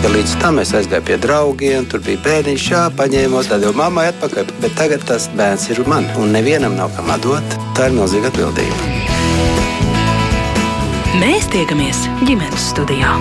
ka 0.00 0.08
līdz 0.08 0.30
tam 0.40 0.58
es 0.62 0.70
aizgāju 0.72 1.04
pie 1.04 1.16
draugiem, 1.20 1.84
tur 1.84 2.00
bija 2.04 2.20
bērniņš, 2.24 2.66
jā, 2.72 2.84
paņēmu, 2.96 3.42
tad 3.48 3.64
jau 3.66 3.72
mammai 3.76 4.06
atpakaļ. 4.14 4.54
Bet 4.62 4.72
tagad 4.78 5.04
tas 5.08 5.28
bērns 5.36 5.66
ir 5.74 5.82
man, 5.90 6.08
un 6.20 6.32
nevienam 6.32 6.76
nav 6.78 6.94
kam 6.96 7.10
atdot. 7.12 7.56
Tā 7.76 7.90
ir 7.90 7.96
milzīga 7.98 8.32
atbildība. 8.32 8.78
Mēs 11.20 11.50
tiekamies 11.52 12.06
ģimenes 12.24 12.70
studijā. 12.72 13.12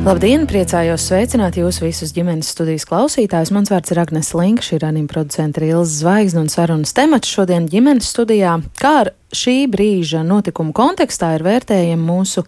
Labdien! 0.00 0.48
Priecājos 0.48 1.04
sveicināt 1.06 1.60
jūs 1.60 1.78
visus 1.84 2.10
ģimenes 2.16 2.50
studijas 2.50 2.88
klausītājus. 2.88 3.54
Mans 3.54 3.70
vārds 3.70 3.92
ir 3.94 4.00
Agnes 4.02 4.32
Linka, 4.34 4.64
šī 4.64 4.80
ir 4.80 4.88
anima 4.88 5.12
producenta 5.12 5.62
Ilza 5.62 6.00
Zvaigzne 6.00 6.42
un 6.46 6.50
sarunas 6.50 6.96
temats 6.96 7.30
šodien 7.30 7.70
ģimenes 7.70 8.10
studijā. 8.10 8.58
Kā 8.80 8.94
ar 9.04 9.14
šī 9.30 9.68
brīža 9.70 10.22
notikumu 10.26 10.72
kontekstā 10.74 11.34
ir 11.36 11.44
vērtējama 11.46 12.02
mūsu 12.02 12.42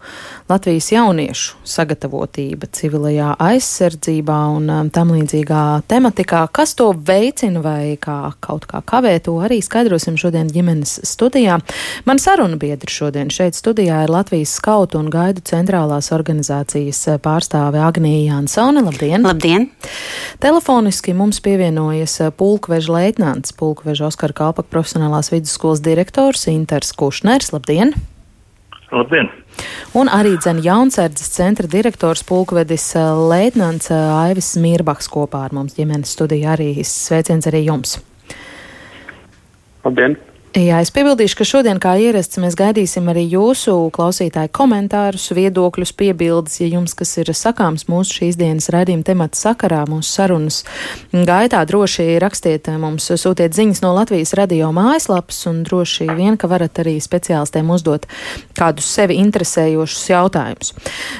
Latvijas 0.51 0.89
jauniešu 0.91 1.61
sagatavotība 1.67 2.67
civilajā 2.75 3.33
aizsardzībā 3.41 4.39
un 4.57 4.67
um, 4.71 4.89
tam 4.93 5.13
līdzīgā 5.15 5.63
tematikā. 5.89 6.43
Kas 6.53 6.75
to 6.79 6.89
veicina 6.93 7.63
vai 7.63 7.95
kā 8.01 8.33
kaut 8.43 8.67
kā 8.69 8.83
kavē, 8.85 9.15
to 9.23 9.37
arī 9.43 9.61
skaidrosim 9.63 10.17
šodien 10.19 10.51
ģimenes 10.51 10.99
studijā. 11.07 11.59
Man 12.07 12.19
saruna 12.19 12.59
biedri 12.59 12.91
šodien 12.91 13.31
šeit 13.33 13.57
studijā 13.57 14.03
ir 14.03 14.13
Latvijas 14.13 14.57
skautu 14.59 14.99
un 14.99 15.09
gaidu 15.13 15.43
centrālās 15.47 16.11
organizācijas 16.15 17.05
pārstāve 17.23 17.79
Agnija 17.83 18.33
Jansone. 18.33 18.83
Labdien! 18.83 19.23
Labdien! 19.23 19.69
Telefoniski 20.43 21.15
mums 21.15 21.39
pievienojas 21.43 22.19
pulkveža 22.37 22.91
leitnants, 22.97 23.55
pulkveža 23.55 24.09
Oskara 24.09 24.35
Kalpaka 24.35 24.67
profesionālās 24.73 25.31
vidusskolas 25.31 25.81
direktors 25.83 26.47
Inta 26.51 26.72
Ginters 26.73 26.91
Kušners. 26.91 27.51
Labdien! 27.53 27.93
Labdien! 28.89 29.29
Un 29.93 30.09
arī 30.09 30.31
dzene 30.41 30.63
jaunsardzes 30.65 31.29
centra 31.35 31.69
direktors 31.69 32.23
pulkvedis 32.25 32.95
eh, 32.97 33.09
Leitnants 33.29 33.91
eh, 33.93 33.99
Aivis 34.25 34.55
Mirbaks 34.57 35.05
kopā 35.05 35.43
ar 35.45 35.53
mums 35.53 35.77
ģimenes 35.77 36.15
studijā 36.17 36.55
arī 36.55 36.71
sveiciens 36.81 37.45
arī 37.45 37.67
jums. 37.67 37.99
Labdien! 39.85 40.17
Jā, 40.53 40.83
es 40.85 40.91
piebildīšu, 40.93 41.33
ka 41.39 41.45
šodien, 41.49 41.79
kā 41.81 41.95
ierasts, 41.97 42.37
mēs 42.37 42.53
gaidīsim 42.53 43.07
arī 43.09 43.23
jūsu 43.25 43.73
klausītāju 43.95 44.51
komentārus, 44.53 45.31
viedokļus, 45.33 45.91
piebildes, 45.97 46.59
ja 46.61 46.67
jums 46.69 46.93
kas 46.93 47.09
ir 47.17 47.31
sakāms 47.33 47.87
mūsu 47.89 48.19
šīs 48.19 48.37
dienas 48.37 48.69
raidījuma 48.69 49.01
temata 49.07 49.39
sakarā, 49.39 49.79
mūsu 49.89 50.11
sarunas 50.11 50.59
gaitā. 51.09 51.63
Droši 51.65 52.05
rakstiet 52.21 52.69
mums, 52.77 53.09
sūtiet 53.09 53.57
ziņas 53.57 53.81
no 53.81 53.95
Latvijas 53.97 54.35
radio 54.37 54.69
mājaslapas 54.77 55.41
un 55.49 55.63
droši 55.65 56.11
vien, 56.19 56.37
ka 56.37 56.51
varat 56.51 56.83
arī 56.85 56.99
speciālistiem 57.01 57.73
uzdot 57.73 58.05
kādus 58.53 58.91
sevi 58.93 59.17
interesējošus 59.23 60.05
jautājumus. 60.13 60.75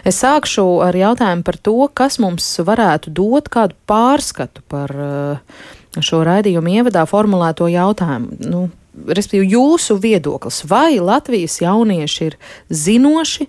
Es 0.06 0.22
sākšu 0.22 0.67
ar 0.86 0.94
jautājumu 0.94 1.42
par 1.50 1.58
to, 1.58 1.80
kas 1.89 2.20
mums 2.22 2.52
varētu 2.61 3.09
dot 3.17 3.50
kādu 3.50 3.81
pārskatu 3.89 4.61
par 4.70 4.94
uh, 4.94 5.59
šo 5.98 6.22
raidījumu 6.22 6.78
ievadā 6.78 7.09
formulēto 7.09 7.73
jautājumu. 7.73 8.38
Nu, 8.45 8.66
respektīvi, 8.94 9.53
jūsu 9.55 9.97
viedoklis, 10.02 10.63
vai 10.69 10.99
Latvijas 11.02 11.59
jaunieši 11.63 12.27
ir 12.30 12.38
zinoši, 12.69 13.47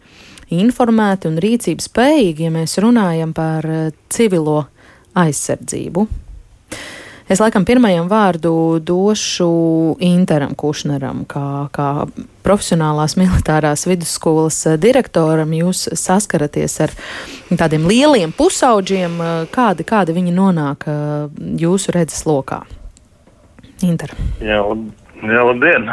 informēti 0.55 1.31
un 1.31 1.39
rīcības 1.43 1.89
spējīgi, 1.91 2.49
ja 2.49 2.53
mēs 2.55 2.79
runājam 2.83 3.33
par 3.37 3.67
eh, 3.69 3.89
civilo 4.13 4.65
aizsardzību? 5.19 6.07
Es 7.25 7.41
laikam 7.41 7.65
pirmajam 7.65 8.05
vārdu 8.11 8.83
došu 8.85 9.47
Interam 10.05 10.53
Kušneram, 10.61 11.23
kā, 11.25 11.71
kā 11.73 11.89
profesionālās 12.45 13.17
militārās 13.17 13.87
vidusskolas 13.89 14.59
eh, 14.69 14.77
direktoram. 14.81 15.55
Jūs 15.57 15.87
saskaraties 15.97 16.77
ar 16.85 16.93
tādiem 17.49 17.89
lieliem 17.89 18.35
pusauģiem, 18.37 19.17
eh, 19.21 19.37
kādi, 19.55 19.89
kādi 19.89 20.17
viņi 20.17 20.37
nonāk 20.37 20.89
jūsu 21.61 21.97
redzes 21.97 22.27
lokā. 22.29 22.65
Inter. 23.85 24.13
Jā, 24.41 24.61
labi. 24.65 25.04
Jā, 25.25 25.41
labdien! 25.41 25.87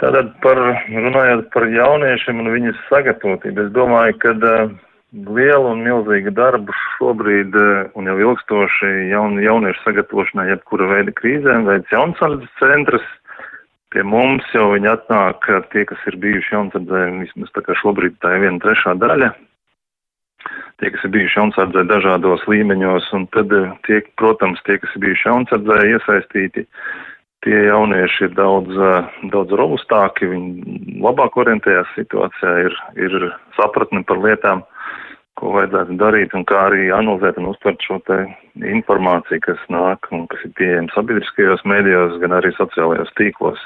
Tātad 0.00 0.30
par, 0.40 0.58
runājot 0.88 1.50
par 1.52 1.66
jauniešiem 1.68 2.38
un 2.40 2.48
viņas 2.54 2.78
sagatavotību, 2.88 3.66
es 3.66 3.74
domāju, 3.74 4.14
ka 4.22 4.32
uh, 4.32 4.70
lielu 5.36 5.74
un 5.74 5.82
milzīgu 5.84 6.32
darbu 6.38 6.72
šobrīd 6.96 7.58
uh, 7.60 7.90
un 8.00 8.08
jau 8.08 8.14
ilgstoši 8.22 8.92
jaun, 9.10 9.36
jauniešu 9.44 9.84
sagatavošanai 9.84 10.46
jebkura 10.54 10.88
veida 10.94 11.12
krīzēm 11.20 11.68
veids 11.68 11.92
jaunsardzes 11.92 12.54
centrs. 12.62 13.04
Pie 13.92 14.06
mums 14.06 14.46
jau 14.54 14.70
viņi 14.72 14.88
atnāk 14.94 15.44
tie, 15.74 15.84
kas 15.84 16.00
ir 16.08 16.16
bijuši 16.22 16.54
jaunsardzē, 16.54 17.04
vismaz 17.20 17.52
tā 17.52 17.66
kā 17.66 17.76
šobrīd 17.82 18.16
tā 18.22 18.38
ir 18.38 18.46
viena 18.46 18.62
trešā 18.62 18.96
daļa. 19.02 19.34
Tie, 20.80 20.94
kas 20.94 21.04
ir 21.04 21.12
bijuši 21.12 21.40
jaunsardzē 21.42 21.84
dažādos 21.90 22.46
līmeņos, 22.48 23.12
un 23.18 23.28
tad 23.36 23.52
tie, 23.84 24.00
protams, 24.16 24.62
tie, 24.64 24.78
kas 24.80 24.94
ir 24.96 25.04
bijuši 25.04 25.28
jaunsardzē 25.28 25.80
iesaistīti, 25.90 26.64
uh, 26.64 27.09
tie 27.44 27.62
jaunieši 27.66 28.28
ir 28.28 28.34
daudz, 28.36 28.74
daudz 29.32 29.54
robustāki, 29.56 30.28
viņi 30.28 31.00
labāk 31.04 31.38
orientējās 31.40 31.88
situācijā, 31.96 32.52
ir, 32.66 32.76
ir 33.00 33.30
sapratni 33.56 34.02
par 34.08 34.20
lietām, 34.22 34.62
ko 35.40 35.54
vajadzētu 35.54 35.96
darīt 36.00 36.34
un 36.36 36.44
kā 36.48 36.66
arī 36.68 36.90
analizēt 36.92 37.38
un 37.40 37.48
uztvert 37.54 37.80
šo 37.86 37.96
te 38.08 38.18
informāciju, 38.74 39.40
kas 39.46 39.62
nāk 39.72 40.10
un 40.12 40.26
kas 40.30 40.44
ir 40.44 40.52
pieejama 40.58 40.92
sabiedriskajos 40.96 41.64
mēdījos, 41.68 42.18
gan 42.20 42.36
arī 42.36 42.52
sociālajos 42.58 43.14
tīklos. 43.16 43.62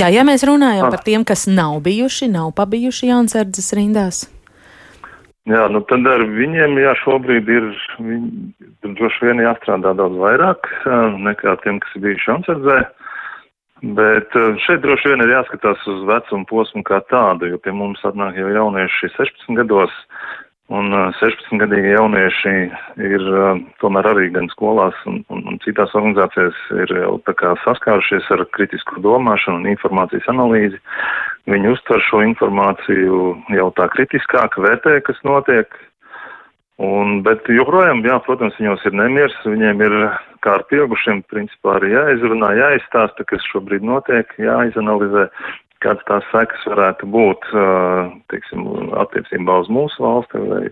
Jā, 0.00 0.08
ja 0.10 0.24
mēs 0.26 0.42
runājam 0.48 0.88
ah. 0.88 0.94
par 0.94 1.04
tiem, 1.06 1.24
kas 1.28 1.46
nav 1.50 1.78
bijuši, 1.86 2.30
nav 2.32 2.50
pabijuši 2.58 3.12
jaunsardzes 3.12 3.74
rindās. 3.76 4.24
Jā, 5.48 5.62
nu 5.72 5.80
tad 5.88 6.04
ar 6.04 6.22
viņiem, 6.28 6.76
jā, 6.82 6.92
šobrīd 7.00 7.48
ir, 7.48 7.68
viņi, 7.96 8.30
droši 8.84 9.28
vien 9.30 9.40
jāstrādā 9.40 9.94
daudz 9.96 10.18
vairāk 10.20 10.68
nekā 11.24 11.56
tiem, 11.62 11.78
kas 11.80 11.94
ir 11.96 12.04
bijuši 12.04 12.32
ansardzē, 12.34 12.76
bet 13.96 14.36
šeit 14.66 14.84
droši 14.84 15.14
vien 15.14 15.24
ir 15.24 15.32
jāskatās 15.38 15.86
uz 15.88 16.04
vecumu 16.10 16.44
posmu 16.50 16.84
kā 16.84 17.00
tādu, 17.08 17.48
jo 17.48 17.62
pie 17.64 17.72
mums 17.72 18.04
atnāk 18.04 18.36
jau 18.36 18.52
jaunieši 18.52 19.14
16 19.16 19.56
gados, 19.62 19.96
Un 20.70 20.92
16-gadīgi 21.18 21.96
jaunieši 21.96 22.50
ir 23.02 23.24
tomēr 23.82 24.06
arī 24.12 24.28
gan 24.30 24.46
skolās 24.52 24.94
un, 25.10 25.18
un, 25.34 25.40
un 25.50 25.56
citās 25.64 25.90
organizācijās 25.98 26.60
ir 26.84 26.92
jau 26.94 27.16
tā 27.26 27.34
kā 27.40 27.56
saskārušies 27.64 28.28
ar 28.36 28.44
kritisku 28.54 29.02
domāšanu 29.02 29.64
un 29.64 29.66
informācijas 29.72 30.28
analīzi. 30.30 30.78
Viņi 31.50 31.72
uztver 31.72 32.02
šo 32.06 32.20
informāciju 32.22 33.20
jau 33.56 33.68
tā 33.78 33.88
kritiskāk, 33.90 34.58
vērtē, 34.60 35.00
kas 35.06 35.18
notiek. 35.26 35.72
Un, 36.80 37.18
bet 37.26 37.48
joprojām, 37.52 38.00
jā, 38.06 38.16
protams, 38.24 38.56
viņos 38.56 38.86
ir 38.88 38.94
nemieris, 38.96 39.36
viņiem 39.44 39.82
ir 39.84 39.96
kā 40.44 40.54
ar 40.56 40.62
pieaugušiem, 40.70 41.24
principā 41.28 41.74
arī 41.76 41.92
jāizrunā, 41.92 42.54
jāizstāsta, 42.56 43.26
kas 43.28 43.44
šobrīd 43.50 43.84
notiek, 43.84 44.30
jāizanalizē, 44.40 45.26
kādas 45.84 46.06
tās 46.08 46.28
sekas 46.32 46.64
varētu 46.70 47.08
būt, 47.12 47.50
teiksim, 48.32 48.64
attiecībā 49.02 49.58
uz 49.64 49.68
mūsu 49.72 50.06
valsti, 50.06 50.40
vai 50.48 50.62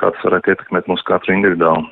kāds 0.00 0.24
varētu 0.24 0.54
ietekmēt 0.54 0.88
mūsu 0.88 1.08
katru 1.08 1.36
individuāli. 1.36 1.90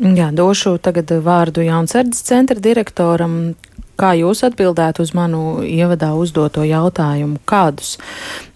Jā, 0.00 0.30
došu 0.32 0.78
tagad 0.80 1.10
vārdu 1.20 1.64
Jaunsardzes 1.66 2.24
centra 2.24 2.56
direktoram. 2.56 3.54
Kā 4.00 4.14
jūs 4.16 4.40
atbildētu 4.46 5.04
uz 5.04 5.12
manu 5.14 5.60
ievadā 5.62 6.14
uzdoto 6.16 6.64
jautājumu? 6.64 7.42
Kādus 7.46 7.98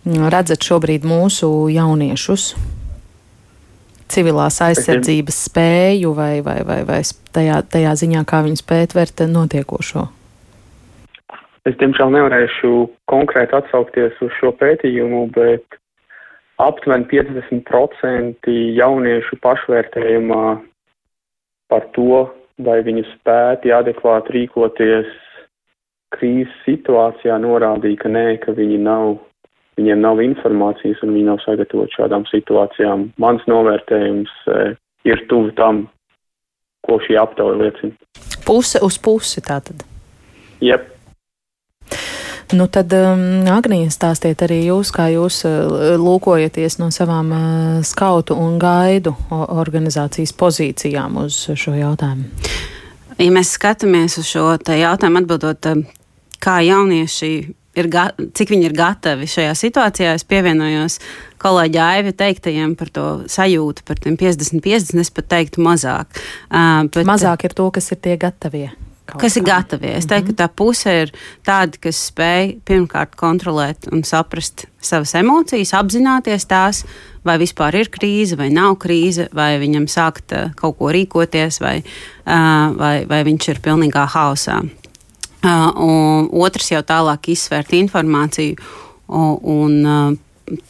redzat 0.07 0.65
šobrīd 0.65 1.05
mūsu 1.07 1.69
jauniešus? 1.71 2.55
Civilās 4.11 4.59
aizsardzības 4.65 5.39
spēju 5.51 6.15
vai, 6.17 6.41
vai, 6.47 6.61
vai, 6.67 6.81
vai 6.89 7.01
tajā, 7.37 7.61
tajā 7.69 7.93
ziņā, 8.01 8.23
kā 8.27 8.41
viņi 8.47 8.63
spēt 8.63 8.95
vērt 8.97 9.23
notiekošo? 9.29 10.07
Es, 11.67 11.75
diemžēl, 11.81 12.15
nevarēšu 12.15 12.73
konkrēti 13.11 13.59
atsaukties 13.59 14.17
uz 14.23 14.33
šo 14.39 14.53
pētījumu, 14.57 15.27
bet 15.35 15.79
aptuveni 16.63 17.09
50% 17.11 18.55
jauniešu 18.79 19.39
pašvērtējumā 19.43 20.45
par 21.73 21.87
to, 21.97 22.27
vai 22.63 22.81
viņi 22.87 23.05
spēti 23.15 23.73
adekvāti 23.75 24.37
rīkoties 24.39 25.09
krīzes 26.17 26.55
situācijā, 26.65 27.37
norādīja, 27.43 28.01
ka 28.05 28.13
nē, 28.13 28.27
ka 28.45 28.55
viņi 28.57 28.79
nav, 28.85 29.17
viņiem 29.81 30.01
nav 30.05 30.23
informācijas 30.25 31.03
un 31.05 31.13
viņi 31.17 31.29
nav 31.29 31.43
sagatavoti 31.45 31.99
šādām 31.99 32.27
situācijām. 32.31 33.11
Mans 33.21 33.45
novērtējums 33.51 34.33
e, 34.49 34.65
ir 35.11 35.25
tuvu 35.31 35.53
tam, 35.59 35.85
ko 36.87 37.01
šī 37.03 37.19
aptauja 37.21 37.59
liecina. 37.61 37.97
Puse 38.47 38.81
uz 38.87 39.01
pusi 39.03 39.43
tātad. 39.45 39.83
Jep. 40.63 40.93
Nu, 42.53 42.69
tad, 42.71 42.93
um, 42.95 43.43
Agnija, 43.51 43.91
stāstiet 43.91 44.43
arī 44.47 44.61
jūs, 44.69 44.93
kā 44.95 45.09
jūs 45.11 45.41
uh, 45.49 45.97
lūkojaties 45.99 46.79
no 46.79 46.93
savām 46.95 47.33
uh, 47.35 47.81
skautu 47.83 48.37
un 48.39 48.55
gaidu 48.63 49.17
organizācijas 49.35 50.31
pozīcijām 50.39 51.19
uz 51.25 51.41
šo 51.59 51.75
jautājumu. 51.75 52.29
Ja 53.19 53.29
mēs 53.35 53.51
skatāmies 53.57 54.19
uz 54.21 54.31
šo 54.31 54.53
jautājumu, 54.55 55.25
atbildot, 55.25 55.71
um, 55.73 55.83
kā 56.39 56.61
jaunieši 56.63 57.33
ir, 57.83 57.91
cik 58.39 58.55
viņi 58.55 58.71
ir 58.71 58.79
gatavi 58.79 59.27
šajā 59.27 59.59
situācijā. 59.59 60.15
Es 60.15 60.27
pievienojos 60.29 61.01
kolēģi 61.43 61.83
Aivi 61.83 62.15
teiktajiem 62.15 62.79
par 62.79 62.95
to 62.95 63.07
sajūtu, 63.33 63.83
par 63.89 63.99
tiem 64.07 64.15
50-50. 64.21 65.03
Es 65.03 65.15
pat 65.19 65.33
teiktu 65.35 65.67
mazāk. 65.67 66.15
Uh, 66.47 66.87
bet, 66.87 67.03
mazāk 67.11 67.49
ir 67.49 67.59
to, 67.59 67.73
kas 67.75 67.91
ir 67.91 68.05
tie 68.07 68.15
gatavie. 68.21 68.69
Kas 69.07 69.37
ir 69.39 69.45
gatavi? 69.47 69.93
Es 69.95 70.09
teiktu, 70.11 70.35
ka 70.35 70.43
tā 70.43 70.47
puse 70.51 70.93
ir 71.05 71.13
tāda, 71.47 71.79
kas 71.87 72.01
spēj 72.09 72.57
pirmkārt 72.67 73.15
kontrolēt 73.19 73.87
un 73.95 74.03
saprast 74.07 74.67
savas 74.83 75.15
emocijas, 75.19 75.75
apzināties 75.79 76.49
tās, 76.51 76.83
vai 77.27 77.37
vispār 77.39 77.79
ir 77.79 77.91
krīze, 77.95 78.39
vai 78.39 78.49
nav 78.55 78.77
krīze, 78.83 79.29
vai 79.35 79.55
viņam 79.63 79.87
sākt 79.91 80.35
kaut 80.59 80.79
ko 80.81 80.91
rīkoties, 80.95 81.61
vai, 81.63 81.77
vai, 82.27 82.97
vai 83.07 83.23
viņš 83.31 83.49
ir 83.55 83.63
pilnīgā 83.63 84.09
haosā. 84.17 84.61
Un 85.47 86.31
otrs 86.35 86.73
jau 86.75 86.83
tālāk 86.83 87.31
izsvērt 87.37 87.77
informāciju 87.79 88.59
un 89.07 90.19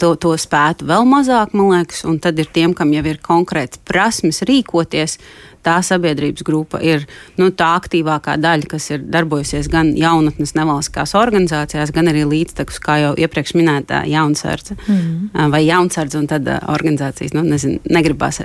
to, 0.00 0.14
to 0.20 0.32
spētu 0.40 0.86
vēl 0.88 1.04
mazāk, 1.08 1.52
man 1.56 1.74
liekas, 1.74 2.04
un 2.08 2.20
tad 2.22 2.38
ir 2.40 2.48
tiem, 2.52 2.74
kam 2.76 2.94
jau 2.94 3.04
ir 3.06 3.20
konkrēts 3.22 3.80
prasmes 3.86 4.42
rīkoties. 4.46 5.18
Tā 5.66 5.80
sabiedrības 5.82 6.44
grupa 6.46 6.78
ir 6.78 7.08
nu, 7.40 7.48
tā 7.50 7.72
aktīvākā 7.74 8.36
daļa, 8.38 8.68
kas 8.70 8.84
ir 8.92 9.00
darbojusies 9.10 9.66
gan 9.66 9.88
jaunatnes 9.98 10.54
nevalstiskās 10.54 11.16
organizācijās, 11.18 11.90
gan 11.94 12.06
arī 12.12 12.22
līdztekus, 12.30 12.78
kā 12.84 13.00
jau 13.02 13.10
iepriekš 13.18 13.56
minētā, 13.58 14.04
jaunsardze 14.06 14.76
mm 14.76 14.94
-hmm. 14.94 15.50
vai 15.50 15.64
jaunsardze, 15.66 16.18
un 16.18 16.30
tad 16.30 16.46
organizācijas, 16.46 17.34
nu, 17.34 17.42
nezinu, 17.42 17.80
negribās 17.90 18.40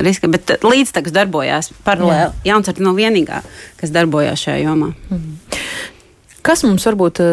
riska, 0.00 0.28
bet 0.28 0.56
līdztekus 0.64 1.12
darbojās 1.12 1.72
paralēli. 1.84 2.32
Jaunsardze 2.44 2.82
nav 2.82 2.96
vienīgā, 2.96 3.42
kas 3.76 3.90
darbojās 3.92 4.40
šajā 4.40 4.64
jomā. 4.64 4.94
Mm 5.10 5.18
-hmm. 5.18 6.00
Kas 6.42 6.64
mums 6.66 6.82
varbūt 6.88 7.20
eh, 7.22 7.28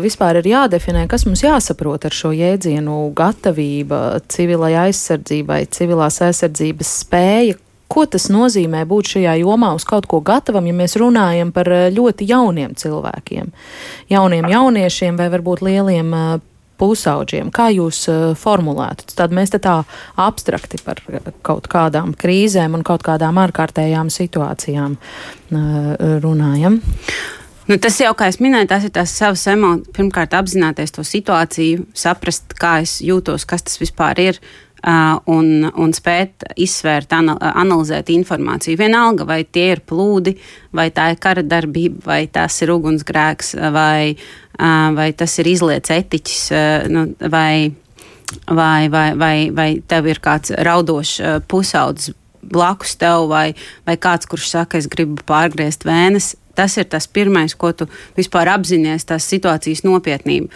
vispār 0.00 0.38
ir 0.40 0.46
jādefinē, 0.48 1.04
kas 1.10 1.26
mums 1.28 1.42
jāsaprot 1.44 2.06
ar 2.08 2.14
šo 2.16 2.30
jēdzienu 2.32 3.10
gatavība 3.16 4.22
civilai 4.32 4.72
aizsardzībai, 4.86 5.66
civilās 5.74 6.22
aizsardzības 6.24 6.94
spēja? 7.02 7.58
Ko 7.92 8.06
tas 8.08 8.30
nozīmē 8.32 8.86
būt 8.88 9.12
šajā 9.12 9.34
jomā 9.42 9.74
uz 9.76 9.84
kaut 9.86 10.08
ko 10.08 10.22
gatavam, 10.24 10.64
ja 10.70 10.78
mēs 10.80 10.96
runājam 10.96 11.52
par 11.52 11.68
eh, 11.76 11.90
ļoti 11.92 12.30
jauniem 12.32 12.72
cilvēkiem, 12.80 13.52
jauniem 14.14 14.50
jauniešiem 14.54 15.20
vai 15.20 15.28
varbūt 15.36 15.66
lieliem 15.68 16.16
eh, 16.16 16.34
pusauģiem? 16.80 17.52
Kā 17.54 17.68
jūs 17.70 18.00
formulētu? 18.40 19.12
Tad 19.12 19.36
mēs 19.36 19.52
te 19.52 19.60
tā 19.62 19.76
abstrakti 20.16 20.80
par 20.82 21.04
kaut 21.44 21.68
kādām 21.70 22.16
krīzēm 22.18 22.80
un 22.80 22.82
kaut 22.82 23.04
kādām 23.06 23.38
ārkārtējām 23.44 24.10
situācijām 24.10 24.96
runājam. 26.24 26.80
Nu, 27.64 27.78
tas 27.80 27.96
jau, 27.96 28.10
kā 28.12 28.28
es 28.28 28.36
minēju, 28.44 28.68
tas 28.68 28.84
ir 28.84 28.92
tās 28.92 29.14
savas 29.16 29.46
emocijas. 29.48 29.88
Pirmkārt, 29.96 30.34
apzināties 30.36 30.92
to 30.92 31.04
situāciju, 31.06 31.86
saprast, 31.96 32.52
kā 32.60 32.76
es 32.84 32.98
jūtos, 33.04 33.46
kas 33.48 33.64
tas 33.64 33.80
vispār 33.80 34.20
ir. 34.20 34.40
Un, 34.84 35.64
un 35.80 35.92
spēt 35.96 36.44
izsvērt, 36.60 37.14
analizēt 37.16 38.10
informāciju. 38.12 38.76
Vienalga, 38.76 39.24
vai 39.24 39.38
tie 39.48 39.70
ir 39.72 39.80
plūdi, 39.80 40.34
vai 40.76 40.90
tā 40.92 41.06
ir 41.14 41.16
kara 41.24 41.40
darbība, 41.40 42.02
vai 42.04 42.18
tas 42.28 42.58
ir 42.60 42.74
ugunsgrēks, 42.74 43.54
vai, 43.72 44.12
vai 44.98 45.06
tas 45.16 45.38
ir 45.40 45.48
izliets 45.54 45.94
etiķis, 45.94 46.42
nu, 46.92 47.06
vai, 47.32 47.72
vai, 48.44 48.90
vai, 48.92 49.06
vai, 49.16 49.38
vai 49.56 49.70
tev 49.88 50.12
ir 50.12 50.20
kāds 50.20 50.52
raudošs 50.68 51.16
pusaudzis 51.48 52.12
blakus 52.52 52.96
tev, 53.00 53.28
vai, 53.32 53.52
vai 53.88 53.98
kāds, 54.00 54.28
kurš 54.30 54.50
saka, 54.52 54.80
es 54.80 54.90
gribu 54.90 55.22
pārgriezt 55.28 55.86
vēnes 55.88 56.34
Tas 56.54 56.76
ir 56.76 56.86
tas 56.86 57.06
pirmais, 57.10 57.54
ko 57.54 57.72
tu 57.74 57.88
vispār 58.14 58.48
apzinājies, 58.54 59.06
tās 59.08 59.26
situācijas 59.26 59.82
nopietnību. 59.86 60.50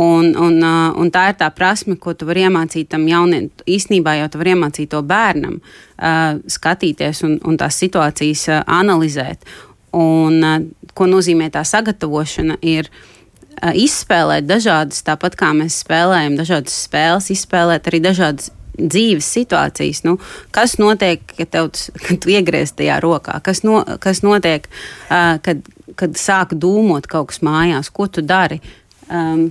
Un, 0.00 0.30
un, 0.40 0.54
un 0.96 1.10
tā 1.12 1.26
ir 1.28 1.36
tā 1.36 1.50
prasme, 1.52 1.98
ko 2.00 2.14
tu 2.16 2.24
vari 2.24 2.46
iemācīt 2.46 2.88
tam 2.94 3.04
jaunam. 3.08 3.50
Īsnībā 3.68 4.16
jau 4.22 4.30
tu 4.32 4.40
vari 4.40 4.54
iemācīt 4.54 4.88
to 4.94 5.02
bērnam, 5.04 5.58
skatīties 6.48 7.20
un, 7.28 7.36
un 7.44 7.60
tās 7.60 7.76
situācijas 7.82 8.46
analizēt. 8.64 9.44
Un, 9.92 10.40
ko 10.96 11.10
nozīmē 11.10 11.50
tā 11.52 11.66
sagatavošana? 11.68 12.56
Ir 12.64 12.88
izspēlēt 13.76 14.48
dažādas, 14.48 15.04
tāpat 15.04 15.36
kā 15.36 15.52
mēs 15.52 15.82
spēlējam 15.84 16.40
dažādas 16.40 16.78
spēles, 16.86 17.28
izspēlēt 17.36 17.92
arī 17.92 18.00
dažādas 18.00 18.48
dzīves 18.78 19.28
situācijas. 19.36 20.02
Nu, 20.06 20.18
kas 20.54 20.78
notiek, 20.80 21.24
kad, 21.36 21.50
tev, 21.52 21.72
kad 22.06 22.20
tu 22.22 22.32
iegriez 22.32 22.74
tajā 22.78 23.00
rokā? 23.04 23.38
Kas, 23.44 23.62
no, 23.66 23.82
kas 24.02 24.22
notiek, 24.24 24.68
uh, 25.08 25.36
kad, 25.44 25.66
kad 25.98 26.16
sāk 26.20 26.56
dūmot 26.58 27.08
kaut 27.10 27.32
kas 27.32 27.42
mājās? 27.44 27.92
Ko 27.92 28.08
tu 28.08 28.24
dari? 28.24 28.60
Um, 29.10 29.50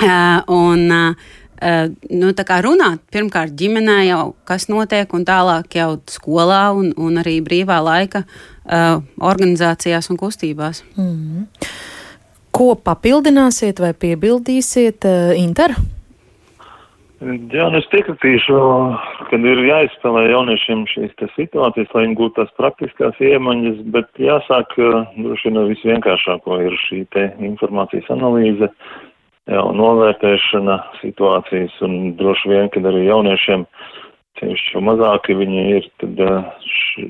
uh, 0.00 0.40
un, 0.48 0.88
uh, 0.88 1.36
Uh, 1.60 1.90
nu, 2.08 2.30
runāt 2.32 3.02
pirmkārt 3.12 3.52
ģimenē, 3.52 3.98
jau 4.06 4.30
kas 4.48 4.70
notiek, 4.72 5.10
un 5.12 5.26
tālāk 5.28 5.74
jau 5.76 5.98
skolā, 6.08 6.72
un, 6.72 6.94
un 6.96 7.20
arī 7.20 7.42
brīvā 7.44 7.76
laika 7.84 8.22
uh, 8.24 9.02
organizācijās 9.20 10.08
un 10.08 10.16
kustībās. 10.16 10.80
Mm 10.96 11.04
-hmm. 11.04 11.68
Ko 12.50 12.74
papildināsiet 12.74 13.78
vai 13.78 13.92
piebildīsiet, 13.92 15.04
uh, 15.04 15.36
Inter? 15.36 15.76
Jā, 17.20 17.66
nu 17.68 17.76
es 17.76 17.86
piekritīšu, 17.92 18.58
ka 19.28 19.36
ir 19.36 19.58
jāizspēlē 19.66 20.22
jauniešiem 20.30 20.86
šīs 20.88 21.10
situācijas, 21.34 21.90
lai 21.92 22.06
viņi 22.06 22.16
gūtu 22.16 22.38
tās 22.38 22.54
praktiskās 22.56 23.20
iemaņas, 23.20 23.82
bet 23.92 24.08
jāsāk 24.16 24.72
droši 24.78 25.50
vien 25.50 25.58
visvienkāršāko 25.68 26.56
ir 26.64 26.78
šī 26.86 27.02
te 27.12 27.26
informācijas 27.44 28.08
analīze, 28.16 28.70
jau 29.52 29.66
novērtēšana 29.76 30.78
situācijas 31.02 31.76
un 31.84 32.14
droši 32.16 32.54
vien, 32.54 32.72
kad 32.72 32.88
arī 32.88 33.04
jauniešiem, 33.10 33.68
tieši 34.40 34.74
jo 34.78 34.84
mazāki 34.88 35.36
viņi 35.36 35.66
ir, 35.76 35.92
tad 36.00 36.24
š, 36.24 37.04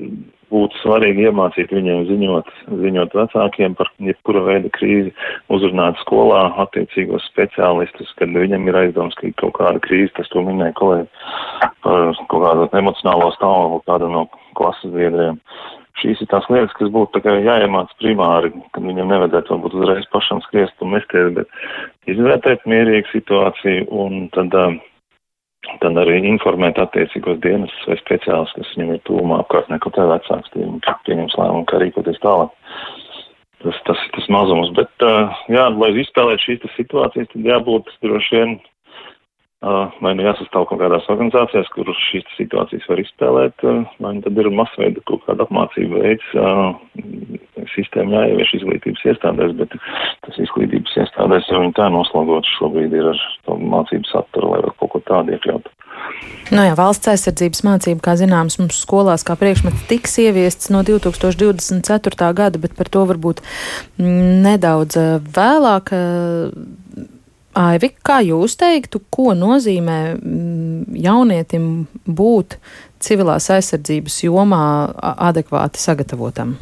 būtu 0.51 0.79
svarīgi 0.81 1.27
iemācīt 1.29 1.71
viņiem 1.73 2.05
ziņot, 2.09 2.51
ziņot 2.83 3.15
vecākiem 3.17 3.75
par 3.79 3.91
jebkura 4.03 4.43
veida 4.45 4.71
krīzi, 4.75 5.13
uzrunāt 5.53 5.99
skolā 6.03 6.43
attiecīgos 6.65 7.25
speciālistus, 7.31 8.11
kad 8.19 8.33
viņam 8.35 8.67
ir 8.69 8.79
aizdoms, 8.83 9.17
ka 9.19 9.29
ir 9.29 9.35
kaut 9.41 9.55
kāda 9.59 9.81
krīze, 9.83 10.11
tas 10.17 10.31
to 10.33 10.43
minēja 10.45 10.75
kolēģi, 10.79 11.09
par 11.85 12.09
kaut 12.31 12.47
kādu 12.47 12.67
emocionālo 12.81 13.31
stāvokli 13.37 13.85
kāda 13.87 14.11
no 14.11 14.25
klases 14.59 14.93
biedriem. 14.95 15.39
Šīs 16.01 16.21
ir 16.23 16.29
tās 16.31 16.45
lietas, 16.49 16.71
kas 16.77 16.89
būtu 16.93 17.19
jāiemāc 17.21 17.91
primāri, 17.99 18.53
kad 18.73 18.85
viņam 18.85 19.11
nevajadzētu 19.11 19.53
varbūt 19.53 19.75
uzreiz 19.77 20.07
pašam 20.13 20.39
skriest 20.47 20.79
un 20.81 20.95
mesties, 20.95 21.33
bet 21.35 22.09
izvērtēt 22.09 22.63
mierīgu 22.69 23.11
situāciju 23.11 23.89
un 24.01 24.23
tad 24.33 24.55
uh, 24.57 24.79
tad 25.81 25.99
arī 26.01 26.19
informēt 26.29 26.79
attiecīgos 26.81 27.39
dienas 27.43 27.73
vai 27.87 27.97
speciālus, 27.99 28.53
kas 28.57 28.73
viņam 28.75 28.95
ir 28.95 29.03
tūmā 29.09 29.41
apkārtnē, 29.43 29.77
ko 29.81 29.91
tev 29.93 30.09
vecāks 30.13 30.53
pieņems 30.55 31.37
lēmumu, 31.37 31.67
kā 31.69 31.81
rīkoties 31.81 32.21
tālāk. 32.23 32.53
Tas, 33.61 33.77
tas 33.85 34.03
ir 34.07 34.13
tas 34.15 34.27
mazums, 34.33 34.71
bet, 34.73 34.89
uh, 35.05 35.41
jā, 35.53 35.67
lai 35.77 35.91
izspēlētu 36.01 36.47
šīs 36.47 36.77
situācijas, 36.79 37.29
tad 37.29 37.45
jābūt 37.45 37.91
droši 38.01 38.39
vien 38.39 38.55
vai 39.61 40.13
nu 40.17 40.25
jāsastāv 40.25 40.65
kaut 40.69 40.79
kādās 40.81 41.05
organizācijās, 41.13 41.69
kur 41.75 41.89
šīs 42.07 42.25
situācijas 42.37 42.87
var 42.89 43.01
izspēlēt, 43.03 43.65
vai 44.01 44.13
nu 44.17 44.23
tad 44.25 44.39
ir 44.41 44.49
masveida 44.57 45.03
kaut 45.05 45.21
kāda 45.27 45.45
apmācība 45.45 46.01
veids, 46.01 46.31
sistēma 47.75 48.23
jāievieš 48.23 48.55
izglītības 48.57 49.05
iestādēs, 49.13 49.53
bet 49.59 49.75
tas 50.25 50.41
izglītības 50.41 50.97
iestādēs 51.03 51.51
jau 51.51 51.61
viņi 51.61 51.77
tā 51.77 51.91
noslogot 51.93 52.49
šobrīd 52.57 52.97
ir 52.97 53.11
ar 53.13 53.21
to 53.45 53.59
mācību 53.61 54.09
saturu, 54.09 54.55
lai 54.55 54.63
var 54.65 54.75
kaut 54.81 54.95
ko 54.95 55.03
tādu 55.11 55.37
iekļaut. 55.37 55.69
Nu 56.51 56.65
jā, 56.65 56.73
valsts 56.75 57.07
aizsardzības 57.11 57.61
mācība, 57.63 58.01
kā 58.03 58.17
zināms, 58.19 58.57
mums 58.59 58.81
skolās 58.81 59.23
kā 59.27 59.37
priekšmets 59.39 59.85
tiks 59.91 60.17
ieviests 60.23 60.71
no 60.73 60.81
2024. 60.87 62.31
gada, 62.35 62.59
bet 62.59 62.73
par 62.75 62.89
to 62.91 63.05
varbūt 63.07 63.43
nedaudz 64.01 64.97
vēlāk. 65.37 65.93
Aivi, 67.57 67.89
kā 67.99 68.21
jūs 68.23 68.53
teiktu, 68.55 69.01
ko 69.11 69.33
nozīmē 69.35 69.97
mm, 70.15 70.95
jaunietim 71.03 71.65
būt 72.07 72.55
civilās 73.03 73.49
aizsardzības 73.51 74.21
jomā 74.23 74.63
adekvāti 75.27 75.81
sagatavotam? 75.83 76.55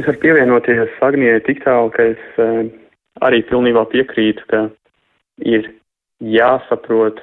Es 0.00 0.06
varu 0.06 0.22
pievienoties 0.22 0.96
Agnijai 1.04 1.42
tik 1.44 1.60
tālu, 1.66 1.92
ka 1.92 2.08
es 2.14 2.40
uh, 2.40 2.64
arī 3.20 3.42
pilnībā 3.50 3.84
piekrītu, 3.92 4.48
ka 4.48 4.62
ir 5.44 5.68
jāsaprot, 6.24 7.20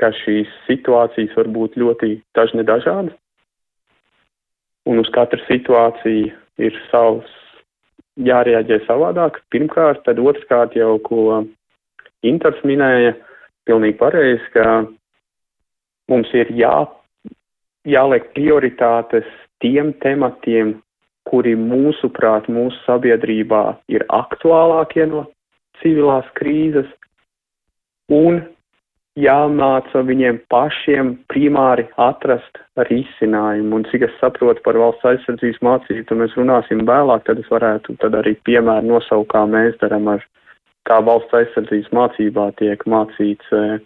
ka 0.00 0.08
šīs 0.24 0.48
situācijas 0.64 1.36
var 1.36 1.52
būt 1.52 1.76
ļoti 1.76 2.16
dažne 2.38 2.64
dažādas, 2.64 3.12
un 4.88 5.04
uz 5.04 5.12
katru 5.12 5.42
situāciju 5.50 6.32
ir 6.64 6.80
savs 6.88 7.43
jārēģē 8.20 8.80
savādāk. 8.86 9.40
Pirmkārt, 9.50 10.04
tad 10.06 10.20
otrkārt 10.22 10.76
jau, 10.78 10.96
ko 11.02 11.44
Inters 12.24 12.60
minēja, 12.64 13.12
pilnīgi 13.68 13.98
pareizi, 14.00 14.46
ka 14.54 14.86
mums 16.08 16.30
ir 16.32 16.48
jā, 16.56 16.86
jāliek 17.84 18.30
prioritātes 18.36 19.28
tiem 19.60 19.92
tematiem, 20.00 20.78
kuri 21.28 21.52
mūsuprāt 21.56 22.48
mūsu 22.52 22.76
sabiedrībā 22.86 23.62
ir 23.92 24.04
aktuālākie 24.12 25.04
no 25.08 25.26
civilās 25.82 26.26
krīzes, 26.38 26.88
un 28.12 28.40
jāmāca 29.20 30.02
viņiem 30.02 30.40
pašiem 30.50 31.14
primāri 31.30 31.86
atrast 32.00 32.58
risinājumu. 32.88 33.78
Un 33.78 33.86
cik 33.90 34.08
es 34.08 34.16
saprotu 34.20 34.62
par 34.64 34.78
valsts 34.80 35.06
aizsardzības 35.10 35.60
mācību, 35.62 36.06
tad 36.08 36.20
mēs 36.22 36.34
runāsim 36.38 36.82
vēlāk, 36.88 37.26
tad 37.28 37.42
es 37.42 37.50
varētu 37.52 37.96
tad 38.02 38.18
arī 38.18 38.34
piemēru 38.48 38.94
nosaukt, 38.94 39.30
kā 39.30 39.44
mēs 39.46 39.78
darām 39.82 40.10
ar, 40.16 40.26
kā 40.88 40.98
valsts 41.06 41.38
aizsardzības 41.40 41.94
mācībā 41.94 42.50
tiek 42.58 42.82
mācīts 42.90 43.54
eh, 43.54 43.78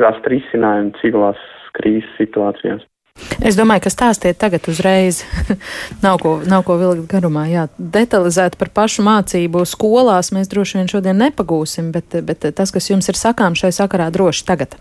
rast 0.00 0.26
risinājumu 0.32 0.96
civilās 1.02 1.44
krīzes 1.76 2.16
situācijās. 2.18 2.82
Es 3.44 3.54
domāju, 3.58 3.84
ka 3.84 3.90
stāstiet 3.92 4.38
tagad 4.40 4.64
uzreiz. 4.72 5.20
nav, 6.04 6.18
ko, 6.22 6.38
nav 6.48 6.64
ko 6.66 6.78
vilkt 6.80 7.06
garumā. 7.10 7.44
Jā, 7.50 7.66
detalizēt 7.78 8.56
par 8.58 8.72
pašu 8.74 9.04
mācību 9.06 9.62
skolās 9.68 10.32
mēs 10.34 10.50
droši 10.50 10.80
vien 10.80 10.90
šodien 10.90 11.20
nepagūsim, 11.22 11.92
bet, 11.94 12.16
bet 12.26 12.48
tas, 12.56 12.72
kas 12.74 12.90
jums 12.90 13.10
ir 13.12 13.20
sakāms 13.20 13.62
šai 13.62 13.70
sakarā, 13.76 14.08
droši 14.14 14.46
tagad. 14.48 14.74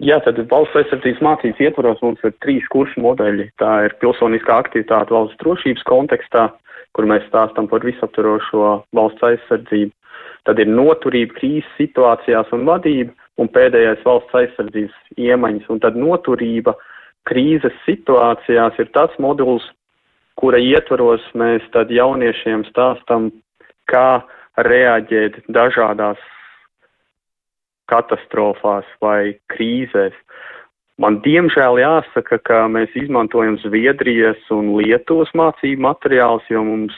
Jā, 0.00 0.16
tad 0.24 0.38
valsts 0.48 0.78
aizsardzības 0.80 1.20
mācības 1.26 1.60
ietvaros 1.60 2.00
mums 2.00 2.22
ir 2.24 2.32
trīs 2.40 2.64
kursu 2.72 3.02
modeļi. 3.04 3.50
Tā 3.60 3.72
ir 3.84 3.96
pilsoniskā 4.00 4.62
aktivitāte 4.62 5.12
valsts 5.12 5.36
drošības 5.42 5.84
kontekstā, 5.90 6.46
kur 6.96 7.08
mēs 7.10 7.26
stāstam 7.28 7.68
par 7.68 7.84
visaptvarošo 7.84 8.78
valsts 8.96 9.26
aizsardzību. 9.28 9.92
Tad 10.48 10.62
ir 10.62 10.72
noturība 10.72 11.36
krīzes 11.36 11.68
situācijās 11.76 12.48
un 12.56 12.64
vadība, 12.64 13.12
un 13.40 13.48
pēdējais 13.48 14.02
valsts 14.04 14.36
aizsardzības 14.36 15.20
iemaņas, 15.20 15.68
un 15.72 15.80
tad 15.82 15.96
noturība 15.98 16.76
krīzes 17.28 17.76
situācijās 17.86 18.78
ir 18.82 18.90
tas 18.96 19.14
moduls, 19.22 19.64
kura 20.40 20.60
ietvaros 20.60 21.24
mēs 21.36 21.64
tad 21.74 21.92
jauniešiem 21.92 22.64
stāstam, 22.68 23.30
kā 23.90 24.22
reaģēt 24.60 25.40
dažādās 25.52 26.20
katastrofās 27.90 28.88
vai 29.02 29.34
krīzēs. 29.52 30.16
Man 31.00 31.18
diemžēl 31.24 31.80
jāsaka, 31.80 32.38
ka 32.44 32.64
mēs 32.68 32.92
izmantojam 32.98 33.56
Zviedrijas 33.62 34.40
un 34.52 34.74
Lietuvas 34.76 35.32
mācību 35.34 35.80
materiālus, 35.86 36.44
jo 36.52 36.60
mums 36.66 36.96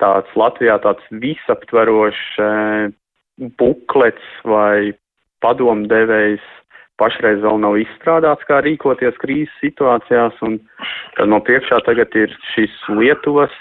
tāds 0.00 0.30
Latvijā 0.38 0.78
tāds 0.84 1.02
visaptverošs 1.10 2.38
eh, 2.38 2.94
buklets 3.58 4.30
vai 4.46 4.94
padomdevējs 5.46 6.52
pašreiz 7.00 7.42
vēl 7.44 7.60
nav 7.62 7.78
izstrādāts, 7.80 8.44
kā 8.48 8.60
rīkoties 8.64 9.16
krīzes 9.22 9.54
situācijās, 9.62 10.36
un 10.46 10.58
tad 11.16 11.30
no 11.32 11.40
priekšā 11.44 11.82
tagad 11.86 12.14
ir 12.18 12.32
šis 12.54 12.74
Lietuvas 12.96 13.54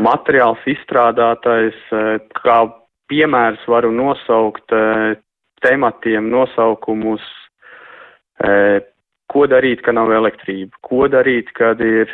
materiāls 0.00 0.62
izstrādātais, 0.70 1.76
eh, 1.92 2.18
kā 2.40 2.58
piemērs 3.10 3.64
varu 3.68 3.90
nosaukt 3.92 4.72
eh, 4.72 5.18
tematiem 5.64 6.30
nosaukumus, 6.32 7.24
eh, 8.44 8.80
ko 9.28 9.44
darīt, 9.50 9.82
ka 9.84 9.92
nav 9.92 10.12
elektrība, 10.14 10.72
ko 10.82 11.08
darīt, 11.12 11.52
kad 11.52 11.80
ir 11.84 12.08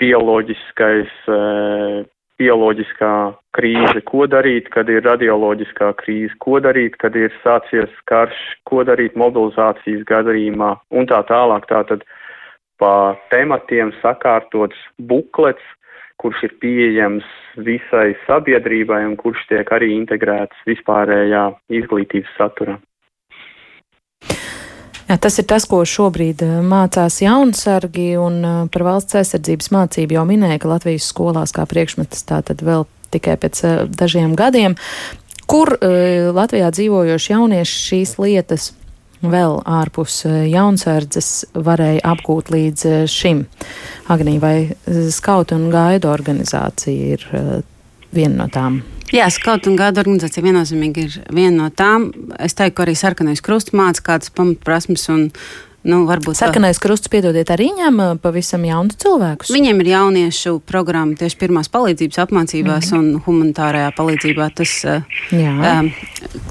bioloģiskais 0.00 1.10
bioloģiskā 2.40 3.12
krīze, 3.56 4.00
ko 4.08 4.26
darīt, 4.30 4.70
kad 4.72 4.88
ir 4.92 5.04
radioloģiskā 5.04 5.92
krīze, 6.00 6.34
ko 6.42 6.60
darīt, 6.64 6.96
kad 7.02 7.16
ir 7.18 7.34
sācies 7.42 7.92
karš, 8.10 8.38
ko 8.68 8.84
darīt 8.88 9.18
mobilizācijas 9.18 10.04
gadījumā 10.08 10.72
un 10.90 11.08
tā 11.10 11.20
tālāk. 11.28 11.68
Tātad 11.70 12.06
pa 12.80 13.14
tematiem 13.30 13.92
sakārtots 14.00 14.78
buklets, 14.98 15.64
kurš 16.22 16.46
ir 16.46 16.54
pieejams 16.62 17.26
visai 17.66 18.12
sabiedrībai 18.26 19.02
un 19.08 19.18
kurš 19.18 19.44
tiek 19.50 19.74
arī 19.74 19.92
integrēts 19.96 20.66
vispārējā 20.68 21.48
izglītības 21.80 22.38
saturā. 22.38 22.78
Jā, 25.12 25.18
tas 25.20 25.34
ir 25.42 25.44
tas, 25.44 25.66
ko 25.68 25.82
šobrīd 25.84 26.40
eh, 26.40 26.52
mācās 26.64 27.18
jaunsargi, 27.20 28.14
un 28.16 28.36
eh, 28.40 28.52
par 28.72 28.84
valsts 28.86 29.18
aizsardzības 29.20 29.66
mācību 29.74 30.16
jau 30.16 30.22
minēja, 30.24 30.62
ka 30.62 30.70
Latvijas 30.70 31.04
skolās 31.12 31.52
kā 31.52 31.66
priekšmetas 31.68 32.24
tā 32.24 32.38
tad 32.48 32.62
vēl 32.64 32.86
tikai 33.12 33.34
pēc 33.42 33.60
eh, 33.68 33.74
dažiem 33.92 34.32
gadiem. 34.40 34.78
Kur 35.52 35.74
Latvijā 36.32 36.70
dzīvojoši 36.72 37.32
jaunieši 37.34 37.80
šīs 37.90 38.14
lietas 38.22 38.70
vēl 39.20 39.58
ārpus 39.68 40.22
jaunsardzes 40.48 41.28
varēja 41.52 42.00
apgūt 42.14 42.48
līdz 42.54 42.86
šim? 43.10 43.42
Agnī, 44.14 44.38
vai 44.40 44.56
skautu 45.12 45.58
un 45.58 45.68
gaidu 45.74 46.08
organizācija 46.08 47.18
ir 47.18 47.26
viena 48.16 48.46
no 48.46 48.48
tām? 48.54 48.80
Jā, 49.12 49.26
skautu 49.28 49.68
un 49.68 49.76
gada 49.76 50.00
organizācija 50.00 50.44
viennozīmīgi 50.44 51.02
ir 51.04 51.18
viena 51.28 51.66
no 51.66 51.68
tām. 51.68 52.08
Es 52.40 52.56
teiktu, 52.56 52.78
ka 52.78 52.86
arī 52.86 52.96
sarkanais 52.96 53.44
krusts 53.44 53.76
māca 53.76 54.06
kādas 54.12 54.32
pamatprasmes 54.32 55.10
Nu, 55.82 56.04
varbūt 56.06 56.38
Sarkanais 56.38 56.78
krusts, 56.78 57.10
piedodiet, 57.10 57.48
arī 57.50 57.72
ņem 57.74 57.96
pavisam 58.22 58.62
jaunus 58.62 58.94
cilvēkus. 59.02 59.50
Viņiem 59.50 59.80
ir 59.82 59.88
jauniešu 59.90 60.60
programma 60.66 61.16
tieši 61.18 61.38
pirmās 61.40 61.70
palīdzības 61.74 62.20
apmācībās 62.22 62.92
mm 62.92 63.00
un 63.00 63.22
humanitārajā 63.24 63.88
palīdzībā. 63.96 64.46
Tas, 64.54 64.76
um, 65.34 65.88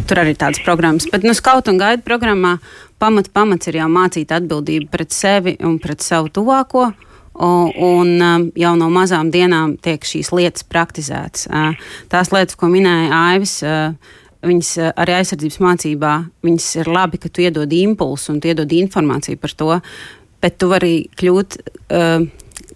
tur 0.10 0.20
arī 0.20 0.36
tādas 0.36 0.60
programmas. 0.66 1.08
Bet 1.12 1.24
nu, 1.24 1.32
skaut 1.38 1.72
un 1.72 1.80
gaida 1.80 2.04
programmā 2.04 2.58
pamat, 3.00 3.32
pamats 3.32 3.72
ir 3.72 3.80
jau 3.80 3.88
mācīt 3.92 4.36
atbildību 4.36 4.92
pret 4.92 5.16
sevi 5.16 5.56
un 5.64 5.80
pret 5.80 6.04
savu 6.04 6.28
tuvāko. 6.28 6.90
Un 7.42 8.10
um, 8.22 8.48
jau 8.58 8.74
no 8.78 8.90
mazām 8.94 9.32
dienām 9.34 9.76
tiek 9.82 10.04
šīs 10.06 10.30
lietas 10.36 10.66
praktizētas. 10.70 11.48
Uh, 11.50 11.78
tās 12.12 12.30
lietas, 12.34 12.58
ko 12.60 12.70
minēja 12.70 13.10
Aivis, 13.18 13.56
uh, 13.66 13.96
viņas 14.46 14.70
uh, 14.78 14.92
arī 15.02 15.16
aizsardzības 15.18 15.58
mācībā, 15.64 16.12
viņas 16.46 16.68
ir 16.84 16.92
labi, 16.92 17.22
ka 17.22 17.32
tu 17.34 17.46
iedod 17.46 17.74
impulsu 17.74 18.36
un 18.36 18.44
iedod 18.46 18.78
informāciju 18.78 19.42
par 19.42 19.56
to, 19.58 19.80
bet 20.42 20.60
tu 20.62 20.70
vari 20.70 20.96
kļūt 21.18 21.58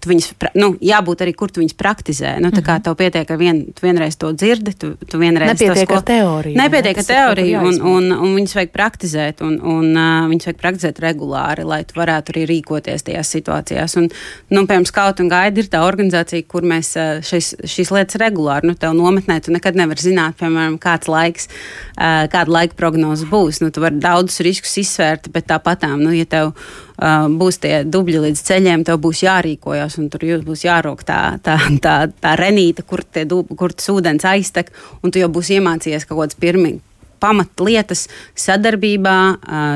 tu 0.06 0.12
viņas, 0.12 0.28
nu, 0.62 0.70
jābūt 0.86 1.24
arī, 1.26 1.34
kur 1.38 1.52
tu 1.52 1.62
viņas 1.64 1.76
praktizē. 1.80 2.36
Nu, 2.44 2.52
tā 2.54 2.62
kā 2.62 2.78
mhm. 2.78 2.86
tev 2.86 2.98
pietiek, 3.00 3.26
ka 3.28 3.38
vien, 3.40 3.64
tu 3.74 3.86
vienreiz 3.86 4.18
to 4.22 4.30
dzirdi, 4.38 4.76
tu, 4.78 4.92
tu 5.10 5.20
vienreiz 5.22 5.56
nepietiek 5.56 5.90
to, 5.90 5.98
ar 5.98 6.06
teoriju. 6.06 6.60
Nepietiek 6.60 7.02
ar 7.02 7.08
teoriju, 7.10 7.64
un, 7.70 7.80
un, 7.90 8.10
un 8.14 8.36
viņas 8.38 8.56
vajag 8.60 8.74
praktizēt, 8.76 9.44
un, 9.46 9.58
un 9.60 9.90
uh, 9.92 10.28
viņas 10.30 10.50
vajag 10.52 10.62
praktizēt 10.62 11.02
regulāri, 11.04 11.66
lai 11.68 11.82
tu 11.88 11.98
varētu 11.98 12.36
arī 12.36 12.46
rīkoties 12.54 13.08
tajās 13.10 13.34
situācijās. 13.38 13.98
Un, 14.02 14.10
nu, 14.54 14.64
piemēram, 14.64 14.88
Skaut 14.90 15.22
un 15.24 15.32
Gaida 15.32 15.64
ir 15.64 15.72
tā 15.74 15.82
organizācija, 15.88 16.46
kur 16.52 16.68
mēs 16.68 16.94
šis, 17.26 17.56
šīs 17.66 17.94
lietas 17.96 18.22
regulāri, 18.22 18.70
nu, 18.70 18.78
tev 18.80 18.94
nometnē, 18.98 19.40
tu 19.42 19.54
nekad 19.56 19.78
nevari 19.80 20.06
zināt, 20.06 20.38
piemēram, 20.42 20.78
kāds 20.82 21.10
laiks, 21.12 21.50
uh, 21.98 22.26
kāda 22.32 22.60
laika 22.60 22.78
prognoze 22.78 23.28
būs. 23.30 23.64
Nu, 23.64 23.74
tu 23.74 23.84
vari 23.84 23.98
daudzus 24.04 24.44
riskus 24.46 24.78
izsvērt, 24.86 25.32
bet 25.34 25.50
tāpatām, 25.50 25.98
nu, 26.06 26.14
ja 26.16 26.28
tev 26.30 26.54
būs 26.96 27.60
tie 27.64 27.84
dubļi 27.84 28.24
līdz 28.30 28.42
ceļiem, 28.48 28.86
tev 28.88 29.00
būs 29.04 29.24
jārīkojas, 29.26 30.00
un 30.00 30.10
tur 30.10 30.26
būs 30.46 30.66
jārok 30.66 31.04
tā, 31.04 31.38
tā, 31.44 31.58
tā, 31.84 31.96
tā 32.22 32.36
renīte, 32.40 32.84
kur, 32.88 33.04
dub, 33.26 33.52
kur 33.58 33.74
tas 33.74 33.90
ūdens 33.92 34.26
aiztek, 34.26 34.72
un 35.04 35.12
tu 35.12 35.20
jau 35.20 35.30
būsi 35.30 35.60
iemācījies 35.60 36.08
kaut 36.08 36.24
kādas 36.24 36.40
pirmie 36.40 36.78
pamatlietas 37.26 38.06
sadarbībā, 38.38 39.18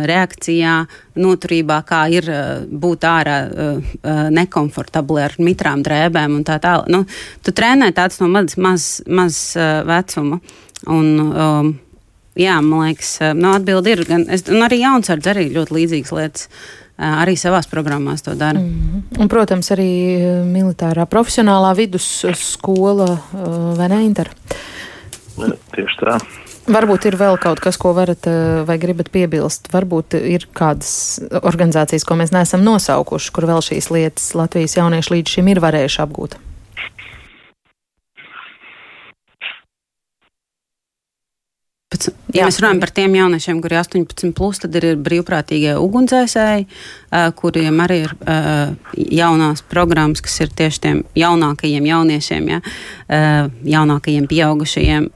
reakcijā, 0.09 0.75
noturībā, 1.19 1.81
kā 1.87 2.03
ir 2.13 2.27
būt 2.69 3.05
ārā 3.07 3.37
nekomfortabli 4.35 5.23
ar 5.23 5.37
mitrām 5.41 5.83
drēbēm 5.85 6.39
un 6.39 6.47
tā 6.47 6.59
tālāk. 6.63 6.89
Nu, 6.91 7.05
tu 7.43 7.55
trenē 7.55 7.91
tāds 7.95 8.19
no 8.21 8.29
maz, 8.31 8.57
maz, 8.59 8.89
maz 9.07 9.39
vecuma. 9.87 10.41
Un, 10.87 11.07
um, 11.19 11.71
jā, 12.39 12.59
man 12.63 12.85
liekas, 12.87 13.17
no 13.35 13.55
atbildi 13.57 13.95
ir 13.95 14.05
gan, 14.07 14.27
es, 14.31 14.45
un 14.47 14.63
arī 14.63 14.83
jaunsardz 14.83 15.31
arī 15.31 15.49
ļoti 15.55 15.75
līdzīgas 15.75 16.13
lietas 16.15 16.47
arī 16.99 17.35
savās 17.39 17.69
programmās 17.71 18.21
to 18.25 18.35
dara. 18.35 18.59
Mm 18.59 18.67
-hmm. 18.67 19.21
Un, 19.21 19.27
protams, 19.27 19.71
arī 19.71 19.89
militārā 20.45 21.05
profesionālā 21.05 21.75
vidusskola 21.75 23.17
vai 23.77 23.89
ne, 23.89 24.03
Inter? 24.05 24.29
Tieši 25.75 25.97
tā. 26.01 26.19
Varbūt 26.69 27.05
ir 27.05 27.15
vēl 27.15 27.37
kaut 27.41 27.59
kas, 27.59 27.77
ko 27.77 27.93
varat 27.93 28.27
vai 28.65 28.77
gribat 28.77 29.09
piebilst. 29.09 29.71
Varbūt 29.73 30.13
ir 30.13 30.47
kādas 30.53 31.19
organizācijas, 31.41 32.05
ko 32.05 32.15
mēs 32.15 32.31
neesam 32.31 32.61
nosaukuši, 32.63 33.31
kur 33.31 33.45
vēl 33.45 33.61
šīs 33.61 33.89
lietas 33.89 34.35
Latvijas 34.35 34.77
jaunieši 34.77 35.13
līdz 35.13 35.27
šim 35.29 35.47
ir 35.47 35.59
varējuši 35.59 36.01
apgūt. 36.01 36.35
Ja 42.33 42.45
mēs 42.45 42.59
runājam 42.61 42.79
par 42.81 42.91
tiem 42.93 43.15
jauniešiem, 43.17 43.59
kuri 43.63 43.75
ir 43.75 43.81
18, 43.81 44.31
plus, 44.37 44.59
tad 44.61 44.75
ir 44.77 44.85
brīvprātīgie 45.01 45.73
ugunsdzēsēji, 45.81 46.67
kuriem 47.39 47.81
arī 47.83 47.99
ir 48.05 48.13
jaunās 49.19 49.63
programmas, 49.71 50.21
kas 50.25 50.37
ir 50.45 50.53
tieši 50.61 50.83
tiem 50.85 51.01
jaunākajiem 51.19 51.89
jauniešiem, 51.89 52.51
ja, 52.53 52.61
jaunākajiem 53.75 54.29
pieaugušajiem. 54.29 55.09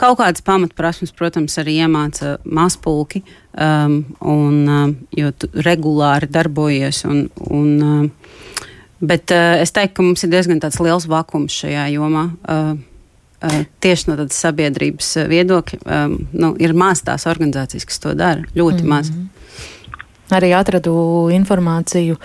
Kaut 0.00 0.20
kādas 0.22 0.44
pamatprasmes, 0.46 1.14
protams, 1.16 1.58
arī 1.62 1.78
iemāca 1.84 2.38
mazpulki, 2.44 3.22
un, 3.60 4.60
jo 5.16 5.32
tu 5.36 5.50
regulāri 5.66 6.30
darbojies 6.32 7.04
un, 7.10 7.26
un 7.50 8.10
Bet 9.00 9.32
es 9.32 9.72
teiktu, 9.72 9.94
ka 9.96 10.04
mums 10.04 10.26
ir 10.26 10.28
diezgan 10.28 10.58
liels 10.60 11.06
vakums 11.08 11.54
šajā 11.62 11.86
jomā. 11.94 12.26
Uh, 13.40 13.62
tieši 13.80 14.10
no 14.10 14.18
tādas 14.18 14.36
sabiedrības 14.36 15.14
viedokļa 15.30 15.78
um, 15.80 16.16
nu, 16.36 16.50
ir 16.60 16.74
maz 16.76 17.00
tās 17.06 17.24
organizācijas, 17.30 17.86
kas 17.88 18.02
to 18.02 18.12
dara. 18.14 18.44
Ļoti 18.52 18.82
mm 18.82 18.86
-hmm. 18.86 18.88
maz. 18.88 19.12
Arī 20.30 20.52
atradu 20.54 20.92
informāciju 21.32 22.16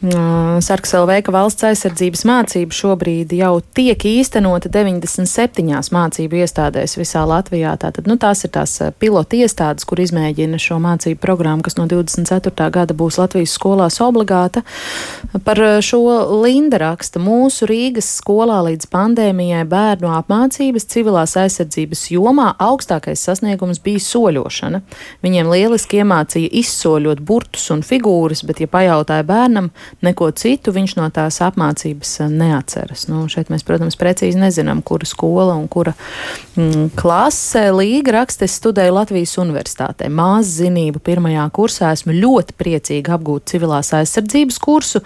Sarks 0.00 0.94
LV, 0.96 1.12
ka 1.26 1.32
valsts 1.34 1.64
aizsardzības 1.68 2.22
mācība 2.24 2.72
šobrīd 2.72 3.34
jau 3.36 3.58
tiek 3.76 4.00
īstenota 4.08 4.70
97 4.72 5.90
mācību 5.92 6.38
iestādēs 6.40 6.96
visā 6.96 7.26
Latvijā. 7.28 7.74
Tātad, 7.76 8.08
nu, 8.08 8.16
tās 8.16 8.40
ir 8.46 8.52
tās 8.54 8.78
pilota 8.96 9.36
iestādes, 9.36 9.84
kur 9.84 10.00
izmēģina 10.00 10.56
šo 10.56 10.78
mācību 10.80 11.20
programmu, 11.20 11.60
kas 11.66 11.76
no 11.76 11.84
24. 11.90 12.70
gada 12.72 12.96
būs 12.96 13.18
Latvijas 13.20 13.52
skolās 13.58 14.00
obligāta. 14.00 14.62
Par 15.44 15.60
šo 15.84 16.00
Linda 16.46 16.80
raksta, 16.80 17.20
mūsu 17.20 17.68
Rīgas 17.68 18.08
skolā 18.22 18.62
līdz 18.70 18.88
pandēmijai 18.88 19.66
bērnu 19.68 20.14
apmācības 20.16 20.88
civilās 20.94 21.36
aizsardzības 21.36 22.06
jomā 22.14 22.54
augstākais 22.56 23.20
sasniegums 23.28 23.82
bija 23.84 24.00
soļošana. 24.08 24.80
Viņiem 25.20 25.52
lieliski 25.52 26.00
iemācīja 26.00 26.54
izsoļot 26.64 27.20
burtus 27.20 27.68
un 27.76 27.84
figūras, 27.84 28.46
bet, 28.48 28.64
ja 28.64 28.72
pajautāja 28.72 29.28
bērnam, 29.28 29.68
neko 30.04 30.30
citu 30.36 30.72
viņš 30.74 30.96
no 30.98 31.08
tās 31.14 31.40
apmācības 31.44 32.12
eh, 32.24 32.30
neatceras. 32.32 33.06
Nu, 33.10 33.24
šeit 33.30 33.50
mēs, 33.52 33.64
protams, 33.66 33.98
precīzi 34.00 34.40
nezinām, 34.40 34.82
kura 34.86 35.08
skola 35.08 35.56
un 35.58 35.66
kura 35.70 35.94
mm, 36.56 36.92
klase. 36.98 37.66
Līga 37.74 38.18
raksta, 38.20 38.46
es 38.48 38.56
studēju 38.60 38.96
Latvijas 38.96 39.36
universitātē. 39.42 40.10
Mās 40.12 40.50
zinību 40.58 41.02
pirmajā 41.04 41.46
kursā 41.56 41.92
esmu 41.96 42.16
ļoti 42.16 42.56
priecīga 42.60 43.16
apgūt 43.16 43.50
civilās 43.52 43.92
aizsardzības 43.96 44.60
kursu, 44.62 45.02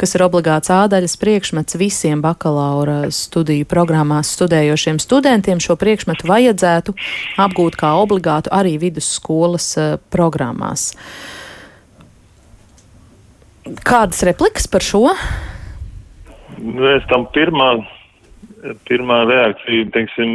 kas 0.00 0.16
ir 0.16 0.26
obligāts 0.26 0.72
ādaļas 0.74 1.16
priekšmets 1.20 1.78
visiem 1.80 2.22
bakalaura 2.24 3.06
studiju 3.14 3.68
programmās 3.70 4.34
studējošiem 4.36 5.00
studentiem. 5.02 5.62
Šo 5.62 5.78
priekšmetu 5.80 6.28
vajadzētu 6.28 6.94
apgūt 7.42 7.80
kā 7.80 7.94
obligātu 8.00 8.52
arī 8.54 8.76
vidusskolas 8.82 9.72
uh, 9.80 9.96
programmās. 10.12 10.92
Kādas 13.86 14.22
replikas 14.26 14.68
par 14.70 14.84
šo? 14.86 15.10
Es 16.96 17.06
tam 17.10 17.26
pirmā, 17.34 17.70
pirmā 18.86 19.22
reakcija, 19.28 19.88
teiksim, 19.94 20.34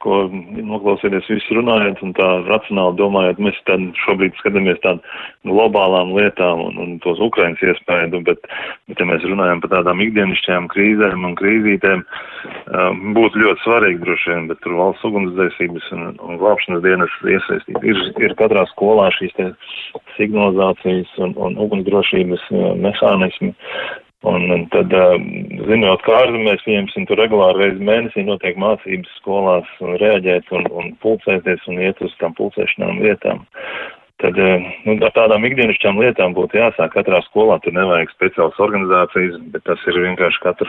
ko 0.00 0.22
noklausieties 0.32 1.28
visu 1.28 1.58
runājot 1.58 2.00
un 2.04 2.14
tā 2.16 2.26
racionāli 2.46 2.96
domājot, 2.96 3.40
mēs 3.44 3.58
tad 3.68 3.82
šobrīd 4.00 4.36
skatāmies 4.40 4.80
tādām 4.80 5.02
globālām 5.48 6.14
lietām 6.16 6.62
un, 6.64 6.78
un 6.80 6.94
tos 7.04 7.20
Ukrainas 7.22 7.60
iespēju, 7.64 8.22
bet, 8.24 8.48
bet 8.88 9.02
ja 9.02 9.08
mēs 9.08 9.26
runājam 9.28 9.60
par 9.60 9.74
tādām 9.74 10.00
ikdienišķajām 10.06 10.70
krīzēm 10.72 11.26
un 11.28 11.36
krīzītēm, 11.40 12.04
um, 12.06 13.02
būtu 13.18 13.44
ļoti 13.44 13.64
svarīgi 13.66 14.02
droši 14.06 14.32
vien, 14.32 14.48
bet 14.50 14.62
tur 14.64 14.78
valsts 14.80 15.04
ugunsdzēsības 15.10 15.92
un, 15.96 16.06
un 16.16 16.40
glābšanas 16.40 16.84
dienas 16.86 17.20
iesaistīt. 17.36 17.84
Ir, 17.92 18.02
ir 18.24 18.36
katrā 18.40 18.64
skolā 18.72 19.10
šīs 19.18 19.36
te 19.36 19.50
signalizācijas 20.20 21.18
un, 21.24 21.34
un 21.48 21.58
ugunsdrošības 21.66 22.46
uh, 22.52 22.70
mehānismi, 22.84 23.54
Un, 24.20 24.50
un 24.52 24.66
tad, 24.68 24.92
zinot, 25.64 26.02
kā 26.04 26.12
ārzemēs, 26.26 26.60
pieņemsim, 26.66 27.06
tur 27.08 27.16
regulāri 27.22 27.62
reizi 27.62 27.86
mēnesī 27.88 28.26
notiek 28.26 28.58
mācības 28.60 29.14
skolās 29.16 29.70
un 29.80 29.96
reaģēt 30.02 30.52
un, 30.58 30.66
un 30.76 30.90
pulcēties 31.00 31.64
un 31.72 31.80
iet 31.80 32.02
uz 32.04 32.12
tām 32.20 32.34
pulcēšanām 32.36 33.00
vietām. 33.00 33.40
Tad 34.20 34.36
nu, 34.36 34.98
ar 35.06 35.14
tādām 35.16 35.46
ikdienišķām 35.48 36.02
lietām 36.04 36.36
būtu 36.36 36.60
jāsāk 36.60 36.92
katrā 36.92 37.22
skolā. 37.30 37.56
Tur 37.64 37.72
nevajag 37.78 38.12
speciālas 38.12 38.60
organizācijas, 38.60 39.40
bet 39.54 39.64
tas 39.64 39.88
ir 39.88 40.02
vienkārši 40.04 40.44
katru 40.44 40.68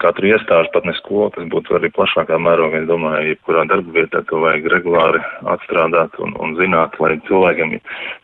katru 0.00 0.30
iestāžu, 0.30 0.70
pat 0.74 0.86
ne 0.88 0.94
skolu, 0.98 1.28
tas 1.34 1.46
būtu 1.52 1.76
arī 1.78 1.90
plašākā 1.94 2.38
mērogā. 2.40 2.82
Es 2.82 2.88
domāju, 2.88 3.34
jebkurā 3.34 3.66
darba 3.70 3.94
vietā 3.98 4.22
to 4.28 4.40
vajag 4.42 4.68
regulāri 4.72 5.22
atstrādāt 5.54 6.16
un, 6.24 6.34
un 6.40 6.56
zināt, 6.60 6.96
lai 7.02 7.18
cilvēkiem, 7.28 7.76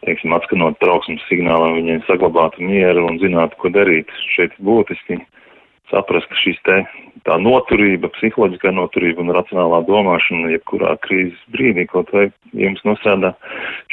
teiksim, 0.09 0.37
atskanot 0.37 0.79
trauksmes 0.83 1.24
signālam, 1.31 1.77
viņi 1.81 2.03
saglabātu 2.09 2.64
mieru 2.64 3.07
un 3.11 3.20
zinātu, 3.22 3.61
ko 3.61 3.72
darīt. 3.77 4.12
Šeit 4.35 4.57
būtiski 4.64 5.20
saprast, 5.90 6.29
ka 6.31 6.38
šīs 6.40 6.59
te 6.66 6.81
tā 7.27 7.37
noturība, 7.42 8.11
psiholoģiskā 8.14 8.70
noturība 8.75 9.25
un 9.25 9.33
racionālā 9.35 9.81
domāšana, 9.88 10.53
jebkurā 10.55 10.94
krīzes 11.03 11.38
brīdī, 11.55 11.87
kaut 11.90 12.12
vai 12.14 12.29
jums 12.55 12.83
nostrādā 12.87 13.33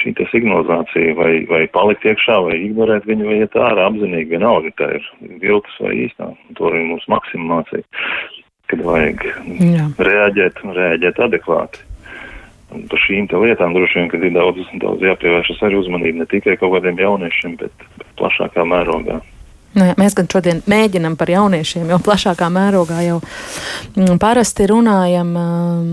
šī 0.01 0.13
te 0.19 0.27
signalizācija, 0.31 1.15
vai, 1.17 1.31
vai 1.49 1.63
palikt 1.73 2.05
iekšā, 2.09 2.37
vai 2.47 2.59
ignorēt 2.61 3.07
viņu, 3.09 3.29
vai 3.29 3.39
iet 3.41 3.57
ārā 3.57 3.87
apzinīgi, 3.89 4.35
vienalga, 4.35 4.73
tā 4.77 4.91
ir 4.99 5.09
viltus 5.41 5.79
vai 5.81 5.95
īstā. 6.05 6.29
To 6.59 6.69
arī 6.69 6.83
mums 6.91 7.09
maksimum 7.11 7.55
mācīja, 7.55 7.87
kad 8.71 8.85
vajag 8.85 9.25
Jā. 9.63 9.89
reaģēt 10.11 10.63
un 10.65 10.77
reaģēt 10.77 11.25
adekvāti. 11.27 11.89
Par 12.89 13.01
šīm 13.05 13.27
lietām 13.29 13.75
droši 13.75 13.99
vien, 13.99 14.07
kad 14.09 14.23
ir 14.25 14.33
daudz, 14.33 14.65
daudz 14.81 15.03
jāpievēršas 15.05 15.61
arī 15.65 15.77
uzmanība 15.77 16.23
ne 16.23 16.29
tikai 16.29 16.55
kaut 16.57 16.73
kādiem 16.77 16.97
jauniešiem, 17.01 17.57
bet, 17.61 17.85
bet 17.99 18.09
plašākā 18.17 18.65
mērogā. 18.65 19.19
Nu, 19.73 19.87
jā, 19.89 19.95
mēs 19.97 20.13
gan 20.17 20.29
šodien 20.29 20.61
mēģinam 20.69 21.15
par 21.17 21.31
jauniešiem, 21.33 21.87
jau 21.89 21.97
plašākā 22.03 22.49
mērogā 22.53 22.99
jau 23.07 23.17
mm, 23.23 24.19
parasti 24.21 24.67
runājam. 24.69 25.33
Um, 25.39 25.89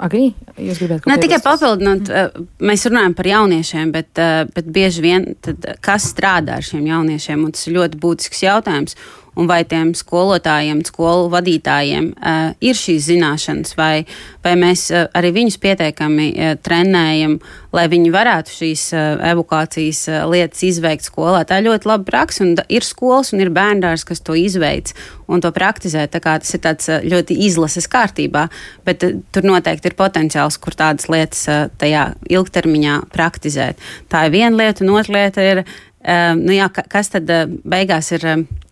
Agri, 0.00 0.30
jūs 0.56 0.78
gribētu 0.80 1.04
kaut 1.04 1.10
ko 1.10 1.12
tādu? 1.12 1.24
Tikai 1.26 1.38
papildināt, 1.44 2.08
mm. 2.08 2.44
mēs 2.70 2.86
runājam 2.88 3.16
par 3.16 3.28
jauniešiem, 3.28 3.90
bet, 3.92 4.10
uh, 4.16 4.44
bet 4.54 4.68
bieži 4.72 5.04
vien 5.04 5.26
tad, 5.44 5.64
kas 5.84 6.10
strādā 6.12 6.60
ar 6.60 6.64
šiem 6.64 6.86
jauniešiem, 6.88 7.42
un 7.44 7.56
tas 7.56 7.66
ir 7.68 7.76
ļoti 7.76 8.00
būtisks 8.00 8.44
jautājums 8.46 8.96
un 9.40 9.48
vai 9.48 9.62
tiem 9.68 9.94
skolotājiem, 9.96 10.82
skolu 10.84 11.30
vadītājiem 11.32 12.10
uh, 12.12 12.52
ir 12.60 12.76
šīs 12.76 13.08
zināšanas, 13.08 13.72
vai, 13.78 14.04
vai 14.44 14.52
mēs 14.60 14.88
uh, 14.92 15.06
arī 15.16 15.32
viņus 15.38 15.56
pietiekami 15.62 16.26
uh, 16.34 16.52
trenējam, 16.60 17.38
lai 17.76 17.86
viņi 17.90 18.12
varētu 18.12 18.54
šīs 18.58 18.84
uh, 18.92 19.22
evokācijas 19.30 20.02
uh, 20.10 20.20
lietas 20.30 20.64
izveikt 20.68 21.08
skolā. 21.08 21.42
Tā 21.48 21.60
ir 21.60 21.70
ļoti 21.70 21.88
laba 21.88 22.06
praksa, 22.08 22.44
un 22.44 22.54
ir 22.68 22.86
skolas 22.86 23.32
un 23.32 23.44
ir 23.44 23.52
bērndārs, 23.54 24.04
kas 24.08 24.20
to 24.26 24.36
izveic 24.36 24.92
un 25.30 25.40
to 25.40 25.52
praktizē. 25.56 26.04
Tas 26.10 26.54
ir 26.56 26.64
tāds 26.64 26.90
uh, 26.92 27.00
ļoti 27.00 27.40
izlases 27.48 27.88
kārtībā, 27.90 28.46
bet 28.88 29.06
uh, 29.06 29.20
tur 29.32 29.48
noteikti 29.48 29.92
ir 29.92 29.98
potenciāls, 29.98 30.60
kur 30.60 30.76
tādas 30.76 31.08
lietas 31.12 31.46
uh, 31.48 31.68
tajā 31.80 32.10
ilgtermiņā 32.28 33.02
praktizēt. 33.14 33.80
Tā 34.12 34.26
ir 34.28 34.36
viena 34.36 34.56
lieta, 34.58 34.84
un 34.84 34.98
otra 34.98 35.16
lieta 35.16 35.52
ir, 35.54 35.64
uh, 35.64 36.34
nu 36.36 36.58
jā, 36.58 36.68
kas 36.68 37.14
tad 37.14 37.30
uh, 37.32 37.46
beigās 37.64 38.12
ir. 38.18 38.34
Uh, 38.34 38.66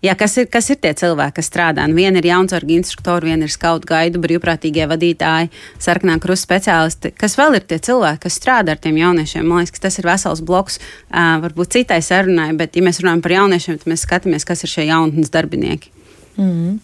Jā, 0.00 0.14
kas 0.16 0.38
ir, 0.40 0.46
kas 0.48 0.70
ir 0.72 0.78
tie 0.80 0.94
cilvēki, 0.96 1.34
kas 1.36 1.50
strādā? 1.50 1.84
Nu, 1.84 1.96
viena 1.98 2.22
ir 2.22 2.28
jaunsargu 2.30 2.72
instruktori, 2.72 3.28
viena 3.28 3.44
ir 3.44 3.52
skautu 3.52 3.88
gaidu 3.90 4.22
brīvprātīgie 4.22 4.86
vadītāji, 4.88 5.50
sarkanā 5.76 6.16
krusta 6.22 6.48
speciālisti. 6.48 7.12
Kas 7.20 7.36
vēl 7.36 7.58
ir 7.58 7.66
tie 7.68 7.76
cilvēki, 7.84 8.22
kas 8.24 8.38
strādā 8.40 8.72
ar 8.76 8.80
tiem 8.80 8.96
jauniešiem? 8.96 9.44
Man 9.44 9.66
liekas, 9.66 9.82
tas 9.84 10.00
ir 10.00 10.08
vesels 10.08 10.40
bloks, 10.40 10.80
uh, 10.80 11.36
varbūt 11.44 11.76
citai 11.76 12.00
sarunai, 12.04 12.48
bet, 12.56 12.80
ja 12.80 12.86
mēs 12.86 13.02
runājam 13.04 13.24
par 13.26 13.36
jauniešiem, 13.36 13.80
tad 13.82 13.92
mēs 13.92 14.06
skatāmies, 14.08 14.48
kas 14.48 14.64
ir 14.64 14.72
šie 14.72 14.88
jaunatnes 14.88 15.34
darbinieki. 15.36 15.92
Mm. 16.40 16.78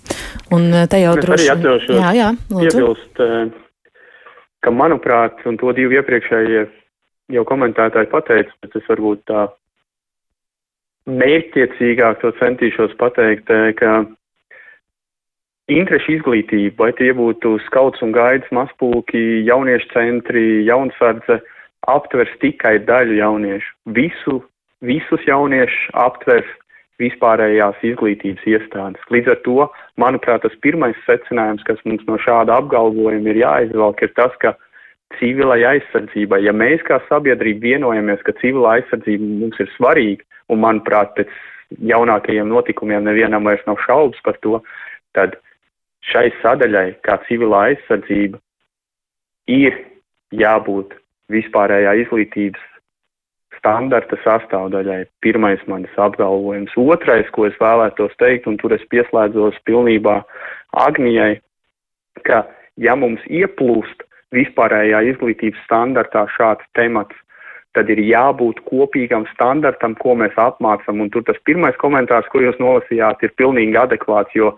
Un 0.52 0.80
te 0.90 1.00
jau 1.00 1.14
droši 1.16 1.48
vien. 1.48 1.78
Jā, 1.96 2.10
jā, 2.12 2.32
iebilst, 2.66 3.22
ka 4.60 4.72
manuprāt, 4.74 5.40
un 5.48 5.56
to 5.60 5.72
divi 5.76 5.96
iepriekšējie 5.96 6.66
jau 7.32 7.44
komentētāji 7.48 8.10
pateica, 8.12 8.52
bet 8.60 8.76
es 8.76 8.90
varbūt 8.90 9.24
tā 9.30 9.46
mērķtiecīgāk 11.06 12.20
to 12.22 12.32
centīšos 12.40 12.96
pateikt, 13.00 13.50
eh, 13.50 13.72
ka 13.78 14.04
interešu 15.70 16.18
izglītība, 16.18 16.76
vai 16.78 16.92
tie 16.98 17.12
būtu 17.14 17.58
skauts 17.66 18.02
un 18.02 18.12
gaidas 18.12 18.50
mazpulki, 18.50 19.44
jauniešu 19.46 19.90
centri, 19.92 20.64
jaunsardze, 20.66 21.40
aptvers 21.86 22.30
tikai 22.42 22.78
daļu 22.86 23.18
jauniešu. 23.20 23.72
Visu, 23.86 24.42
visus 24.82 25.22
jauniešus 25.26 25.90
aptvers 25.94 26.46
vispārējās 27.02 27.82
izglītības 27.84 28.44
iestādes. 28.48 29.02
Līdz 29.12 29.34
ar 29.34 29.40
to, 29.44 29.66
manuprāt, 30.00 30.42
tas 30.42 30.54
pirmais 30.64 30.96
secinājums, 31.04 31.64
kas 31.68 31.82
mums 31.84 32.06
no 32.08 32.16
šāda 32.16 32.56
apgalvojuma 32.56 33.34
ir 33.34 33.42
jāizvelk, 33.42 34.00
ir 34.02 34.14
tas, 34.16 34.32
ka 34.40 34.54
civilai 35.20 35.60
aizsardzībai, 35.68 36.40
ja 36.42 36.54
mēs 36.56 36.82
kā 36.86 36.98
sabiedrība 37.10 37.68
vienojamies, 37.68 38.22
ka 38.26 38.34
civila 38.40 38.78
aizsardzība 38.78 39.28
mums 39.42 39.60
ir 39.62 39.68
svarīga, 39.76 40.24
un 40.52 40.62
manuprāt, 40.62 41.14
pēc 41.16 41.32
jaunākajiem 41.90 42.48
notikumiem 42.50 43.06
nevienam 43.06 43.46
vairs 43.48 43.64
nav 43.66 43.80
šaubas 43.86 44.22
par 44.24 44.38
to, 44.44 44.60
tad 45.16 45.38
šai 46.06 46.28
sadaļai, 46.42 47.00
kā 47.06 47.18
civilā 47.26 47.64
aizsardzība, 47.72 48.38
ir 49.50 49.74
jābūt 50.34 50.94
vispārējā 51.32 51.96
izglītības 52.04 52.62
standarta 53.56 54.18
sastāvdaļai. 54.22 55.06
Pirmais 55.24 55.62
manis 55.66 55.94
apgalvojums. 55.98 56.74
Otrais, 56.78 57.28
ko 57.34 57.48
es 57.48 57.56
vēlētos 57.58 58.14
teikt, 58.20 58.46
un 58.46 58.58
tur 58.60 58.76
es 58.76 58.84
pieslēdzos 58.92 59.58
pilnībā 59.66 60.20
Agnijai, 60.86 61.40
ka 62.28 62.44
ja 62.76 62.94
mums 62.98 63.22
ieplūst 63.26 64.04
vispārējā 64.36 65.02
izglītības 65.12 65.62
standartā 65.66 66.26
šāds 66.36 66.66
temats, 66.78 67.16
tad 67.76 67.90
ir 67.92 68.00
jābūt 68.02 68.62
kopīgam 68.68 69.26
standartam, 69.34 69.94
ko 70.00 70.16
mēs 70.18 70.36
apmācam. 70.40 71.02
Un 71.04 71.12
tur 71.12 71.26
tas 71.28 71.38
pirmais 71.48 71.76
komentārs, 71.82 72.28
ko 72.32 72.42
jūs 72.42 72.58
nolasījāt, 72.62 73.22
ir 73.22 73.36
pilnīgi 73.38 73.76
adekvāts, 73.78 74.34
jo 74.38 74.54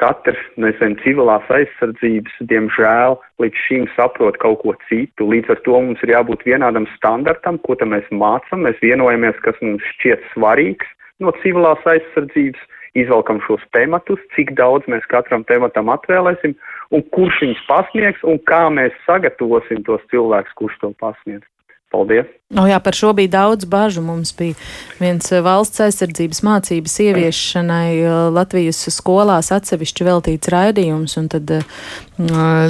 katrs, 0.00 0.42
nezinu, 0.60 0.98
civilās 1.00 1.46
aizsardzības, 1.56 2.34
diemžēl, 2.50 3.16
līdz 3.40 3.62
šim 3.64 3.86
saprot 3.94 4.36
kaut 4.42 4.60
ko 4.64 4.74
citu. 4.90 5.28
Līdz 5.32 5.54
ar 5.54 5.62
to 5.64 5.80
mums 5.80 6.02
ir 6.04 6.12
jābūt 6.12 6.44
vienādam 6.48 6.88
standartam, 6.96 7.60
ko 7.64 7.78
tam 7.80 7.94
mēs 7.96 8.08
mācam, 8.12 8.66
mēs 8.66 8.82
vienojamies, 8.84 9.40
kas 9.46 9.56
mums 9.64 9.84
šķiet 9.96 10.24
svarīgs 10.34 10.92
no 11.24 11.32
civilās 11.40 11.80
aizsardzības, 11.88 12.60
izvelkam 12.96 13.40
šos 13.44 13.64
tematus, 13.76 14.20
cik 14.36 14.52
daudz 14.56 14.88
mēs 14.92 15.04
katram 15.12 15.44
tematam 15.48 15.88
atvēlēsim, 15.92 16.56
un 16.92 17.04
kurš 17.16 17.42
viņus 17.44 17.66
pasniegs, 17.68 18.24
un 18.24 18.40
kā 18.48 18.66
mēs 18.72 18.96
sagatavosim 19.08 19.84
tos 19.88 20.04
cilvēkus, 20.12 20.56
kurš 20.60 20.80
to 20.84 20.92
pasniegs. 21.00 21.48
Paldies! 21.94 22.26
O 22.54 22.62
jā, 22.66 22.76
par 22.78 22.94
šo 22.94 23.08
bija 23.14 23.30
daudz 23.32 23.66
bažu. 23.66 24.02
Mums 24.06 24.30
bija 24.38 24.54
viens 25.00 25.26
eh, 25.34 25.40
valsts 25.42 25.82
aizsardzības 25.82 26.44
mācības 26.46 26.92
ieviešanai 27.02 27.90
eh, 27.98 28.12
Latvijas 28.34 28.84
skolās 28.94 29.50
atsevišķi 29.54 30.06
veltīts 30.06 30.50
raidījums, 30.54 31.16
un 31.18 31.26
tad 31.30 31.50
eh, 31.56 31.64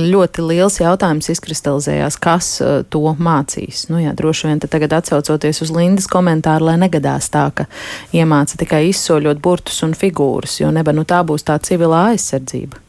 ļoti 0.00 0.46
liels 0.48 0.80
jautājums 0.80 1.28
izkristalizējās, 1.32 2.16
kas 2.20 2.50
to 2.92 3.04
mācīs. 3.20 3.86
Nu 3.92 4.00
jā, 4.00 4.12
droši 4.16 4.48
vien 4.48 4.64
tagad 4.64 4.96
atsaucoties 4.96 5.60
uz 5.64 5.72
Lindas 5.76 6.08
komentāru, 6.12 6.70
lai 6.70 6.78
negadās 6.80 7.28
tā, 7.32 7.50
ka 7.56 7.68
iemāca 8.16 8.56
tikai 8.60 8.86
izsoļot 8.94 9.44
burtus 9.44 9.84
un 9.84 9.92
figūras, 9.96 10.56
jo 10.60 10.72
neba 10.72 10.96
nu 10.96 11.04
tā 11.08 11.20
būs 11.24 11.44
tā 11.44 11.60
civilā 11.60 12.10
aizsardzība. 12.14 12.84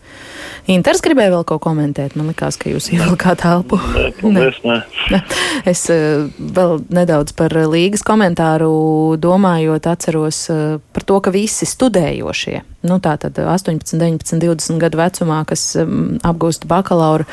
Inters 0.67 0.99
gribēja 1.03 1.31
vēl 1.31 1.45
ko 1.47 1.57
komentēt. 1.63 2.17
Man 2.19 2.27
liekas, 2.31 2.57
ka 2.59 2.67
jūs 2.71 2.89
ievilkāt 2.91 3.45
elpu. 3.47 3.79
Paldies, 4.19 4.59
nē. 4.67 4.79
nē. 5.13 5.21
Es 5.69 5.85
uh, 5.93 6.27
vēl 6.37 6.81
nedaudz 6.93 7.31
par 7.37 7.53
līgas 7.71 8.03
komentāru 8.07 9.15
domājot, 9.21 9.87
atceros 9.87 10.41
uh, 10.51 10.79
par 10.95 11.05
to, 11.07 11.19
ka 11.23 11.31
visi 11.31 11.67
studējošie, 11.69 12.61
nu 12.87 12.99
tā 13.03 13.15
tad 13.21 13.39
18, 13.39 13.95
19, 13.95 14.41
20 14.43 14.81
gadu 14.81 14.99
vecumā, 14.99 15.39
kas 15.47 15.63
um, 15.79 16.17
apgūst 16.27 16.67
bakalaura 16.69 17.27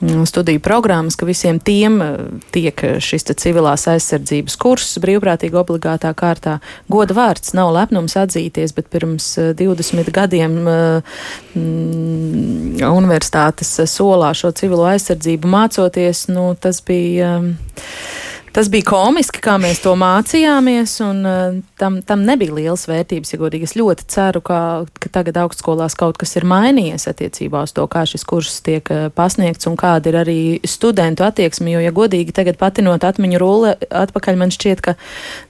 um, 0.00 0.22
studiju 0.28 0.62
programmas, 0.62 1.18
ka 1.18 1.28
visiem 1.28 1.58
tiem 1.58 1.98
uh, 2.02 2.14
tiek 2.54 2.86
šis 3.02 3.26
civilās 3.34 3.88
aizsardzības 3.90 4.58
kurs 4.62 4.94
brīvprātīgi 5.02 5.58
obligātā 5.58 6.14
kārtā. 6.16 6.58
Goda 6.92 7.16
vārds 7.18 7.54
nav 7.58 7.72
lepnums 7.74 8.14
atzīties, 8.18 8.74
bet 8.76 8.90
pirms 8.94 9.32
20 9.58 10.14
gadiem 10.14 10.60
mm, 10.62 12.55
universitātes 12.86 13.74
solā 13.90 14.32
šo 14.36 14.52
civilo 14.56 14.86
aizsardzību 14.90 15.50
mācoties, 15.50 16.26
nu, 16.32 16.52
tas 16.60 16.82
bija. 16.86 17.36
Um, 17.40 17.52
tas 18.56 18.70
bija 18.72 18.86
komiski, 18.88 19.42
kā 19.44 19.58
mēs 19.60 19.82
to 19.84 19.92
mācījāmies, 20.00 20.94
un 21.04 21.18
uh, 21.28 21.58
tam, 21.76 21.98
tam 22.08 22.22
nebija 22.24 22.54
liels 22.56 22.86
vērtības, 22.88 23.34
ja 23.34 23.40
godīgi. 23.42 23.68
Es 23.68 23.76
ļoti 23.76 24.06
ceru, 24.08 24.40
ka, 24.40 24.60
ka 24.96 25.10
tagad 25.12 25.42
augstskolās 25.42 25.96
kaut 25.98 26.16
kas 26.16 26.32
ir 26.38 26.48
mainījies 26.48 27.04
attiecībā 27.12 27.66
uz 27.68 27.76
to, 27.76 27.84
kā 27.92 28.06
šis 28.08 28.24
kurs 28.24 28.62
tiek 28.64 28.88
uh, 28.94 29.10
pasniegts 29.12 29.68
un 29.68 29.76
kāda 29.76 30.08
ir 30.08 30.20
arī 30.22 30.38
studentu 30.64 31.26
attieksme. 31.28 31.74
Jo, 31.74 31.84
ja 31.84 31.92
godīgi 31.92 32.32
tagad 32.36 32.56
patinot 32.60 33.04
atmiņu 33.04 33.42
rulli 33.42 33.74
atpakaļ, 33.90 34.40
man 34.40 34.54
šķiet, 34.56 34.84
ka 34.88 34.96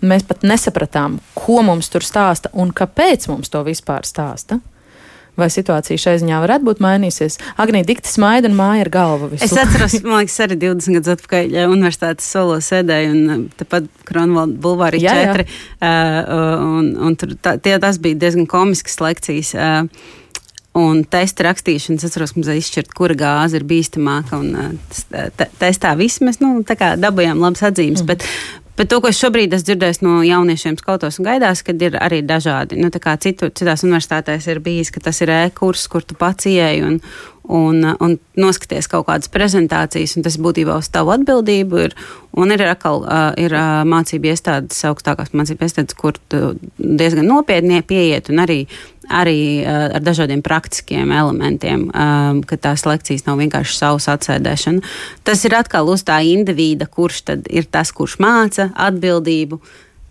mēs 0.03 0.27
pat 0.27 0.43
nesapratām, 0.43 1.21
ko 1.39 1.63
mums 1.63 1.93
tur 1.95 2.03
stāsta 2.03 2.51
un 2.59 2.75
kāpēc 2.75 3.31
mums 3.31 3.55
to 3.55 3.63
vispār 3.71 4.09
stāsta 4.09 4.59
vai 5.37 5.49
situācija 5.53 6.01
šai 6.01 6.17
ziņā 6.23 6.41
varētu 6.43 6.67
būt 6.67 6.83
mainījusies. 6.85 7.39
Agnija 7.63 7.87
dikti 7.89 8.11
smaida 8.11 8.51
un 8.51 8.57
māja 8.59 8.87
ar 8.87 8.93
galvu. 8.93 9.31
Visu. 9.35 9.47
Es 9.47 9.57
atceros, 9.61 9.99
man 10.07 10.23
liekas, 10.23 10.37
arī 10.45 10.59
20 10.65 10.99
gadus 10.99 11.15
atpakaļ 11.17 11.57
ja 11.57 11.67
universitātes 11.71 12.29
solo 12.37 12.59
sēdēju 12.65 13.15
un 13.15 13.35
um, 13.37 13.47
tepat 13.61 13.89
Kronvalda 14.09 14.61
bulvārī 14.67 15.03
jā, 15.05 15.17
4. 15.33 15.47
Jā. 15.47 15.97
Uh, 16.27 16.69
un, 16.81 16.93
un 17.09 17.19
tur 17.21 17.37
tā, 17.41 17.57
tie, 17.63 17.77
tas 17.83 18.01
bija 18.03 18.19
diezgan 18.27 18.49
komiskas 18.51 19.01
lekcijas. 19.05 19.57
Uh, 19.57 20.15
Un 20.77 21.07
testa 21.09 21.47
rakstīšanas, 21.47 22.03
es 22.05 22.11
atceros, 22.11 22.35
mums 22.37 22.51
izšķirt, 22.53 22.91
kura 22.93 23.15
gāze 23.17 23.57
ir 23.57 23.65
bīstamāka. 23.65 24.37
Un, 24.37 24.77
testā 25.57 25.95
viss 25.97 26.21
mēs 26.21 26.43
nu, 26.43 26.59
dabūjām 26.67 27.41
labas 27.41 27.65
atzīmes. 27.71 28.03
Mm. 28.03 28.11
Bet, 28.11 28.27
Bet 28.77 28.91
to, 28.93 28.99
ko 29.01 29.09
es 29.09 29.17
šobrīd 29.17 29.55
esmu 29.57 29.71
dzirdējis 29.71 30.03
no 30.05 30.19
jauniešiem 30.27 30.77
skautos 30.77 31.17
un 31.17 31.29
gaidās, 31.31 31.63
kad 31.65 31.81
ir 31.81 31.97
arī 31.97 32.21
dažādi. 32.27 32.77
Nu, 32.77 32.91
citu, 32.93 33.49
citās 33.49 33.85
universitātēs 33.87 34.51
ir 34.53 34.61
bijis, 34.61 34.93
ka 34.93 35.01
tas 35.01 35.21
ir 35.25 35.33
e-kurs, 35.33 35.87
kur 35.89 36.05
tu 36.05 36.19
pats 36.19 36.49
ieeji 36.51 36.85
un, 36.85 36.99
un, 37.49 37.83
un 38.01 38.17
noskaties 38.39 38.89
kaut 38.91 39.07
kādas 39.09 39.31
prezentācijas, 39.33 40.17
un 40.19 40.27
tas 40.27 40.39
būtībā 40.43 40.79
uz 40.81 40.91
tavu 40.93 41.15
atbildību 41.17 41.83
ir. 41.87 41.97
Un 42.37 42.53
ir 42.53 42.61
atkal 42.69 43.01
ir 43.41 43.55
mācību 43.89 44.29
iestādes, 44.29 44.83
augstākās 44.85 45.33
mācību 45.33 45.65
iestādes, 45.65 45.97
kur 45.97 46.19
diezgan 46.77 47.25
nopietni 47.25 47.81
pieiet 47.87 48.29
un 48.29 48.43
arī 48.45 48.67
arī 49.07 49.63
uh, 49.63 49.95
ar 49.97 50.03
dažādiem 50.03 50.43
praktiskiem 50.43 51.13
elementiem, 51.15 51.87
um, 51.91 52.43
ka 52.47 52.59
tās 52.59 52.87
lekcijas 52.87 53.27
nav 53.27 53.39
vienkārši 53.41 53.79
savas 53.79 54.09
atsēdēšana. 54.11 54.83
Tas 55.27 55.45
ir 55.47 55.57
atkal 55.59 55.91
uz 55.93 56.05
tā 56.07 56.19
indivīda, 56.27 56.89
kurš 56.91 57.23
tad 57.31 57.51
ir 57.51 57.69
tas, 57.71 57.93
kurš 57.95 58.19
māca 58.23 58.71
atbildību. 58.75 59.61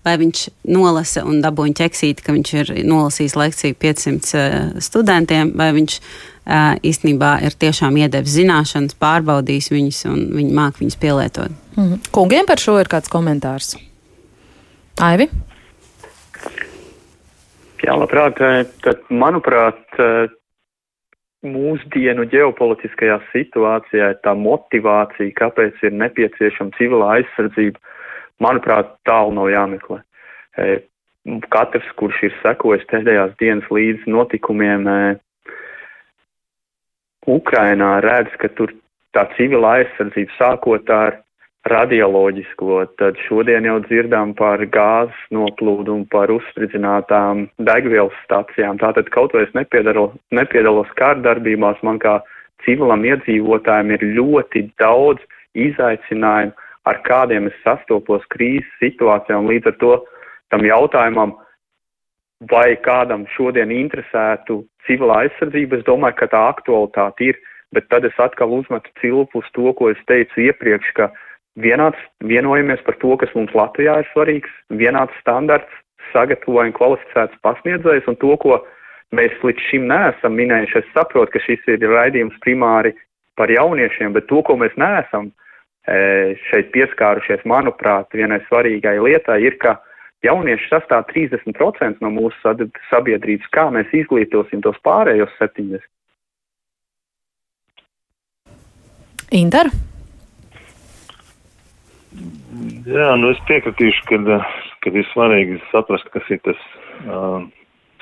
Vai 0.06 0.16
viņš 0.22 0.46
nolasa 0.70 1.24
un 1.26 1.42
dabūja 1.42 1.74
ķeksīt, 1.82 2.22
ka 2.22 2.36
viņš 2.36 2.54
ir 2.60 2.72
nolasījis 2.86 3.36
lekciju 3.40 3.78
500 3.82 4.38
uh, 4.38 4.78
studentiem, 4.86 5.52
vai 5.58 5.72
viņš 5.74 5.98
uh, 5.98 6.76
īstenībā 6.86 7.32
ir 7.48 7.58
tiešām 7.66 7.98
iedevis 8.04 8.38
zināšanas, 8.38 8.98
pārbaudījis 9.02 9.72
viņus 9.74 10.06
un 10.12 10.24
viņi 10.38 10.54
māk 10.54 10.80
viņus 10.82 11.02
pielietot. 11.02 11.58
Mm 11.76 11.84
-hmm. 11.84 12.08
Kungiem 12.12 12.46
par 12.46 12.62
šo 12.62 12.78
ir 12.80 12.92
kāds 12.92 13.10
komentārs? 13.10 13.76
Aivi? 15.02 15.30
Jā, 17.84 17.94
labprāt. 18.00 18.40
Tad, 18.82 19.02
manuprāt, 19.10 19.82
mūsdienu 21.46 22.26
ģeopolitiskajā 22.32 23.20
situācijā 23.32 24.14
tā 24.26 24.34
motivācija, 24.38 25.34
kāpēc 25.38 25.84
ir 25.86 25.94
nepieciešama 26.00 26.74
civilā 26.80 27.12
aizsardzība, 27.20 27.80
manuprāt, 28.44 28.96
tālu 29.08 29.34
nav 29.36 29.52
jāmeklē. 29.54 30.02
Katrs, 31.50 31.88
kurš 32.00 32.24
ir 32.28 32.34
sekojis 32.44 32.86
pēdējās 32.92 33.36
dienas 33.42 33.70
līdz 33.74 34.06
notikumiem 34.12 34.86
Ukrainā, 37.26 37.92
redz, 38.06 38.34
ka 38.42 38.52
tur 38.58 38.74
tā 39.16 39.26
civilā 39.38 39.80
aizsardzība 39.82 40.36
sākot 40.38 40.92
ar 40.94 41.22
radioloģisko, 41.66 42.84
tad 43.02 43.18
šodien 43.26 43.66
jau 43.66 43.80
dzirdām 43.88 44.36
par 44.38 44.62
gāzes 44.70 45.18
noplūdu 45.34 45.96
un 45.96 46.04
par 46.14 46.30
uzspridzinātām 46.30 47.48
degvielas 47.58 48.14
stacijām. 48.28 48.78
Tātad 48.82 49.10
kaut 49.16 49.34
vai 49.34 49.48
es 49.48 49.56
nepiedalos 49.58 50.92
kārdarbībās, 51.00 51.82
man 51.82 51.98
kā 52.04 52.20
civilam 52.66 53.02
iedzīvotājiem 53.10 53.96
ir 53.98 54.06
ļoti 54.20 54.68
daudz 54.82 55.26
izaicinājumu, 55.58 56.54
ar 56.90 57.02
kādiem 57.06 57.50
es 57.50 57.58
sastopos 57.64 58.26
krīzes 58.34 58.70
situācijā, 58.82 59.38
un 59.40 59.50
līdz 59.50 59.72
ar 59.72 59.78
to 59.82 59.94
tam 60.54 60.66
jautājumam, 60.66 61.36
vai 62.52 62.76
kādam 62.86 63.26
šodien 63.34 63.72
interesētu 63.74 64.64
civilā 64.86 65.26
aizsardzība, 65.26 65.80
es 65.80 65.88
domāju, 65.88 66.20
ka 66.20 66.30
tā 66.34 66.42
aktualitāte 66.52 67.32
ir, 67.32 67.40
bet 67.74 67.88
tad 67.90 68.06
es 68.06 68.18
atkal 68.22 68.54
uzmetu 68.54 68.92
cilpu 69.02 69.42
uz 69.42 69.48
to, 69.56 69.72
ko 69.74 69.90
es 69.92 70.02
teicu 70.10 70.46
iepriekš, 70.46 70.92
ka 71.00 71.10
vienāds 71.60 72.00
vienojamies 72.24 72.84
par 72.86 73.00
to, 73.02 73.16
kas 73.18 73.34
mums 73.36 73.56
Latvijā 73.56 73.98
ir 74.02 74.10
svarīgs, 74.12 74.52
vienāds 74.70 75.16
standarts, 75.24 75.72
sagatavojam 76.14 76.74
kvalificēts 76.76 77.40
pasniedzējs 77.44 78.08
un 78.12 78.20
to, 78.22 78.36
ko 78.44 78.60
mēs 79.16 79.34
līdz 79.44 79.64
šim 79.70 79.88
neesam 79.90 80.36
minējuši. 80.38 80.84
Es 80.84 80.94
saprotu, 80.94 81.34
ka 81.34 81.42
šis 81.44 81.66
ir 81.72 81.88
raidījums 81.90 82.38
primāri 82.46 82.94
par 83.40 83.52
jauniešiem, 83.52 84.14
bet 84.16 84.28
to, 84.30 84.42
ko 84.46 84.58
mēs 84.60 84.76
neesam 84.80 85.32
e, 85.32 85.34
šeit 86.50 86.72
pieskārušies, 86.74 87.44
manuprāt, 87.46 88.10
vienai 88.14 88.40
svarīgai 88.48 88.98
lietai 89.06 89.42
ir, 89.46 89.58
ka 89.62 89.78
jaunieši 90.26 90.72
sastāv 90.72 91.06
30% 91.12 92.02
no 92.02 92.12
mūsu 92.14 92.56
sabiedrības, 92.90 93.52
kā 93.54 93.68
mēs 93.74 93.92
izglītosim 93.94 94.64
tos 94.66 94.80
pārējos 94.86 95.34
70%. 95.42 95.84
Inter? 99.36 99.68
Jā, 102.86 103.10
nu 103.20 103.32
es 103.34 103.40
piekritīšu, 103.50 104.06
ka, 104.08 104.40
kad 104.86 104.96
ir 104.96 105.08
svarīgi 105.12 105.58
saprast, 105.72 106.08
kas 106.14 106.28
ir 106.32 106.40
tas 106.46 106.60
uh, 107.10 107.42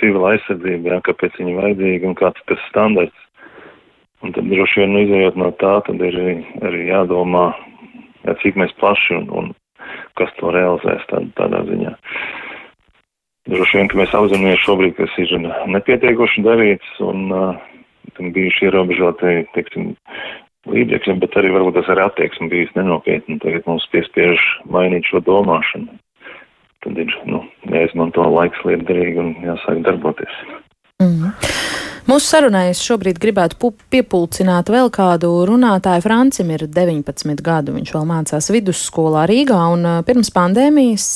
civila 0.01 0.33
aizsardzība, 0.35 0.91
jā, 0.91 0.99
kāpēc 1.07 1.39
viņa 1.39 1.55
vajadzīga 1.61 2.09
un 2.09 2.17
kāds 2.19 2.43
tas 2.51 2.61
standarts. 2.69 3.19
Un 4.23 4.35
tad 4.35 4.47
droši 4.47 4.83
vien, 4.83 4.93
nu, 4.93 5.03
izējot 5.03 5.39
no 5.39 5.49
tā, 5.59 5.73
tad 5.87 6.03
ir 6.05 6.19
arī 6.63 6.85
jādomā, 6.87 7.49
jā, 8.23 8.37
cik 8.43 8.59
mēs 8.59 8.73
plaši 8.79 9.19
un, 9.19 9.29
un 9.29 9.51
kas 10.19 10.31
to 10.39 10.51
realizēs 10.53 11.03
tā, 11.09 11.21
tādā 11.39 11.63
ziņā. 11.67 11.93
Droši 13.51 13.79
vien, 13.79 13.89
ka 13.91 13.99
mēs 13.99 14.13
apzināmies 14.15 14.63
šobrīd, 14.63 14.95
kas 14.95 15.15
ir 15.19 15.33
nepietiekoši 15.73 16.45
darīts 16.45 16.99
un 17.03 17.25
uh, 17.35 17.73
tam 18.15 18.31
bijuši 18.35 18.69
ierobežoti, 18.69 19.35
teiksim, 19.55 19.91
līdzekļiem, 20.69 21.19
bet 21.19 21.35
arī 21.39 21.51
varbūt 21.53 21.77
tas 21.79 21.91
ir 21.91 22.01
attieksme 22.03 22.47
bijis 22.51 22.71
nenopietni. 22.77 23.39
Tagad 23.43 23.67
mums 23.67 23.87
piespiež 23.91 24.43
mainīt 24.71 25.07
šo 25.09 25.19
domāšanu. 25.25 25.99
Tad 26.83 26.99
ir, 26.99 27.11
nu, 27.27 27.43
jāizmanto 27.71 28.25
laiks 28.27 28.63
lietderīgi 28.67 29.19
un 29.19 29.33
jāsāk 29.43 29.83
darboties. 29.87 30.39
Mūsu 32.13 32.27
sarunai 32.29 32.67
es 32.69 32.77
šobrīd 32.85 33.17
gribētu 33.17 33.71
piepulcināt 33.89 34.67
vēl 34.69 34.91
kādu 34.93 35.31
runātāju. 35.49 36.03
Francim 36.03 36.51
ir 36.53 36.67
19 36.69 37.41
gadu, 37.41 37.73
viņš 37.73 37.89
vēl 37.95 38.03
mācās 38.05 38.49
vidusskolā 38.53 39.23
Rīgā, 39.31 39.57
un 39.73 39.87
pirms 40.05 40.29
pandēmijas 40.35 41.07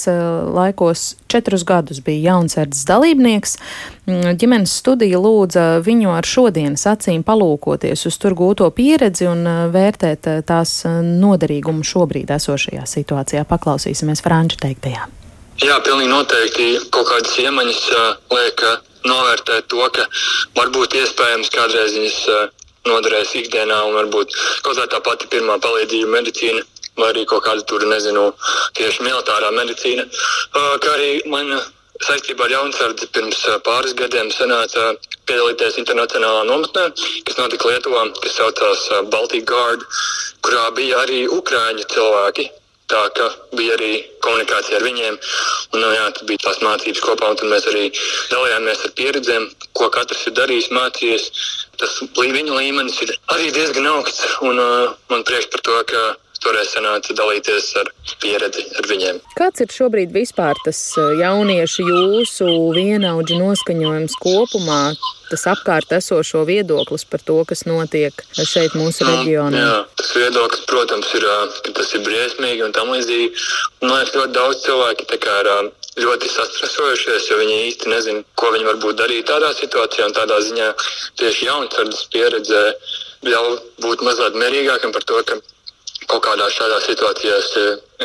laikos 0.55 1.03
četrus 1.29 1.67
gadus 1.69 2.01
bija 2.01 2.31
jaunsardzes 2.31 2.87
dalībnieks. 2.89 3.53
Mm, 4.09 4.39
ģimenes 4.41 4.73
studija 4.81 5.21
lūdza 5.21 5.67
viņu 5.85 6.15
ar 6.17 6.25
šodienas 6.25 6.87
acīm 6.89 7.21
palūkoties 7.27 8.07
uz 8.09 8.17
tur 8.17 8.33
gūto 8.39 8.71
pieredzi 8.73 9.29
un 9.29 9.45
vērtēt 9.77 10.31
tās 10.49 10.79
noderīgumu 10.87 11.85
šobrīd 11.85 12.33
esošajā 12.39 12.89
situācijā. 12.89 13.45
Paklausīsimies 13.45 14.25
Franča 14.25 14.63
teiktajā. 14.65 15.05
Jā, 15.61 15.77
pilnīgi 15.85 16.09
noteikti 16.09 16.73
kaut 16.89 17.11
kādas 17.13 17.37
iemaņas 17.45 17.85
liek 18.33 18.69
novērtēt 19.05 19.67
to, 19.73 19.83
ka 19.93 20.07
varbūt 20.57 20.97
iespējams 21.01 21.53
kādreiz 21.53 21.93
viņas 21.97 22.19
noderēs 22.87 23.35
ikdienā 23.41 23.77
un 23.87 23.95
varbūt 23.99 24.33
kaut 24.65 24.79
kā 24.79 24.87
tā 24.91 24.99
pati 25.03 25.29
pirmā 25.31 25.59
palīdzība 25.63 26.13
medicīna 26.17 26.63
vai 26.97 27.11
arī 27.13 27.25
kaut 27.29 27.45
kāda 27.45 27.61
tur, 27.69 27.83
nezinu, 27.85 28.31
tieši 28.77 29.03
militārā 29.05 29.51
medicīna. 29.53 30.07
Kā 30.53 30.93
arī 30.95 31.11
man 31.29 31.51
saistībā 32.05 32.45
ar 32.45 32.53
jaunsardzi 32.53 33.09
pirms 33.13 33.43
pāris 33.65 33.95
gadiem 33.97 34.29
sanāca 34.33 34.91
piedalīties 35.29 35.79
internacionālā 35.81 36.43
nometnē, 36.49 36.87
kas 37.27 37.39
notika 37.39 37.69
Lietuvā, 37.71 38.05
kas 38.21 38.37
saucās 38.37 38.85
Baltic 39.13 39.47
Guard, 39.49 39.85
kurā 40.45 40.69
bija 40.77 41.03
arī 41.05 41.25
Ukrāņu 41.37 41.87
cilvēki, 41.93 42.49
Tā 42.87 43.01
ka 43.15 43.25
bija 43.59 43.73
arī 43.75 43.91
komunikācija 44.23 44.77
ar 44.79 44.85
viņiem, 44.87 45.15
un 45.75 45.81
jā, 45.91 46.05
tas 46.15 46.27
bija 46.29 46.43
tās 46.45 46.61
mācības 46.63 47.01
kopā, 47.03 47.31
un 47.33 47.39
tad 47.39 47.49
mēs 47.51 47.65
arī 47.71 47.89
dalījāmies 48.31 48.85
ar 48.87 48.93
pieredzēm, 48.99 49.49
ko 49.75 49.89
katrs 49.91 50.21
ir 50.29 50.37
darījis, 50.37 50.69
mācījies. 50.77 51.25
Tas 51.81 51.97
viņu 52.15 52.55
līmenis 52.55 53.01
ir 53.03 53.11
arī 53.35 53.51
diezgan 53.57 53.89
augsts, 53.91 54.23
un 54.47 54.61
uh, 54.63 54.95
man 55.11 55.27
prieks 55.27 55.51
par 55.51 55.65
to, 55.67 55.75
ka 55.91 56.05
toreiz 56.43 56.71
sanāca 56.73 57.15
dalīties 57.17 57.69
ar 57.81 57.91
pieredzi 58.21 58.65
ar 58.79 58.89
viņiem. 58.89 59.21
Kāds 59.37 59.63
ir 59.63 59.73
šobrīd 59.73 60.13
vispār 60.15 60.59
tas 60.65 60.79
jauniešu 61.21 61.87
jūsu 61.87 62.49
vienaudžu 62.77 63.39
noskaņojums 63.41 64.17
kopumā? 64.23 64.81
Tas 65.27 65.43
apkārt 65.51 65.91
esošo 65.91 66.45
viedoklis 66.47 67.03
par 67.11 67.23
to, 67.27 67.41
kas 67.47 67.65
notiek 67.67 68.21
šeit 68.37 68.77
mūsu 68.79 69.03
nu, 69.03 69.11
reģionā. 69.11 69.59
Jā, 69.59 69.81
tas 69.99 70.13
viedoklis, 70.15 70.63
protams, 70.69 71.09
ir, 71.19 71.25
ka 71.65 71.73
tas 71.81 71.91
ir 71.97 72.05
briesmīgi 72.05 72.63
un 72.63 72.75
tam 72.75 72.93
līdzīgi. 72.95 73.27
Man 73.83 73.97
liekas, 73.97 74.15
ļoti 74.15 74.37
daudz 74.37 74.63
cilvēki 74.63 75.09
tā 75.11 75.19
kā 75.25 75.35
ir 75.43 75.51
ļoti 75.97 76.31
sastresojušies, 76.31 77.27
jo 77.31 77.41
viņi 77.41 77.57
īsti 77.67 77.91
nezina, 77.91 78.23
ko 78.39 78.53
viņi 78.53 78.69
varbūt 78.69 79.01
darīt 79.01 79.27
tādā 79.27 79.51
situācijā 79.57 80.07
un 80.07 80.15
tādā 80.15 80.39
ziņā 80.45 80.71
tieši 81.19 81.49
jaunsardzes 81.49 82.07
pieredze 82.13 82.63
ļauj 83.27 83.55
būt 83.83 84.03
mazliet 84.05 84.37
mierīgākam 84.37 84.93
par 84.95 85.05
to, 85.09 85.21
ka 85.27 85.39
kaut 86.07 86.23
kādās 86.23 86.55
šādās 86.55 86.87
situācijās 86.87 87.51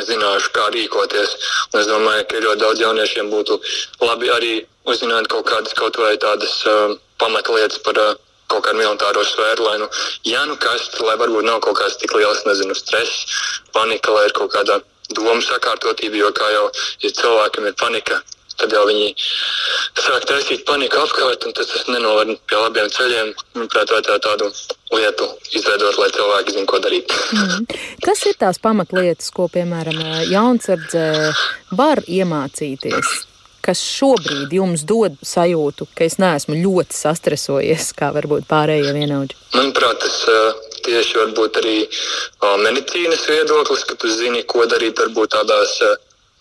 zināšu, 0.09 0.51
kā 0.57 0.67
rīkoties. 0.75 1.37
Un 1.73 1.81
es 1.83 1.88
domāju, 1.91 2.27
ka 2.29 2.43
ļoti 2.43 2.62
daudz 2.65 2.83
jauniešiem 2.83 3.31
būtu 3.31 3.59
labi 4.03 4.31
arī 4.35 4.53
uzzināt 4.91 5.31
kaut 5.31 5.47
kādas 5.47 5.75
kaut 5.79 5.99
vai 6.01 6.17
tādas 6.19 6.55
uh, 6.67 6.97
pamatlietas 7.23 7.79
par 7.87 7.99
uh, 8.03 8.15
kaut 8.53 8.67
kādu 8.67 8.83
militāro 8.83 9.23
sfēru, 9.25 9.65
lai, 9.65 9.79
nu, 9.81 9.88
ja 10.29 10.45
nu 10.49 10.59
kas, 10.61 10.91
lai 11.01 11.17
varbūt 11.21 11.47
nav 11.47 11.62
kaut 11.65 11.79
kāds 11.79 11.97
tik 12.01 12.12
liels, 12.17 12.43
nezinu, 12.49 12.77
stress, 12.77 13.38
panika, 13.73 14.12
lai 14.12 14.27
ir 14.29 14.35
kaut 14.37 14.53
kāda 14.53 14.81
doma 15.17 15.41
sakārtotība, 15.45 16.19
jo 16.21 16.31
kā 16.37 16.51
jau, 16.53 16.67
ja 17.05 17.12
cilvēkam 17.17 17.69
ir 17.71 17.79
panika, 17.81 18.21
tad 18.62 18.77
jau 18.77 18.85
viņi 18.88 19.11
sāk 20.03 20.29
taisīt 20.31 20.62
paniku 20.68 21.03
apkārt, 21.03 21.46
un 21.48 21.57
tas, 21.57 21.72
nenovada 21.90 22.37
pie 22.48 22.61
labiem 22.61 22.88
ceļiem. 22.92 23.33
Manuprāt, 23.57 23.90
vajadzētu 23.92 24.29
tādu 24.29 24.51
lietu 24.92 25.29
izveidot, 25.57 25.98
lai 25.98 26.11
cilvēki 26.14 26.55
zinātu, 26.55 26.70
ko 26.70 26.81
darīt. 26.85 27.16
Mm. 27.37 27.66
Kas 28.05 28.25
ir 28.29 28.38
tās 28.40 28.61
pamatlietas, 28.62 29.33
ko, 29.35 29.48
piemēram, 29.53 30.01
jaunsardzē 30.31 31.07
var 31.79 32.03
iemācīties? 32.07 33.12
Kas 33.62 33.79
šobrīd 33.87 34.51
jums 34.57 34.83
dod 34.83 35.20
sajūtu, 35.22 35.87
ka 35.94 36.03
es 36.09 36.16
neesmu 36.18 36.57
ļoti 36.59 36.96
sastresojies, 36.98 37.92
kā 37.94 38.09
varbūt 38.14 38.48
pārējie 38.51 38.90
vienaudži? 38.96 39.38
Manuprāt, 39.55 40.03
tas 40.03 40.16
tieši 40.83 41.20
varbūt 41.20 41.61
arī 41.62 41.77
medicīnas 42.64 43.22
viedoklis, 43.31 43.85
ka 43.87 43.94
tu 44.03 44.11
zini, 44.11 44.42
ko 44.51 44.66
darīt 44.66 44.98
varbūt 44.98 45.37
tādās 45.37 45.79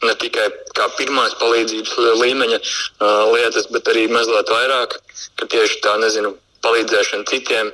ne 0.05 0.13
tikai 0.21 0.47
kā 0.77 0.87
pirmās 0.97 1.35
palīdzības 1.41 1.97
līmeņa 2.21 2.59
uh, 2.61 3.33
lietas, 3.33 3.67
bet 3.73 3.89
arī 3.91 4.07
mazliet 4.11 4.49
vairāk, 4.49 4.97
ka 5.39 5.49
tieši 5.51 5.81
tā, 5.85 5.97
nezinu, 6.01 6.33
palīdzēšana 6.65 7.27
citiem 7.29 7.71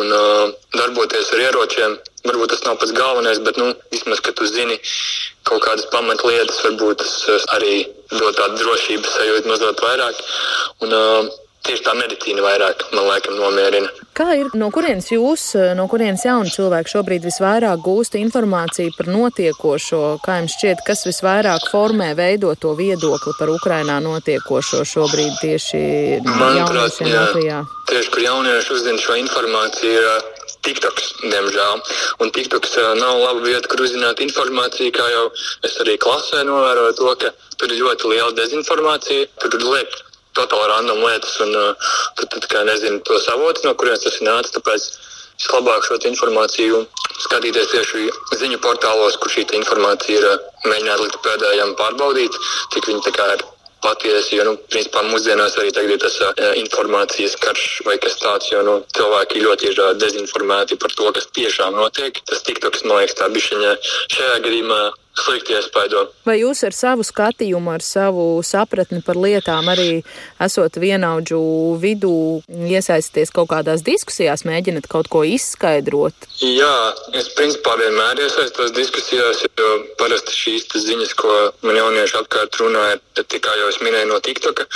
un 0.00 0.12
uh, 0.16 0.52
darboties 0.76 1.32
ar 1.34 1.44
ieročiem. 1.46 1.96
Varbūt 2.24 2.54
tas 2.54 2.64
nav 2.64 2.78
pats 2.80 2.94
galvenais, 2.96 3.40
bet, 3.44 3.58
nu, 3.60 3.74
vismaz, 3.92 4.22
ka 4.24 4.32
tu 4.32 4.48
zini 4.48 4.78
kaut 5.44 5.60
kādas 5.66 5.88
pamatlietas, 5.92 6.62
varbūt 6.64 7.02
tas 7.02 7.48
arī 7.56 7.82
dod 8.14 8.36
tādu 8.38 8.62
drošības 8.62 9.16
sajūtu 9.18 9.50
mazliet 9.52 9.82
vairāk. 9.84 10.22
Un, 10.86 10.94
uh, 10.96 11.32
tieši 11.64 11.84
tā 11.86 11.94
medicīna 11.98 12.44
vairāk, 12.44 12.84
man 12.94 13.08
liekas, 13.08 13.38
nomierina. 13.38 13.90
Kā 14.14 14.28
ir, 14.38 14.50
no 14.58 14.68
kurienes 14.74 15.08
jūs, 15.10 15.46
no 15.74 15.86
kurienes 15.90 16.22
jauni 16.26 16.52
cilvēki 16.54 16.92
šobrīd 16.92 17.24
visvairāk 17.26 17.82
gūst 17.82 18.14
informāciju 18.20 18.94
par 18.98 19.10
notiekošo? 19.10 20.02
Kā 20.24 20.38
jums 20.40 20.54
šķiet, 20.58 20.84
kas 20.86 21.02
visvairāk 21.08 21.66
formē 21.72 22.12
veido 22.18 22.52
to 22.60 22.76
viedokli 22.78 23.34
par 23.40 23.50
Ukrainā 23.54 23.98
notiekošo 24.04 24.84
šobrīd 24.86 25.40
tieši 25.42 25.82
jauniešiem 26.22 27.10
Latvijā? 27.16 27.64
Tieši 27.90 28.14
par 28.14 28.24
jauniešu 28.28 28.78
uzzina 28.78 29.02
šo 29.02 29.18
informāciju 29.24 29.98
ir 29.98 30.32
TikToks, 30.64 31.10
diemžēl. 31.28 31.82
Un 32.24 32.32
TikToks 32.32 32.78
nav 33.00 33.20
laba 33.20 33.42
vieta, 33.44 33.68
kur 33.68 33.84
uzzināt 33.84 34.22
informāciju, 34.24 34.94
kā 34.96 35.06
jau 35.12 35.26
es 35.66 35.76
arī 35.84 35.98
klasē 36.00 36.44
novēroju 36.48 36.96
to, 37.00 37.12
ka 37.20 37.32
tur 37.60 37.72
ir 37.72 37.82
ļoti 37.82 38.12
liela 38.14 38.32
dezinformācija. 38.38 39.28
Tur 39.42 39.58
liek 39.60 39.98
totāli 40.38 40.70
random 40.70 41.02
lietas, 41.04 41.34
un 41.44 41.54
uh, 41.58 41.90
tad, 42.18 42.30
tad 42.34 42.46
kā 42.50 42.62
nezinu 42.68 43.02
to 43.06 43.18
savotu, 43.22 43.64
no 43.66 43.74
kurienes 43.78 44.04
tas 44.04 44.20
nācis. 44.24 44.54
Tāpēc 44.56 44.86
vislabāk 45.38 45.86
šo 45.86 45.98
informāciju 46.10 46.84
skatīties 47.24 47.72
tieši 47.72 48.06
ziņu 48.42 48.60
portālos, 48.62 49.18
kur 49.20 49.32
šī 49.32 49.46
informācija 49.60 50.20
ir 50.20 50.30
uh, 50.30 50.46
mēģināta 50.68 51.02
līdz 51.06 51.20
pēdējiem 51.26 51.74
pārbaudīt, 51.80 52.40
cik 52.74 52.90
viņi 52.90 53.04
tā 53.08 53.14
kā 53.18 53.28
ir 53.36 53.44
patiesi. 53.84 54.38
Jo, 54.38 54.48
nu, 54.48 54.56
principā, 54.72 55.04
mūsdienās 55.10 55.58
arī 55.60 55.72
tagad 55.76 55.96
ir 55.96 56.02
tas 56.04 56.18
uh, 56.24 56.52
informācijas 56.60 57.36
karš 57.42 57.68
vai 57.88 57.98
kas 58.02 58.18
tāds, 58.22 58.50
jo 58.52 58.62
nu, 58.66 58.80
cilvēki 58.96 59.44
ļoti 59.44 59.70
ir 59.70 59.80
uh, 59.82 59.94
dezinformēti 60.00 60.80
par 60.80 60.94
to, 60.96 61.10
kas 61.16 61.30
tiešām 61.36 61.78
notiek. 61.78 62.20
Tas 62.30 62.44
TikToks, 62.46 62.86
man 62.88 63.02
liekas, 63.02 63.18
tā 63.20 63.30
bišķiņa 63.34 63.74
šajā 63.86 64.36
gadījumā 64.46 64.82
slikti 65.18 65.54
iespaido. 65.54 66.08
Vai 66.26 66.38
jūs 66.40 66.64
ar 66.66 66.74
savu 66.74 67.04
skatījumu, 67.06 67.70
ar 67.74 67.84
savu 67.84 68.26
sapratni 68.46 69.00
par 69.04 69.18
lietām, 69.20 69.68
arī 69.70 70.02
esot 70.42 70.78
vienaudžu 70.82 71.40
vidū, 71.82 72.42
iesaisties 72.48 73.32
kaut 73.34 73.50
kādās 73.52 73.84
diskusijās, 73.86 74.44
mēģināt 74.48 74.88
kaut 74.90 75.10
ko 75.12 75.24
izskaidrot? 75.28 76.28
Jā, 76.42 76.74
es 77.14 77.30
principā 77.38 77.76
vienmēr 77.80 78.24
iesaistos 78.26 78.74
diskusijās, 78.76 79.44
jo 79.46 79.70
parasti 80.00 80.34
šīs 80.34 80.68
ziņas, 80.84 81.16
ko 81.18 81.32
man 81.62 81.78
jaunieši 81.78 82.20
apkārt 82.20 82.60
runāja, 82.60 83.00
tikai 83.22 83.58
jau 83.60 83.72
es 83.72 83.80
minēju 83.84 84.10
no 84.10 84.20
TikToka, 84.24 84.66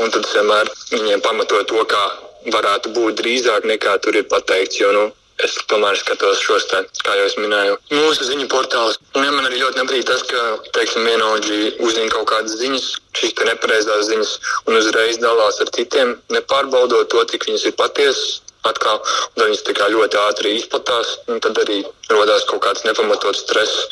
un 0.00 0.12
tad 0.14 0.26
es 0.26 0.34
vienmēr 0.38 0.74
viņiem 0.94 1.24
pamatoju 1.26 1.70
to, 1.72 1.86
kā 1.90 2.04
varētu 2.48 2.94
būt 2.96 3.20
drīzāk 3.20 3.66
nekā 3.68 3.98
tur 4.04 4.16
ir 4.16 4.28
pateikts. 4.30 4.78
Jo, 4.80 4.92
nu, 4.96 5.08
es 5.44 5.56
tomēr 5.70 5.96
skatos 5.98 6.42
šos, 6.44 6.66
tā, 6.70 6.82
kā 7.04 7.14
jau 7.18 7.26
es 7.28 7.36
minēju, 7.40 7.78
mūsu 7.94 8.26
ziņu 8.28 8.46
portālus. 8.52 8.98
Un 9.16 9.26
ja 9.26 9.32
man 9.34 9.48
arī 9.48 9.60
ļoti 9.62 9.80
nepatīk 9.80 10.06
tas, 10.08 10.22
ka, 10.28 10.42
teiksim, 10.76 11.06
vienaudži 11.08 11.74
uzzina 11.86 12.10
kaut 12.12 12.28
kādas 12.32 12.58
ziņas, 12.60 12.86
šīs 13.18 13.34
nepareizās 13.48 14.06
ziņas, 14.10 14.36
un 14.68 14.78
uzreiz 14.80 15.18
dalās 15.22 15.60
ar 15.64 15.72
citiem, 15.76 16.14
nepārbaudot 16.34 17.10
to, 17.12 17.24
cik 17.32 17.48
viņas 17.50 17.68
ir 17.70 17.76
patiesas. 17.80 18.40
Atkal, 18.68 18.98
un 19.38 19.46
viņas 19.46 19.62
tā 19.64 19.72
kā 19.72 19.86
ļoti 19.88 20.18
ātri 20.20 20.50
izplatās, 20.58 21.14
un 21.32 21.38
tad 21.40 21.56
arī 21.62 21.78
radās 22.10 22.42
kaut 22.44 22.60
kāds 22.66 22.84
nepamatots 22.84 23.40
stress 23.46 23.86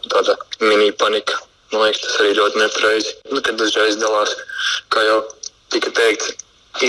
un 0.00 0.14
tāda 0.14 0.38
mini 0.62 0.94
panika. 0.96 1.36
Man 1.74 1.82
liekas, 1.84 2.06
tas 2.06 2.22
arī 2.22 2.30
ļoti 2.38 2.62
nepareizi. 2.62 3.12
Nu, 3.34 3.42
kad 3.44 3.60
uzreiz 3.60 3.98
dalās, 4.00 4.32
kā 4.94 5.04
jau 5.04 5.18
tika 5.74 5.92
teikts, 5.92 6.32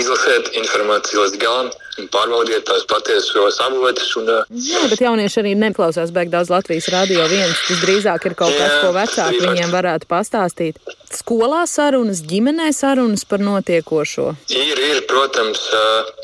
izlasiet 0.00 0.48
informāciju 0.62 1.26
līdz 1.26 1.36
galam 1.42 1.68
pārbaudiet 2.12 2.66
tās 2.68 2.84
patiesos 2.90 3.60
avotus. 3.64 4.12
Un, 4.20 4.30
Jā, 4.66 4.82
bet 4.90 5.02
jaunieši 5.02 5.40
arī 5.42 5.54
neklausās 5.58 6.12
beig 6.14 6.30
daudz 6.32 6.52
Latvijas 6.52 6.90
radio 6.92 7.26
viens. 7.30 7.56
Tas 7.68 7.82
drīzāk 7.84 8.28
ir 8.30 8.36
kaut 8.38 8.54
jā, 8.54 8.60
kas, 8.60 8.78
ko 8.84 8.92
vecāki 8.96 9.42
viņiem 9.44 9.74
varētu 9.74 10.10
pastāstīt. 10.10 10.80
Skolā 11.16 11.62
sarunas, 11.70 12.20
ģimenē 12.26 12.72
sarunas 12.74 13.24
par 13.28 13.42
notiekošo? 13.44 14.32
Ir, 14.50 14.80
ir, 14.90 15.04
protams. 15.08 15.62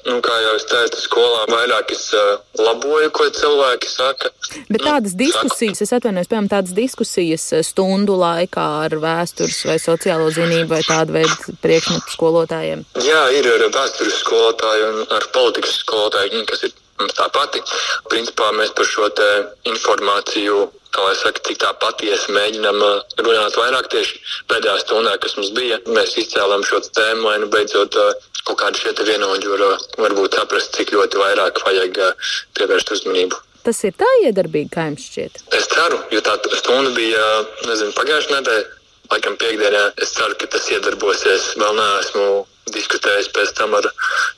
Nu, 0.09 0.19
kā 0.25 0.37
jau 0.43 0.55
es 0.59 0.67
teicu, 0.71 1.01
skolā 1.05 1.45
vairāk 1.51 1.93
es 1.95 2.09
uh, 2.17 2.41
laboju, 2.59 3.11
ko 3.15 3.29
cilvēki 3.37 3.91
saka. 3.91 4.33
Bet 4.69 4.85
tādas 4.85 5.17
diskusijas, 5.19 5.83
es 5.85 5.95
atvainojos, 5.97 6.31
piemēram, 6.31 6.51
tādas 6.53 6.75
diskusijas 6.77 7.47
stundu 7.69 8.19
laikā 8.21 8.67
ar 8.89 8.99
vēstures 9.03 9.63
vai 9.69 9.79
sociālo 9.83 10.29
zinību 10.35 10.75
vai 10.75 10.83
tādu 10.87 11.17
veidu 11.19 11.57
priekšmetu 11.65 12.17
skolotājiem? 12.17 12.85
Jā, 13.07 13.25
ir 13.39 13.49
ar 13.55 13.67
vēstures 13.79 14.21
skolotāju 14.25 14.93
un 14.93 15.03
ar 15.19 15.27
politikas 15.35 15.81
skolotāju, 15.85 16.45
kas 16.51 16.69
ir 16.69 16.77
tā 17.17 17.27
pati. 17.35 17.63
Principā 18.13 18.53
mēs 18.59 18.75
par 18.77 18.89
šo 18.89 19.11
informāciju 19.73 20.69
kā 20.93 21.05
lai 21.07 21.15
saka, 21.17 21.41
cik 21.47 21.61
tā 21.63 21.71
patiesi 21.81 22.35
mēģinām 22.37 22.83
uh, 22.85 22.99
runāt 23.25 23.57
vairāk 23.57 23.89
tieši 23.95 24.19
pēdējā 24.51 24.75
stundā, 24.83 25.15
kas 25.23 25.39
mums 25.39 25.53
bija. 25.57 25.79
Mēs 25.89 26.19
izcēlām 26.21 26.65
šo 26.69 26.83
tēmu, 26.85 27.25
lai 27.29 27.39
nu 27.41 27.49
beidzot 27.53 27.97
kaut 28.49 28.61
kādi 28.61 28.83
šie 28.83 28.93
vienoti 29.07 29.51
var, 29.53 29.65
varbūt 30.01 30.39
saprast, 30.39 30.75
cik 30.77 30.95
ļoti 30.97 31.21
vairāk 31.23 31.63
vajag 31.67 32.05
pievērst 32.59 32.95
uzmanību. 32.99 33.41
Tas 33.63 33.79
ir 33.87 33.95
tā 33.95 34.09
iedarbīgi, 34.27 34.73
kā 34.75 34.89
jums 34.89 35.05
šķiet? 35.07 35.45
Es 35.55 35.69
ceru, 35.71 36.01
jo 36.11 36.23
tā 36.27 36.35
stunda 36.59 36.91
bija, 36.97 37.27
nezinu, 37.69 37.95
pagājušajā 37.95 38.41
nedēļā, 38.41 38.65
laikam 39.13 39.37
piekdienā. 39.39 39.85
Es 40.03 40.15
ceru, 40.17 40.35
ka 40.41 40.49
tas 40.51 40.67
iedarbosies. 40.73 41.53
Vēl 41.61 41.77
neesmu 41.79 42.27
diskutējis 42.71 43.31
pēc 43.35 43.53
tam 43.59 43.75
ar 43.79 43.89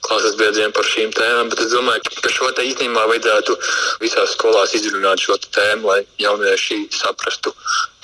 klases 0.05 0.37
biedriem 0.41 0.73
par 0.73 0.87
šīm 0.89 1.13
tēmām, 1.15 1.51
bet 1.53 1.65
es 1.67 1.73
domāju, 1.75 2.05
ka 2.25 2.33
šo 2.33 2.51
te 2.57 2.65
īstenībā 2.71 3.05
vajadzētu 3.11 3.57
visās 4.03 4.35
skolās 4.39 4.75
izrunāt 4.79 5.21
šo 5.21 5.37
tēmu, 5.45 5.91
lai 5.91 6.01
jaunieši 6.23 6.87
saprastu, 6.95 7.53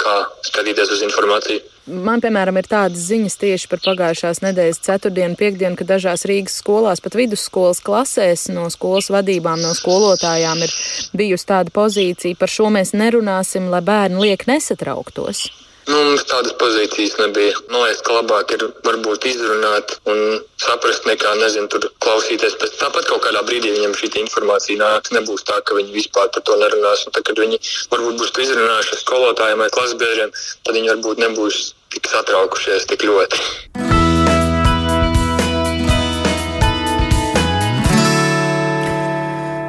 kā 0.00 0.16
skatīties 0.50 0.96
uz 0.96 1.04
informāciju. 1.08 1.62
Man, 1.90 2.20
piemēram, 2.22 2.58
ir 2.60 2.68
tādas 2.70 3.02
ziņas 3.08 3.34
tieši 3.40 3.68
par 3.70 3.80
pagājušās 3.82 4.42
nedēļas 4.44 4.82
ceturtdienu, 4.84 5.34
piekdienu, 5.40 5.78
ka 5.78 5.86
dažās 5.88 6.26
Rīgas 6.28 6.60
skolās, 6.60 7.00
pat 7.02 7.16
vidusskolas 7.18 7.80
klasēs 7.82 8.46
no 8.54 8.68
skolas 8.70 9.08
vadībām, 9.10 9.58
no 9.64 9.72
skolotājām 9.74 10.62
ir 10.66 10.76
bijusi 11.16 11.48
tāda 11.50 11.74
pozīcija, 11.74 12.38
par 12.38 12.52
šo 12.52 12.68
mēs 12.70 12.94
nerunāsim, 12.94 13.72
lai 13.72 13.82
bērni 13.82 14.22
liek 14.28 14.46
nesatrauktos. 14.46 15.48
Nu, 15.88 15.96
mums 15.96 16.26
tādas 16.28 16.52
pozīcijas 16.60 17.16
nebija. 17.18 17.54
Man 17.70 17.84
liekas, 17.84 18.02
ka 18.06 18.16
labāk 18.18 18.52
ir 18.56 18.64
varbūt 18.86 19.26
izrunāt 19.30 19.96
un 20.10 20.40
saprast, 20.60 21.06
nekā, 21.08 21.32
nezinu, 21.40 21.70
tur 21.72 21.88
klausīties. 22.04 22.58
Pēc 22.60 22.76
tāpat 22.82 23.08
kaut 23.08 23.24
kādā 23.26 23.42
brīdī 23.48 23.72
viņam 23.76 23.96
šī 23.98 24.12
informācija 24.22 24.80
nāks. 24.82 25.14
Nebūs 25.16 25.46
tā, 25.48 25.60
ka 25.64 25.78
viņi 25.78 25.96
vispār 25.96 26.28
par 26.34 26.44
to 26.46 26.58
nerunās. 26.60 27.06
Un 27.06 27.16
tad, 27.16 27.24
kad 27.28 27.40
viņi 27.40 27.62
varbūt 27.94 28.20
būs 28.20 28.34
izrunājuši 28.46 29.00
skolotājiem 29.04 29.64
vai 29.64 29.70
klasbiedriem, 29.78 30.36
tad 30.66 30.76
viņi 30.76 30.92
varbūt 30.94 31.24
nebūs 31.26 31.62
tik 31.96 32.12
satraukušies 32.12 32.86
tik 32.92 33.08
ļoti. 33.08 33.99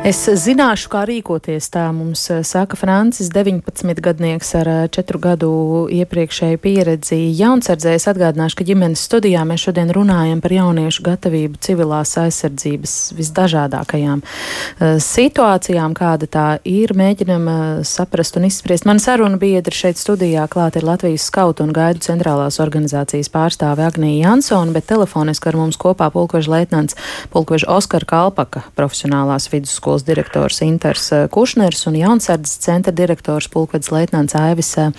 Es 0.01 0.17
zināšu, 0.25 0.87
kā 0.89 1.03
rīkoties. 1.05 1.67
Tā 1.69 1.83
mums 1.93 2.23
eh, 2.33 2.39
saka 2.41 2.73
Francis, 2.73 3.27
19-gadnieks 3.29 4.49
ar 4.57 4.69
4 4.89 4.97
eh, 4.97 5.19
gadu 5.21 5.49
iepriekšēju 5.93 6.57
pieredzi 6.57 7.19
jaunsardzēs. 7.37 8.07
Atgādināšu, 8.09 8.57
ka 8.57 8.65
ģimenes 8.65 9.03
studijā 9.05 9.43
mēs 9.45 9.67
šodien 9.67 9.93
runājam 9.93 10.41
par 10.41 10.55
jauniešu 10.55 11.05
gatavību 11.05 11.61
civilās 11.61 12.15
aizsardzības 12.17 12.95
visdažādākajām 13.13 14.23
eh, 14.25 14.95
situācijām, 15.05 15.93
kāda 15.93 16.25
tā 16.33 16.47
ir. 16.65 16.95
Mēģinam 16.97 17.45
saprast 17.85 18.41
un 18.41 18.49
izspriest. 18.49 18.89
Man 18.89 18.97
saruna 18.97 19.37
biedri 19.37 19.77
šeit 19.83 20.01
studijā 20.01 20.47
klāt 20.49 20.81
ir 20.81 20.89
Latvijas 20.89 21.29
skautu 21.29 21.67
un 21.67 21.75
gaidu 21.77 22.01
centrālās 22.07 22.57
organizācijas 22.63 23.29
pārstāve 23.29 23.85
Agnija 23.85 24.31
Jansona, 24.31 24.73
bet 24.73 24.89
telefoniski 24.89 25.53
ar 25.53 25.61
mums 25.61 25.77
kopā 25.77 26.09
pulkveža 26.09 26.57
leitnants 26.57 26.97
pulkveža 27.29 27.69
Oskar 27.77 28.09
Kalpaka 28.09 28.65
profesionālās 28.73 29.51
vidusskolas 29.53 30.00
vidusskolas 30.01 30.05
direktors 30.05 30.61
Inters 30.61 31.11
eh, 31.11 31.27
Kušners 31.29 31.87
un 31.87 31.95
jaunsardzes 31.95 32.59
centra 32.59 32.91
direktors 32.91 33.47
pulkvedis 33.49 33.91
leitnants 33.91 34.35
Aivis 34.35 34.77
eh, 34.77 34.91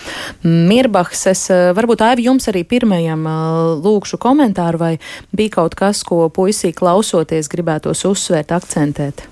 Mirbahs. 0.43 1.27
Es 1.27 1.51
eh, 1.51 1.73
varbūt 1.75 2.03
Aivi 2.03 2.27
jums 2.27 2.49
arī 2.49 2.65
pirmajam 2.65 3.27
lūkšu 3.83 4.19
komentāru, 4.19 4.79
vai 4.79 4.99
bija 5.33 5.59
kaut 5.59 5.75
kas, 5.75 6.03
ko 6.03 6.29
puisī 6.31 6.73
klausoties 6.73 7.49
gribētos 7.49 8.05
uzsvērt, 8.05 8.53
akcentēt? 8.53 9.27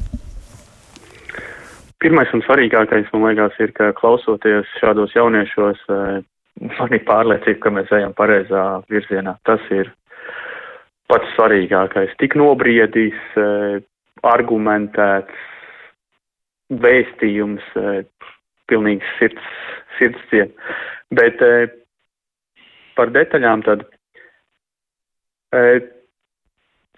Pirmais 2.01 2.31
un 2.33 2.41
svarīgākais, 2.43 3.11
man 3.13 3.29
liekas, 3.29 3.57
ir, 3.61 3.73
ka 3.77 3.93
klausoties 3.93 4.67
šādos 4.81 5.13
jauniešos, 5.15 5.83
man 6.79 6.95
ir 6.97 7.05
pārliecība, 7.05 7.61
ka 7.61 7.73
mēs 7.77 7.93
ejam 7.93 8.15
pareizā 8.17 8.81
virzienā. 8.89 9.37
Tas 9.45 9.61
ir 9.71 9.93
pats 11.13 11.29
svarīgākais. 11.37 12.17
Tik 12.23 12.39
nobriedīs, 12.41 13.21
argumentēts, 14.25 15.50
vēstījums, 16.71 17.65
pilnīgi 18.71 19.07
sirds, 19.19 19.55
sirds 19.99 20.29
cien. 20.31 20.53
Bet 21.17 21.41
par 22.99 23.11
detaļām 23.15 23.65
tad, 23.67 23.83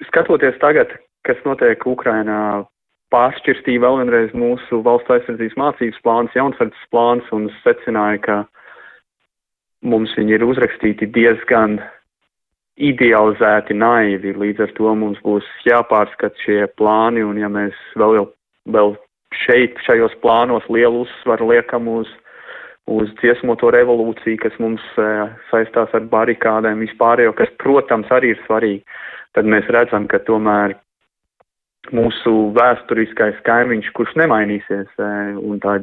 skatoties 0.08 0.58
tagad, 0.61 0.92
kas 1.24 1.40
notiek 1.46 1.87
Ukrainā, 1.88 2.64
pāršķirstīja 3.12 3.82
vēl 3.85 4.00
vienreiz 4.02 4.32
mūsu 4.37 4.80
valsts 4.85 5.12
aizsardzības 5.12 5.58
mācības 5.61 6.02
plāns, 6.04 6.37
jaunsardzes 6.37 6.90
plāns 6.92 7.32
un 7.37 7.48
secināja, 7.62 8.20
ka 8.24 8.37
mums 9.85 10.14
viņi 10.16 10.38
ir 10.38 10.46
uzrakstīti 10.46 11.11
diezgan 11.12 11.80
idealizēti, 12.80 13.76
naivi. 13.76 14.32
Līdz 14.38 14.64
ar 14.66 14.74
to 14.78 14.94
mums 14.96 15.20
būs 15.24 15.48
jāpārskat 15.68 16.38
šie 16.44 16.64
plāni, 16.78 17.24
un 17.26 17.40
ja 17.40 17.50
mēs 17.52 17.76
vēl, 18.00 18.24
vēl 18.72 18.96
šeit, 19.44 19.78
šajos 19.86 20.14
plānos 20.22 20.66
lielu 20.72 21.04
uzsvaru 21.06 21.50
liekam 21.52 21.88
uz, 21.90 22.10
uz 22.90 23.10
dziesmoto 23.20 23.70
revolūciju, 23.74 24.40
kas 24.42 24.58
mums 24.62 24.84
e, 24.98 25.08
saistās 25.50 25.92
ar 25.96 26.06
barikādēm 26.12 26.82
vispārējo, 26.84 27.34
kas, 27.38 27.52
protams, 27.62 28.10
arī 28.14 28.34
ir 28.34 28.42
svarīgi, 28.46 28.82
tad 29.36 29.48
mēs 29.48 29.68
redzam, 29.74 30.08
ka 30.10 30.22
tomēr 30.26 30.76
mūsu 31.94 32.52
vēsturiskais 32.56 33.40
kaimiņš, 33.46 33.90
kurš 33.96 34.14
nemainīsies, 34.22 34.92
e, 34.98 35.10
un 35.40 35.62
tā 35.62 35.80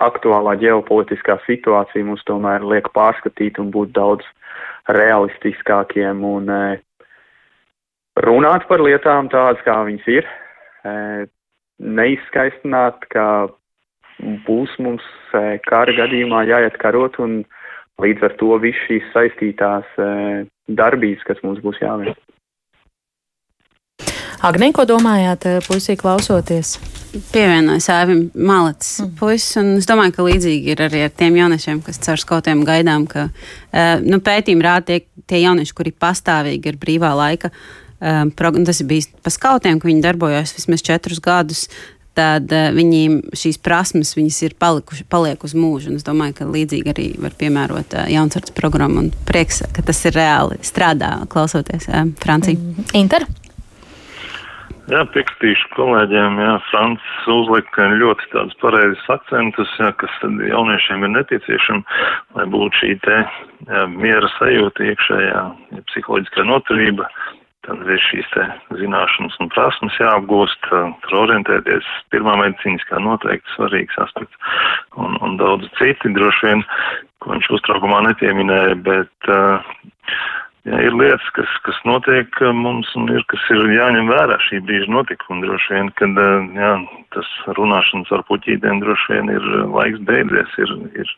aktuālā 0.00 0.56
ģeopolitiskā 0.60 1.36
situācija 1.46 2.06
mums 2.06 2.24
tomēr 2.28 2.64
liek 2.64 2.88
pārskatīt 2.96 3.60
un 3.60 3.68
būt 3.74 3.92
daudz 3.96 4.24
realistiskākiem 4.88 6.24
un 6.24 6.48
e, 6.48 6.64
runāt 8.24 8.66
par 8.68 8.82
lietām 8.84 9.28
tādas, 9.32 9.62
kā 9.66 9.78
viņas 9.88 10.10
ir. 10.12 10.34
Neizskaistināt, 11.82 13.02
ka 13.10 13.26
būs 14.46 14.74
mums 14.82 15.04
e, 15.34 15.58
kara 15.66 15.94
gadījumā 15.96 16.44
jāiet 16.46 16.78
karot 16.82 17.18
un 17.22 17.42
līdz 18.02 18.28
ar 18.28 18.36
to 18.40 18.58
viss 18.62 18.86
šīs 18.86 19.08
saistītās 19.14 19.88
e, 19.98 20.10
darbības, 20.70 21.24
kas 21.26 21.42
mums 21.42 21.62
būs 21.64 21.80
jāveic. 21.82 22.18
Agnē, 24.42 24.72
ko 24.74 24.86
domājāt, 24.86 25.46
e, 25.46 25.58
puisī 25.66 25.98
klausoties? 25.98 26.76
Pievienojas 27.12 27.90
Āvim 27.92 28.22
Malets 28.32 28.94
mm. 29.02 29.12
puisis, 29.18 29.58
un 29.60 29.74
es 29.76 29.86
domāju, 29.90 30.14
ka 30.16 30.24
līdzīgi 30.24 30.72
ir 30.72 30.86
arī 30.86 31.02
ar 31.04 31.12
tiem 31.12 31.36
jauniešiem, 31.36 31.82
kas 31.84 32.00
caur 32.06 32.22
skautiem 32.22 32.62
gaidām, 32.64 33.04
ka 33.10 33.26
nu, 34.00 34.22
pētījumi 34.24 34.64
rāda 34.64 34.86
tie, 34.88 35.02
tie 35.28 35.42
jaunieši, 35.42 35.74
kuri 35.76 35.92
pastāvīgi 35.92 36.72
ir 36.72 36.78
brīvā 36.80 37.12
laika 37.18 37.52
um, 38.02 38.30
tas 38.66 38.82
ir 38.82 38.88
bijis 38.90 39.10
pa 39.22 39.32
skautiem, 39.32 39.80
ka 39.80 39.88
viņi 39.88 40.04
darbojas 40.04 40.54
vismaz 40.58 40.84
četrus 40.84 41.22
gadus. 41.22 41.68
Tad 42.12 42.50
uh, 42.52 42.68
viņiem 42.76 43.20
šīs 43.38 43.56
prasmes 43.64 44.12
ir 44.44 44.56
palikuši, 44.60 45.06
paliek 45.08 45.44
uz 45.46 45.54
mūžu. 45.56 45.94
Es 45.96 46.04
domāju, 46.04 46.34
ka 46.42 46.50
līdzīgi 46.50 46.92
arī 46.92 47.06
var 47.22 47.32
piemērot 47.38 47.96
uh, 47.96 48.08
jaunsardzes 48.12 48.52
programmu. 48.58 49.08
Prieks, 49.28 49.62
ka 49.72 49.84
tas 49.86 50.04
ir 50.04 50.18
reāli 50.18 50.60
strādā, 50.60 51.22
klausoties 51.32 51.88
uh, 51.88 52.10
Franciju. 52.20 52.60
Mm. 52.60 52.90
Inter? 53.00 53.24
Jā, 54.90 55.04
piekritīšu 55.14 55.68
kolēģiem. 55.76 56.40
Jā, 56.42 56.54
Francis 56.68 57.26
uzlika 57.30 57.86
ļoti 58.00 58.26
tādus 58.32 58.56
pareizus 58.60 59.04
akcentus, 59.14 59.70
jā, 59.78 59.92
kas 60.00 60.16
jauniešiem 60.26 61.06
ir 61.06 61.12
nepieciešami, 61.14 62.00
lai 62.36 62.46
būtu 62.50 62.80
šī 62.80 62.90
te 63.04 63.20
jā, 63.20 63.84
miera 63.94 64.28
sajūta 64.40 64.88
iekšējā, 64.90 65.44
ja 65.76 65.84
psiholoģiskā 65.92 66.44
noturība, 66.50 67.06
Tad 67.62 67.82
ir 67.86 68.00
šīs 68.02 68.26
zināšanas 68.74 69.36
un 69.38 69.50
prasmes 69.54 69.94
jāapgūst, 70.00 70.64
tur 70.66 71.18
orientēties. 71.20 71.86
Pirmā 72.10 72.34
medicīniskā 72.40 72.98
noteikti 72.98 73.54
svarīgs 73.54 73.98
aspekts 74.02 74.58
un, 74.98 75.14
un 75.22 75.38
daudz 75.38 75.68
citi 75.78 76.10
droši 76.16 76.48
vien, 76.48 76.64
ko 77.22 77.36
viņš 77.36 77.52
uztraukumā 77.58 78.00
nepieminēja, 78.08 78.80
bet 78.82 79.30
uh, 79.30 79.70
jā, 80.66 80.82
ir 80.88 80.98
lietas, 80.98 81.30
kas, 81.38 81.54
kas 81.62 81.78
notiek 81.86 82.42
mums 82.58 82.90
un 82.98 83.06
ir, 83.14 83.22
kas 83.30 83.46
ir 83.54 83.62
jāņem 83.76 84.10
vērā 84.10 84.42
šī 84.48 84.58
brīža 84.66 84.90
notikumi. 84.98 85.46
Droši 85.46 85.78
vien, 85.78 85.94
kad 86.02 86.18
uh, 86.18 86.50
jā, 86.58 86.74
tas 87.14 87.32
runāšanas 87.62 88.10
ar 88.18 88.26
puķītēm 88.26 88.82
droši 88.82 89.14
vien 89.14 89.34
ir 89.38 89.50
laiks 89.70 90.02
beidzies, 90.10 90.58
ir, 90.66 90.76
ir 90.98 91.16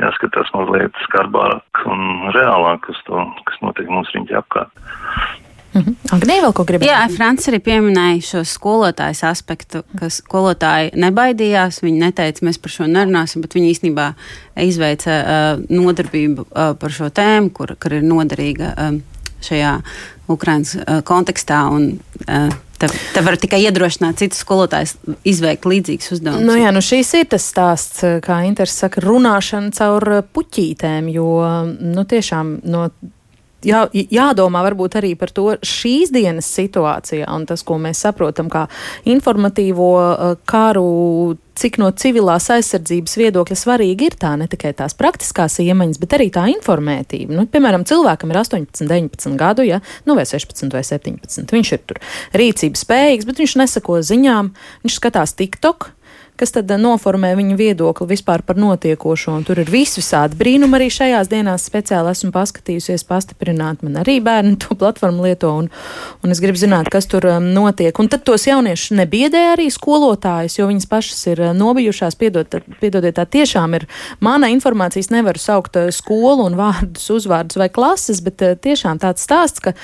jāskatās 0.00 0.56
mazliet 0.56 0.96
skarbāk 1.04 1.86
un 1.92 2.30
reālāk 2.32 2.88
uz 2.88 3.04
to, 3.04 3.28
kas 3.50 3.64
notiek 3.68 3.92
mums 3.92 4.16
riņķi 4.16 4.40
apkārt. 4.40 4.86
Mhm. 5.74 5.94
Agnē, 6.14 6.38
vēl 6.44 6.52
ko 6.54 6.64
gribēju? 6.68 6.90
Jā, 6.90 7.02
Francis 7.10 7.50
arī 7.50 7.58
pieminēja 7.64 8.20
šo 8.28 8.42
skolotājas 8.46 9.24
aspektu, 9.26 9.82
ka 9.98 10.10
skolotāji 10.12 10.92
nebaidījās, 11.02 11.80
viņi 11.82 12.04
neteica, 12.06 12.46
mēs 12.46 12.60
par 12.62 12.74
šo 12.74 12.86
nerunāsim, 12.90 13.42
bet 13.42 13.56
viņi 13.58 13.72
īstenībā 13.74 14.10
izveica 14.62 15.16
uh, 15.18 15.64
nodarbību 15.66 16.46
uh, 16.46 16.74
par 16.78 16.94
šo 16.94 17.10
tēmu, 17.14 17.50
kur, 17.56 17.74
kur 17.80 17.96
ir 17.98 18.06
noderīga 18.06 18.70
uh, 18.74 19.00
šajā 19.44 19.78
Ukrainas 20.30 20.76
uh, 20.78 21.00
kontekstā. 21.06 21.64
Un, 21.74 21.96
uh, 22.28 22.60
Te, 22.74 22.88
te 23.14 23.20
var 23.22 23.36
tikai 23.38 23.60
iedrošināt 23.68 24.18
citus 24.18 24.40
skolotājus 24.42 24.96
izveikt 25.30 25.62
līdzīgus 25.70 26.10
uzdevumus. 26.16 26.42
Nu 26.42 26.56
jā, 26.58 26.72
nu 26.74 26.80
šīs 26.82 27.12
ir 27.20 27.28
tas 27.30 27.46
stāsts, 27.46 28.02
kā 28.24 28.40
Inters 28.48 28.74
saka, 28.82 28.98
runāšana 29.04 29.70
caur 29.76 30.08
puķītēm, 30.34 31.06
jo 31.14 31.28
nu, 31.78 32.02
tiešām 32.10 32.56
no 32.66 32.88
jā, 33.66 33.84
jādomā 33.92 34.62
varbūt 34.66 34.98
arī 35.00 35.14
par 35.18 35.32
to 35.34 35.50
šīs 35.64 36.12
dienas 36.14 36.48
situācijā 36.54 37.28
un 37.34 37.46
tas, 37.48 37.64
ko 37.66 37.78
mēs 37.82 38.04
saprotam 38.06 38.50
kā 38.52 38.66
informatīvo 39.08 39.88
uh, 40.00 40.36
karu, 40.48 41.36
cik 41.58 41.78
no 41.78 41.90
civilās 41.94 42.48
aizsardzības 42.50 43.16
viedokļa 43.20 43.58
svarīgi 43.58 44.08
ir 44.10 44.16
tā 44.20 44.34
ne 44.38 44.48
tikai 44.50 44.74
tās 44.76 44.96
praktiskās 44.98 45.60
iemaņas, 45.62 46.00
bet 46.02 46.16
arī 46.18 46.28
tā 46.34 46.46
informētība. 46.52 47.36
Nu, 47.38 47.46
piemēram, 47.50 47.86
cilvēkam 47.88 48.34
ir 48.34 48.40
18, 48.42 48.86
19 48.90 49.38
gadu, 49.40 49.66
ja, 49.66 49.80
nu 50.08 50.18
vai 50.18 50.26
16 50.28 50.74
vai 50.74 50.82
17. 50.86 51.44
Viņš 51.54 51.74
ir 51.76 51.84
tur 51.86 52.02
rīcības 52.34 52.86
spējīgs, 52.86 53.28
bet 53.28 53.42
viņš 53.42 53.58
nesako 53.62 54.00
ziņām, 54.04 54.54
viņš 54.86 54.98
skatās 54.98 55.36
TikTok 55.38 55.92
kas 56.40 56.54
tad 56.54 56.70
eh, 56.70 56.80
noformē 56.80 57.32
viņa 57.38 57.56
viedokli 57.58 58.08
vispār 58.10 58.42
par 58.46 58.58
notiekošo. 58.60 59.34
Un 59.38 59.44
tur 59.46 59.60
ir 59.62 59.70
visvisādi 59.70 60.38
brīnumi 60.38 60.78
arī 60.78 60.88
šajās 60.92 61.30
dienās. 61.30 61.66
Speciāli 61.70 62.10
esmu 62.10 62.32
paskatījusies, 62.34 63.06
pastiprināt. 63.08 63.84
Man 63.86 64.00
arī 64.02 64.18
bērni 64.24 64.56
to 64.62 64.76
platformu 64.78 65.26
lieto, 65.28 65.52
un, 65.62 65.70
un 66.24 66.34
es 66.34 66.42
gribu 66.42 66.60
zināt, 66.60 66.90
kas 66.92 67.06
tur 67.10 67.26
um, 67.30 67.46
notiek. 67.54 67.94
Un 68.02 68.10
tad 68.12 68.24
tos 68.26 68.46
jauniešus 68.48 68.96
nebiedē 68.98 69.44
arī 69.52 69.68
skolotājus, 69.72 70.58
jo 70.58 70.68
viņas 70.70 70.88
pašas 70.90 71.22
ir 71.30 71.44
uh, 71.44 71.52
nobijušās. 71.56 72.18
Piedod, 72.18 72.58
piedodiet, 72.82 73.16
tā 73.18 73.26
tiešām 73.38 73.78
ir 73.78 73.86
mana 74.24 74.50
informācijas. 74.54 75.12
Nevaru 75.14 75.42
saukt 75.42 75.78
uh, 75.78 75.90
skolu 75.94 76.48
un 76.48 76.58
vārdus, 76.58 77.06
uzvārdus 77.14 77.60
vai 77.62 77.70
klases, 77.72 78.22
bet 78.24 78.42
uh, 78.42 78.58
tiešām 78.58 78.98
tāds 79.02 79.22
stāsts, 79.24 79.62
ka, 79.62 79.74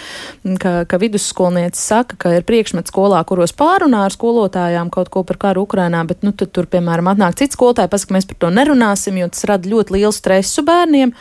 ka, 0.58 0.74
ka 0.90 1.00
vidusskolniece 1.00 1.78
saka, 1.78 2.18
ka 2.18 2.34
ir 2.40 2.46
priekšmets 2.48 2.90
skolā, 2.90 3.22
kuros 3.28 3.54
pārunā 3.56 4.02
ar 4.08 4.14
skolotājām 4.14 4.90
kaut 4.90 5.12
ko 5.14 5.22
par 5.26 5.38
karu 5.40 5.64
Ukrainā, 5.68 6.02
bet 6.08 6.24
nu, 6.26 6.34
tad 6.40 6.52
tur, 6.56 6.68
piemēram, 6.70 7.12
atnāk 7.12 7.38
cits 7.40 7.56
skolotāji, 7.58 7.90
pasaka, 7.92 8.16
mēs 8.16 8.28
par 8.30 8.38
to 8.42 8.50
nerunāsim, 8.54 9.18
jo 9.20 9.30
tas 9.32 9.46
rada 9.50 9.70
ļoti 9.70 9.96
lielu 9.96 10.12
stresu 10.16 10.64
bērniem. 10.66 11.14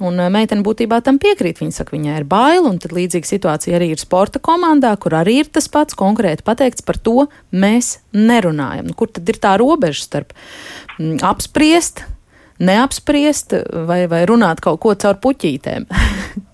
Un 0.00 0.16
eh, 0.16 0.30
meitene 0.32 0.64
būtībā 0.64 1.02
tam 1.04 1.20
piekrīt. 1.20 1.60
Viņa 1.60 1.76
saka, 1.76 1.94
viņai 1.96 2.20
ir 2.22 2.26
bail, 2.28 2.64
un 2.68 2.78
tad 2.80 2.94
līdzīga 2.96 3.28
situācija 3.28 3.76
arī 3.76 3.90
ir 3.94 4.00
sporta 4.00 4.40
komandā, 4.42 4.94
kur 5.00 5.18
arī 5.18 5.40
ir 5.42 5.50
tas 5.52 5.68
pats 5.72 5.98
konkrēti 5.98 6.46
pateikts 6.46 6.86
par 6.86 7.00
to, 7.00 7.26
mēs 7.52 7.98
nerunājam. 8.16 8.88
Nu, 8.90 8.96
kur 8.96 9.12
tad 9.12 9.28
ir 9.28 9.40
tā 9.42 9.56
robeža 9.60 10.06
starp 10.06 10.36
apspriest, 11.26 12.04
neapspriest 12.60 13.58
vai, 13.88 14.04
vai 14.10 14.24
runāt 14.28 14.64
kaut 14.64 14.80
ko 14.84 14.96
caur 14.96 15.20
puķītēm? 15.20 15.88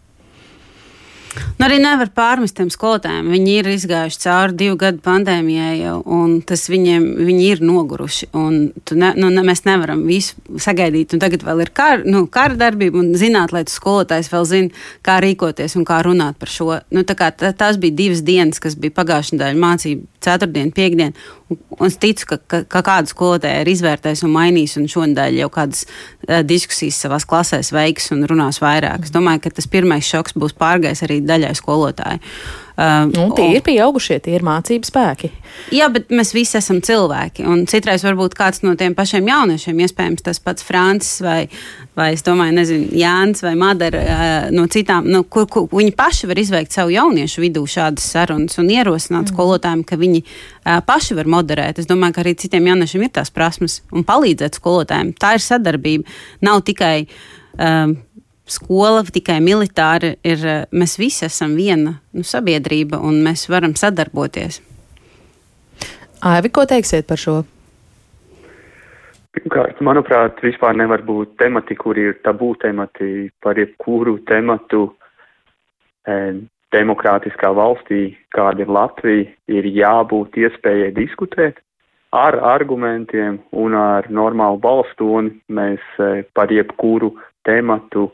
Nu, 1.57 1.67
arī 1.67 1.79
nevar 1.83 2.11
pārmest 2.17 2.57
tiem 2.59 2.71
skolotājiem. 2.73 3.29
Viņi 3.33 3.55
ir 3.61 3.69
izgājuši 3.73 4.21
cauri 4.23 4.57
divu 4.61 4.79
gadu 4.81 5.03
pandēmijai, 5.05 5.75
jau, 5.81 5.97
un 6.19 6.39
tas 6.47 6.67
viņiem 6.73 7.07
viņi 7.27 7.47
ir 7.51 7.63
noguruši. 7.65 8.31
Ne, 8.33 9.13
nu, 9.17 9.31
ne, 9.33 9.45
mēs 9.47 9.65
nevaram 9.69 10.05
visu 10.09 10.37
sagaidīt. 10.63 11.17
Tagad 11.21 11.47
vēl 11.47 11.65
ir 11.65 11.73
kar, 11.77 12.05
nu, 12.09 12.25
kara 12.33 12.59
darbība, 12.59 13.01
un 13.03 13.15
zināt, 13.19 13.55
lai 13.57 13.65
tas 13.69 13.79
skolotājs 13.81 14.33
vēl 14.33 14.49
zina, 14.49 14.85
kā 15.07 15.19
rīkoties 15.25 15.79
un 15.81 15.87
kā 15.89 16.03
runāt 16.07 16.39
par 16.41 16.53
šo. 16.53 16.71
Nu, 16.95 17.07
tā 17.09 17.17
kā, 17.19 17.31
tā, 17.33 17.53
tās 17.57 17.81
bija 17.81 17.97
divas 18.05 18.25
dienas, 18.27 18.61
kas 18.63 18.79
bija 18.79 18.97
pagājušā 18.97 19.37
nedēļa 19.37 19.63
mācība, 19.63 20.09
ceturtdiena, 20.27 20.75
piekdiena. 20.77 21.27
Un, 21.51 21.61
un 21.79 21.87
es 21.89 21.97
ticu, 22.03 22.27
ka, 22.33 22.41
ka, 22.51 22.63
ka 22.77 22.83
kāda 22.87 23.11
skolotāja 23.11 23.63
ir 23.63 23.73
izvērtējusi 23.73 24.27
un 24.27 24.35
mainījusi, 24.35 24.83
un 24.83 24.93
šonadēļ 24.93 25.41
jau 25.45 25.51
kādas 25.57 25.87
uh, 25.87 26.43
diskusijas 26.47 27.01
savā 27.07 27.23
klasēs 27.23 27.73
veiks 27.75 28.13
un 28.17 28.27
runās 28.29 28.61
vairāk. 28.65 29.07
Es 29.07 29.15
domāju, 29.15 29.47
ka 29.47 29.57
tas 29.59 29.71
pirmais 29.71 30.07
šoks 30.07 30.37
būs 30.39 30.57
pārgājis 30.59 31.07
arī 31.07 31.23
daļai 31.25 31.55
skolotāju. 31.59 32.23
Uh, 32.23 32.66
un 32.77 33.31
tie 33.37 33.47
ir 33.57 33.63
pieaugušie, 33.65 34.19
tie 34.21 34.35
ir 34.37 34.45
mācību 34.45 34.85
spēki. 34.85 35.31
Jā, 35.73 35.89
bet 35.93 36.11
mēs 36.13 36.35
visi 36.37 36.59
esam 36.59 36.83
cilvēki. 36.85 37.47
Un 37.49 37.65
citreiz 37.71 38.05
varbūt 38.05 38.37
kāds 38.37 38.61
no 38.67 38.75
tiem 38.77 38.93
pašiem 38.97 39.29
jauniešiem, 39.31 39.81
iespējams, 39.87 40.25
tas 40.27 40.41
pats 40.45 40.67
Francis 40.67 41.23
vai, 41.25 41.47
vai 41.97 42.11
es 42.13 42.25
domāju, 42.27 42.57
nezinu, 42.59 42.91
Jānis 43.01 43.41
vai 43.47 43.55
Madara 43.59 44.03
uh, 44.03 44.35
no 44.53 44.67
citām, 44.73 45.09
nu, 45.09 45.23
kur, 45.25 45.49
kur 45.49 45.71
viņi 45.73 45.95
paši 45.97 46.29
var 46.29 46.43
izveikt 46.43 46.77
savu 46.77 46.93
jauniešu 46.93 47.45
vidū 47.47 47.65
šādas 47.71 48.11
sarunas 48.13 48.61
un 48.61 48.69
ierosināt 48.75 49.25
mm. 49.25 49.33
skolotājiem, 49.33 49.87
ka 49.89 49.99
viņi 50.01 50.23
uh, 50.27 50.83
paši 50.87 51.17
var 51.17 51.33
moderēt. 51.33 51.81
Es 51.81 51.89
domāju, 51.89 52.19
ka 52.19 52.27
arī 52.27 52.37
citiem 52.45 52.69
jauniešiem 52.75 53.09
ir 53.09 53.15
tās 53.17 53.33
prasmes 53.33 53.81
un 53.89 54.05
palīdzēt 54.05 54.61
skolotājiem. 54.61 55.15
Tā 55.17 55.37
ir 55.39 55.47
sadarbība. 55.47 56.19
Nav 56.45 56.61
tikai 56.69 57.07
um, 57.57 57.97
skola, 58.47 59.03
tikai 59.13 59.41
militāra 59.45 60.15
ir. 60.25 60.47
Eh, 60.47 60.65
mēs 60.73 60.97
visi 60.99 61.27
esam 61.27 61.57
viena 61.59 61.99
nu, 62.13 62.23
sabiedrība 62.23 63.01
un 63.03 63.21
mēs 63.27 63.49
varam 63.51 63.75
sadarboties. 63.75 64.63
Aivi, 66.27 66.51
ko 66.51 66.65
teiksiet 66.67 67.07
par 67.07 67.21
šo? 67.21 67.43
Pirmkārt, 69.37 69.83
manuprāt, 69.85 70.39
vispār 70.41 70.77
nevar 70.79 71.03
būt 71.05 71.35
temati, 71.37 71.77
kur 71.77 71.99
ir 72.01 72.17
tabū 72.25 72.55
temati 72.63 73.29
par 73.45 73.59
jebkuru 73.61 74.17
tematu 74.25 74.87
e, 76.09 76.15
demokrātiskā 76.73 77.51
valstī, 77.53 78.17
kāda 78.33 78.65
ir 78.65 78.73
Latvija, 78.73 79.29
ir 79.53 79.69
jābūt 79.69 80.41
iespējai 80.41 80.95
diskutēt 80.97 81.61
ar 82.17 82.39
argumentiem 82.49 83.37
un 83.53 83.77
ar 83.77 84.09
normālu 84.09 84.57
balstoni. 84.63 85.37
Mēs 85.53 85.85
e, 86.01 86.25
par 86.33 86.49
jebkuru 86.49 87.13
tematu 87.45 88.09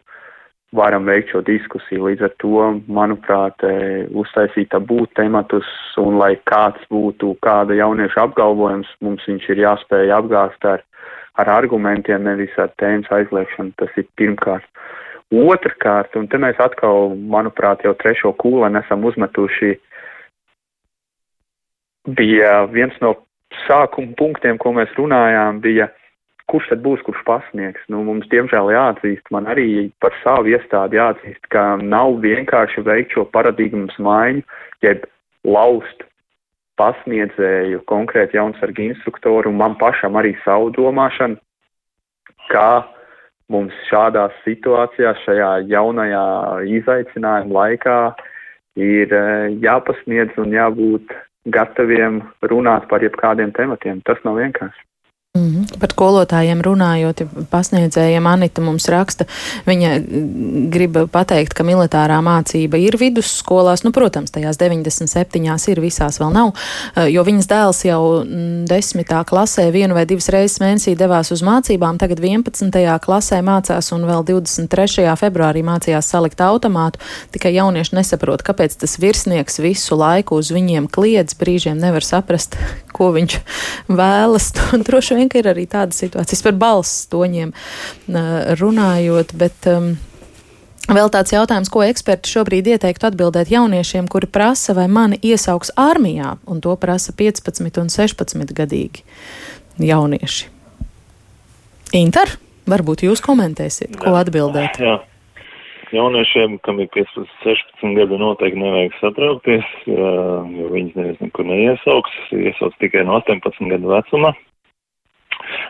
varam 0.73 1.05
veikt 1.05 1.33
šo 1.33 1.43
diskusiju. 1.47 2.07
Līdz 2.09 2.27
ar 2.29 2.33
to, 2.43 2.63
manuprāt, 2.89 3.65
e, 3.67 4.07
uztaisīt 4.19 4.71
tabū 4.73 5.05
tematus 5.19 5.69
un 6.01 6.17
lai 6.21 6.35
kāds 6.49 6.83
būtu 6.93 7.35
kāda 7.45 7.77
jaunieša 7.77 8.27
apgalvojums, 8.27 8.91
mums 9.05 9.27
viņš 9.29 9.49
ir 9.53 9.63
jāspēj 9.67 10.15
apgāst 10.17 10.65
ar, 10.69 10.85
ar 11.41 11.53
argumentiem, 11.59 12.25
nevis 12.25 12.57
ar 12.59 12.73
tēmas 12.81 13.11
aizliekšanu. 13.13 13.77
Tas 13.81 13.93
ir 14.01 14.09
pirmkārt. 14.17 14.69
Otrkārt, 15.33 16.17
un 16.21 16.27
te 16.29 16.37
mēs 16.41 16.59
atkal, 16.61 17.15
manuprāt, 17.17 17.85
jau 17.87 17.95
trešo 17.97 18.35
kūleni 18.41 18.83
esam 18.83 19.05
uzmetuši, 19.09 19.77
bija 22.17 22.67
viens 22.73 22.97
no 23.01 23.15
sākuma 23.67 24.13
punktiem, 24.19 24.59
ko 24.61 24.75
mēs 24.77 24.93
runājām, 24.99 25.61
bija 25.65 25.89
kurš 26.51 26.71
tad 26.73 26.83
būs, 26.85 27.03
kurš 27.07 27.23
pasniegs? 27.27 27.83
Nu, 27.93 28.03
mums, 28.07 28.29
diemžēl, 28.33 28.73
jāatzīst, 28.75 29.27
man 29.35 29.49
arī 29.51 29.91
par 30.03 30.15
savu 30.23 30.53
iestādi 30.53 30.99
jāatzīst, 30.99 31.45
ka 31.53 31.77
nav 31.83 32.19
vienkārši 32.25 32.85
veikt 32.87 33.17
šo 33.17 33.27
paradigmas 33.35 33.95
maiņu, 34.03 34.43
jeb 34.85 35.07
laust 35.45 36.07
pasniedzēju 36.81 37.83
konkrēti 37.91 38.39
jaunsargi 38.39 38.89
instruktoru 38.91 39.53
un 39.53 39.61
man 39.61 39.77
pašam 39.81 40.17
arī 40.19 40.35
savu 40.45 40.71
domāšanu, 40.75 41.39
kā 42.51 42.85
mums 43.53 43.75
šādās 43.89 44.35
situācijās, 44.47 45.21
šajā 45.27 45.51
jaunajā 45.71 46.25
izaicinājuma 46.79 47.59
laikā 47.59 47.99
ir 48.81 49.13
eh, 49.13 49.53
jāpasniedz 49.63 50.39
un 50.41 50.55
jābūt 50.57 51.13
gataviem 51.53 52.23
runāt 52.49 52.89
par 52.89 53.05
jebkādiem 53.05 53.53
tematiem. 53.57 54.01
Tas 54.07 54.21
nav 54.25 54.39
vienkārši. 54.41 54.87
Mm 55.39 55.45
-hmm. 55.49 55.79
Par 55.81 55.89
skolotājiem 55.89 56.61
runājot, 56.61 57.23
pasniedzējiem 57.51 58.27
Anita 58.27 58.61
mums 58.61 58.89
raksta, 58.89 59.25
viņa 59.67 59.91
grib 60.69 60.99
pateikt, 61.11 61.55
ka 61.55 61.65
militārā 61.65 62.19
mācība 62.21 62.77
ir 62.77 62.97
vidusskolās, 63.01 63.85
nu, 63.85 63.93
protams, 63.93 64.31
tajās 64.31 64.59
97 64.61 65.69
ir, 65.69 65.81
visās 65.81 66.21
vēl 66.21 66.33
nav, 66.33 66.53
eh, 66.97 67.09
jo 67.09 67.25
viņas 67.25 67.47
dēls 67.47 67.85
jau 67.85 68.25
desmitā 68.69 69.25
klasē 69.25 69.71
vienu 69.73 69.95
vai 69.95 70.05
divas 70.07 70.29
reizes 70.29 70.61
mēnesī 70.61 70.97
devās 70.97 71.33
uz 71.33 71.43
mācībām, 71.43 71.99
tagad 71.99 72.21
11. 72.21 72.99
klasē 72.99 73.41
mācās 73.41 73.93
un 73.93 74.05
vēl 74.05 74.25
23. 74.25 75.17
februārī 75.17 75.63
mācījās 75.63 76.03
salikt 76.03 76.41
automātu, 76.41 76.99
tikai 77.31 77.55
jaunieši 77.55 77.97
nesaprot, 77.97 78.43
kāpēc 78.43 78.77
tas 78.77 78.99
virsnieks 78.99 79.59
visu 79.59 79.97
laiku 79.97 80.35
uz 80.35 80.51
viņiem 80.51 80.91
kliedz, 80.91 81.35
brīžiem 81.35 81.79
nevar 81.79 82.05
saprast, 82.05 82.57
ko 82.97 83.13
viņš 83.13 83.41
vēlas. 83.89 84.53
Droši 85.23 85.23
vien 85.23 85.23
vien, 85.23 85.31
ka 85.31 85.41
ir 85.41 85.51
arī 85.51 85.67
tādas 85.71 86.01
situācijas 86.03 86.43
par 86.43 86.57
balss 86.59 87.07
toņiem 87.13 87.53
runājot, 88.61 89.37
bet. 89.37 89.67
Um, 89.67 89.95
Vēl 90.93 91.13
tāds 91.15 91.31
jautājums, 91.31 91.69
ko 91.71 91.85
eksperti 91.87 92.27
šobrīd 92.27 92.67
ieteiktu 92.73 93.07
atbildēt 93.07 93.53
jauniešiem, 93.55 94.09
kuri 94.11 94.27
prasa, 94.27 94.75
vai 94.75 94.89
mani 94.91 95.15
iesaugs 95.23 95.71
armijā, 95.79 96.33
un 96.43 96.59
to 96.61 96.75
prasa 96.75 97.15
15 97.15 97.79
un 97.79 97.87
16 97.89 98.51
gadīgi 98.51 99.05
jaunieši. 99.79 100.51
Inter, 102.03 102.35
varbūt 102.67 103.07
jūs 103.07 103.23
komentēsiet, 103.23 103.95
ko 103.95 104.19
atbildēt? 104.19 104.83
Jā. 104.83 104.99
jauniešiem, 105.95 106.59
kam 106.67 106.83
ir 106.83 106.91
15, 106.99 107.31
16 107.47 107.97
gadi, 108.03 108.19
noteikti 108.19 108.67
nevajag 108.67 108.99
satraukties, 108.99 109.73
jo 109.87 110.71
viņas 110.75 110.99
neviens 110.99 111.23
nekur 111.23 111.47
neiesauks, 111.47 112.25
iesauc 112.43 112.75
tikai 112.83 113.07
no 113.07 113.23
18 113.23 113.71
gadu 113.71 113.95
vecuma. 113.95 114.35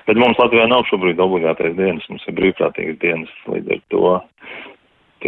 Bet 0.09 0.19
mums 0.19 0.39
Latvijā 0.41 0.67
nav 0.71 0.87
šobrīd 0.91 1.21
obligātais 1.23 1.77
dienas, 1.79 2.07
mums 2.11 2.25
ir 2.27 2.37
brīvprātīgas 2.39 3.01
dienas, 3.03 3.33
līdz 3.51 3.77
ar 3.77 3.83
to 3.95 4.15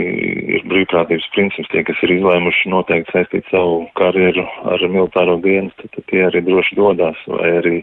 ir 0.00 0.64
brīvprātības 0.66 1.26
princips, 1.34 1.70
tie, 1.70 1.84
kas 1.86 2.00
ir 2.02 2.16
izlēmuši 2.16 2.70
noteikti 2.72 3.14
saistīt 3.14 3.50
savu 3.52 3.84
karjeru 3.98 4.42
ar 4.70 4.82
militāro 4.90 5.36
dienas, 5.44 5.74
tad, 5.78 5.92
tad 5.94 6.06
tie 6.10 6.24
arī 6.26 6.42
droši 6.46 6.78
dodās, 6.78 7.20
vai 7.30 7.50
arī, 7.60 7.76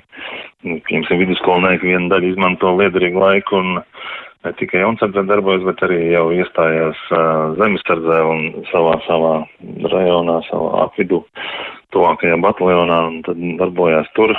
nu, 0.68 0.80
piemēram, 0.88 1.22
vidusskolnieki 1.24 1.92
vienu 1.94 2.12
daļu 2.12 2.34
izmanto 2.34 2.74
liederīgu 2.80 3.24
laiku 3.24 3.62
un 3.62 3.80
ne 4.46 4.54
tikai 4.58 4.82
jaunsardzē 4.82 5.24
darbojas, 5.30 5.64
bet 5.68 5.84
arī 5.86 6.00
jau 6.12 6.26
iestājās 6.34 7.00
uh, 7.14 7.54
zemesardzē 7.60 8.20
un 8.26 8.46
savā, 8.72 8.98
savā 9.06 9.34
rajonā, 9.94 10.40
savā 10.50 10.86
apvidu 10.88 11.22
tuvākajā 11.94 12.40
bataljonā 12.42 13.00
un 13.10 13.20
tad 13.28 13.42
darbojās 13.60 14.10
tur, 14.18 14.34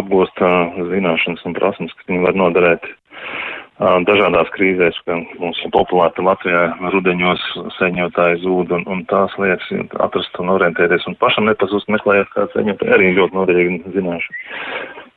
apgūst 0.00 0.40
uh, 0.44 0.78
zināšanas 0.92 1.44
un 1.48 1.56
prasmes, 1.58 1.92
kas 1.98 2.08
viņi 2.10 2.22
var 2.24 2.38
noderēt 2.40 2.88
uh, 2.88 3.98
dažādās 4.08 4.52
krīzēs, 4.56 5.00
ka 5.04 5.18
mums 5.42 5.60
populāri 5.74 6.24
Latvijā 6.24 6.64
rudeņos 6.94 7.44
seņotāji 7.78 8.40
zūd 8.46 8.72
un, 8.78 8.86
un 8.88 9.04
tās 9.12 9.34
lietas 9.42 9.68
atrast 10.06 10.40
un 10.40 10.54
orientēties 10.56 11.04
un 11.10 11.18
pašam 11.20 11.50
nepazust 11.50 11.90
meklējot 11.92 12.32
kāds 12.36 12.56
seņotāji 12.56 12.96
arī 12.96 13.12
ļoti 13.18 13.40
noderīgi 13.40 13.96
zināšana. 13.98 14.40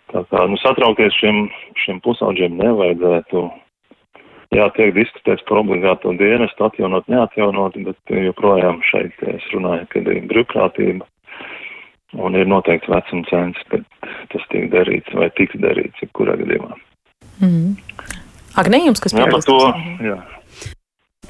Tā 0.07 0.21
kā, 0.31 0.43
nu, 0.47 0.55
satraukties 0.61 1.15
šiem, 1.19 1.47
šiem 1.83 1.97
pusauģiem 2.03 2.53
nevajadzētu 2.61 3.41
jā, 4.55 4.69
tiek 4.77 4.93
diskutēts 4.95 5.45
par 5.49 5.61
obligāto 5.63 6.13
dienestu, 6.19 6.67
atjaunot, 6.67 7.07
neatjaunot, 7.11 7.77
bet 7.87 8.15
joprojām 8.27 8.81
šeit 8.87 9.15
es 9.33 9.45
runāju, 9.53 9.87
kad 9.93 10.09
ir 10.13 10.23
brīvprātība 10.31 11.07
un 12.23 12.37
ir 12.39 12.47
noteikts 12.47 12.89
vecuma 12.91 13.27
cents, 13.29 13.59
bet 13.71 13.83
tas 14.31 14.47
tiek 14.53 14.69
darīts 14.71 15.13
vai 15.17 15.29
tiks 15.37 15.59
darīts, 15.61 16.01
jebkurā 16.01 16.37
gadījumā. 16.39 16.73
Mm 17.41 17.49
-hmm. 17.49 18.15
Agnē, 18.57 18.79
jums 18.85 19.03
kas 19.03 19.13
jā, 19.13 19.27
par 19.29 19.43
to? 19.45 19.57
Jā. 20.01 20.17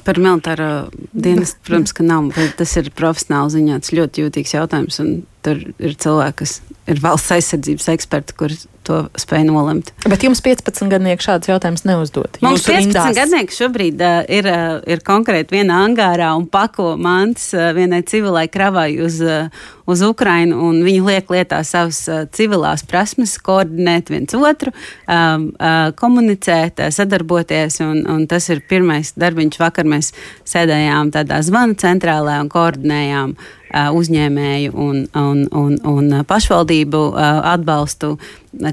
Par 0.04 0.16
militāro 0.16 0.88
dienestu, 1.12 1.60
protams, 1.66 1.92
ka 1.92 2.02
nav, 2.02 2.30
bet 2.36 2.54
tas 2.56 2.76
ir 2.76 2.88
profesionāli 2.96 3.52
ziņā, 3.56 3.80
ļoti 3.98 4.22
jūtīgs 4.24 4.54
jautājums, 4.54 5.00
un 5.00 5.26
tur 5.48 5.62
ir 5.78 5.96
cilvēki, 6.00 6.36
kas 6.42 6.58
ir 6.88 7.00
valsts 7.04 7.32
aizsardzības 7.36 7.88
eksperti, 7.92 8.36
kur 8.38 8.52
to 8.88 8.98
spēj 9.20 9.42
nolemt. 9.44 9.90
Bet 10.08 10.22
jums 10.24 10.40
15 10.44 10.88
gadnieki 10.88 11.24
šāds 11.26 11.50
jautājums 11.50 11.84
neuzdot. 11.84 12.38
Mums 12.44 12.64
15 12.64 13.18
gadnieki 13.18 13.52
šobrīd 13.52 14.00
uh, 14.00 14.22
ir, 14.32 14.48
uh, 14.48 14.78
ir 14.88 15.02
konkrēti 15.04 15.58
vienā 15.58 15.82
angārā 15.84 16.30
un 16.38 16.46
pako 16.48 16.94
mantas 17.00 17.50
uh, 17.56 17.68
vienai 17.76 18.00
civilai 18.08 18.46
kravai 18.48 18.94
uz, 19.04 19.18
uh, 19.20 19.50
uz 19.88 20.04
Ukrainu, 20.06 20.62
un 20.70 20.80
viņi 20.86 21.04
liek 21.04 21.34
lietā 21.34 21.60
savas 21.68 22.00
uh, 22.08 22.22
civilās 22.32 22.86
prasmes, 22.88 23.36
koordinēt 23.44 24.08
viens 24.14 24.38
otru, 24.38 24.72
um, 24.72 25.50
uh, 25.58 25.90
komunicēt, 25.98 26.80
uh, 26.80 26.94
sadarboties, 26.94 27.82
un, 27.84 28.06
un 28.08 28.24
tas 28.30 28.48
ir 28.48 28.64
pirmais 28.72 29.12
darbiņš 29.20 29.60
vakar. 29.60 29.88
Mēs 29.88 30.14
sēdējām 30.48 31.12
tādā 31.12 31.42
zvanu 31.44 31.76
centrālē 31.80 32.40
un 32.40 32.48
koordinējām 32.52 33.36
uh, 33.36 33.54
uzņēmēju 33.72 34.74
un, 34.74 35.00
un, 35.18 35.40
un, 35.52 35.78
un 35.88 36.12
pašvaldību 36.28 37.00
atbalstu 37.18 38.14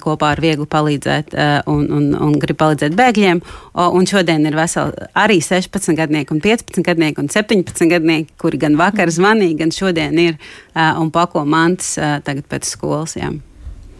kopā 0.02 0.32
ar 0.34 0.42
viegli 0.42 0.68
palīdzēt 0.72 1.36
un, 1.72 1.88
un, 1.92 2.12
un 2.28 2.38
grib 2.42 2.60
palīdzēt 2.62 2.96
bēgļiem. 2.98 3.42
Un 3.76 4.08
šodien 4.10 4.48
ir 4.48 4.56
veseli 4.58 5.10
arī 5.18 5.42
16 5.44 5.98
gadnieki 6.00 6.36
un 6.36 6.44
15 6.44 6.86
gadnieki 6.86 7.22
un 7.24 7.32
17 7.32 7.92
gadnieki, 7.92 8.32
kuri 8.42 8.62
gan 8.62 8.80
vakar 8.80 9.12
zvanīja, 9.14 9.60
gan 9.66 9.76
šodien 9.76 10.16
ir 10.22 10.40
un 10.76 11.12
pako 11.14 11.46
mantas 11.50 11.96
tagad 11.98 12.48
pēc 12.52 12.72
skolas. 12.72 13.20
Jā. 13.20 13.34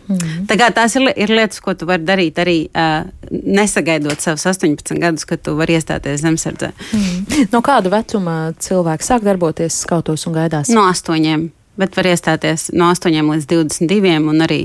Mm. 0.08 0.46
Tā 0.50 0.58
kā 0.60 0.70
tās 0.76 0.96
ir, 1.00 1.08
ir 1.16 1.34
lietas, 1.34 1.62
ko 1.64 1.74
tu 1.78 1.88
vari 1.90 2.06
darīt 2.06 2.40
arī 2.42 2.58
uh, 2.70 3.08
nesagaidot 3.32 4.22
savus 4.22 4.46
18 4.52 5.02
gadus, 5.02 5.26
kad 5.30 5.44
tu 5.46 5.56
vari 5.58 5.78
iestāties 5.78 6.24
zemesardzē. 6.24 6.72
Mm. 6.94 7.46
No 7.54 7.62
kāda 7.66 7.92
vecuma 7.94 8.38
cilvēks 8.62 9.12
sāk 9.12 9.26
darboties 9.26 9.82
skautos 9.86 10.28
un 10.30 10.38
gaidās? 10.38 10.74
No 10.74 10.88
astoņiem 10.90 11.50
bet 11.78 11.98
var 11.98 12.10
iestāties 12.10 12.70
no 12.74 12.90
8 12.94 13.12
līdz 13.12 13.48
22, 13.52 14.14
un 14.30 14.44
arī 14.46 14.60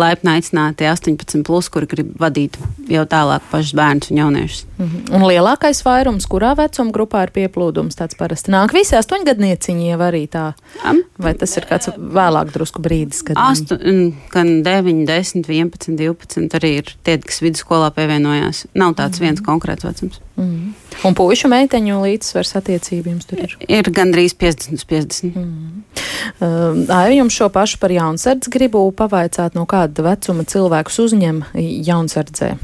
laipni 0.00 0.34
aicināti 0.34 0.88
18, 0.88 1.42
plus, 1.46 1.68
kuri 1.72 1.88
grib 1.90 2.12
vadīt 2.20 2.58
jau 2.90 3.04
tālāk 3.08 3.44
pašus 3.50 3.74
bērnus 3.78 4.10
un 4.10 4.20
jauniešus. 4.22 4.64
Mm 4.78 4.86
-hmm. 4.86 5.14
Un 5.14 5.22
lielākais 5.30 5.84
vairums, 5.84 6.26
kurā 6.26 6.54
vecuma 6.56 6.90
grupā 6.90 7.22
ir 7.22 7.30
pieplūdums, 7.30 7.96
tāds 7.96 8.16
parasti 8.18 8.50
nāk 8.50 8.72
visi 8.72 8.96
astoņgadnieciņi 8.96 9.90
jau 9.90 9.98
arī 9.98 10.28
tā. 10.28 10.52
Um, 10.90 11.02
Vai 11.18 11.34
tas 11.34 11.56
ir 11.56 11.66
kāds 11.70 11.88
vēlāk 11.96 12.52
drusku 12.52 12.82
brīdis? 12.82 13.22
Kad 13.24 13.36
Astu, 13.38 13.78
gan 14.30 14.62
9, 14.62 15.06
10, 15.06 15.48
11, 15.48 15.96
12 15.96 16.54
arī 16.54 16.76
ir 16.78 16.96
tie, 17.02 17.18
kas 17.18 17.40
vidusskolā 17.40 17.90
pievienojās. 17.90 18.66
Nav 18.74 18.94
tāds 18.94 19.08
mm 19.08 19.12
-hmm. 19.14 19.20
viens 19.20 19.40
konkrēts 19.40 19.84
vecums. 19.84 20.20
Mm. 20.34 20.72
Un 21.06 21.14
puišu 21.14 21.48
meiteņu 21.52 22.00
līdzsvars 22.02 22.56
attiecību 22.58 23.12
jums 23.12 23.28
tur 23.30 23.44
ir? 23.44 23.56
Ir 23.70 23.90
gandrīz 23.94 24.34
50 24.34 24.80
uz 24.80 24.86
50. 24.90 25.36
Mm 25.38 25.84
uh, 26.40 26.96
Ai, 26.96 27.16
jums 27.18 27.36
šo 27.36 27.48
pašu 27.52 27.78
par 27.80 27.92
jaunsardzi 27.94 28.52
gribu 28.52 28.84
pavaicāt, 28.96 29.56
no 29.58 29.66
kāda 29.70 30.06
vecuma 30.06 30.46
cilvēkus 30.48 31.00
uzņem 31.06 31.42
jaunsardzē? 31.88 32.54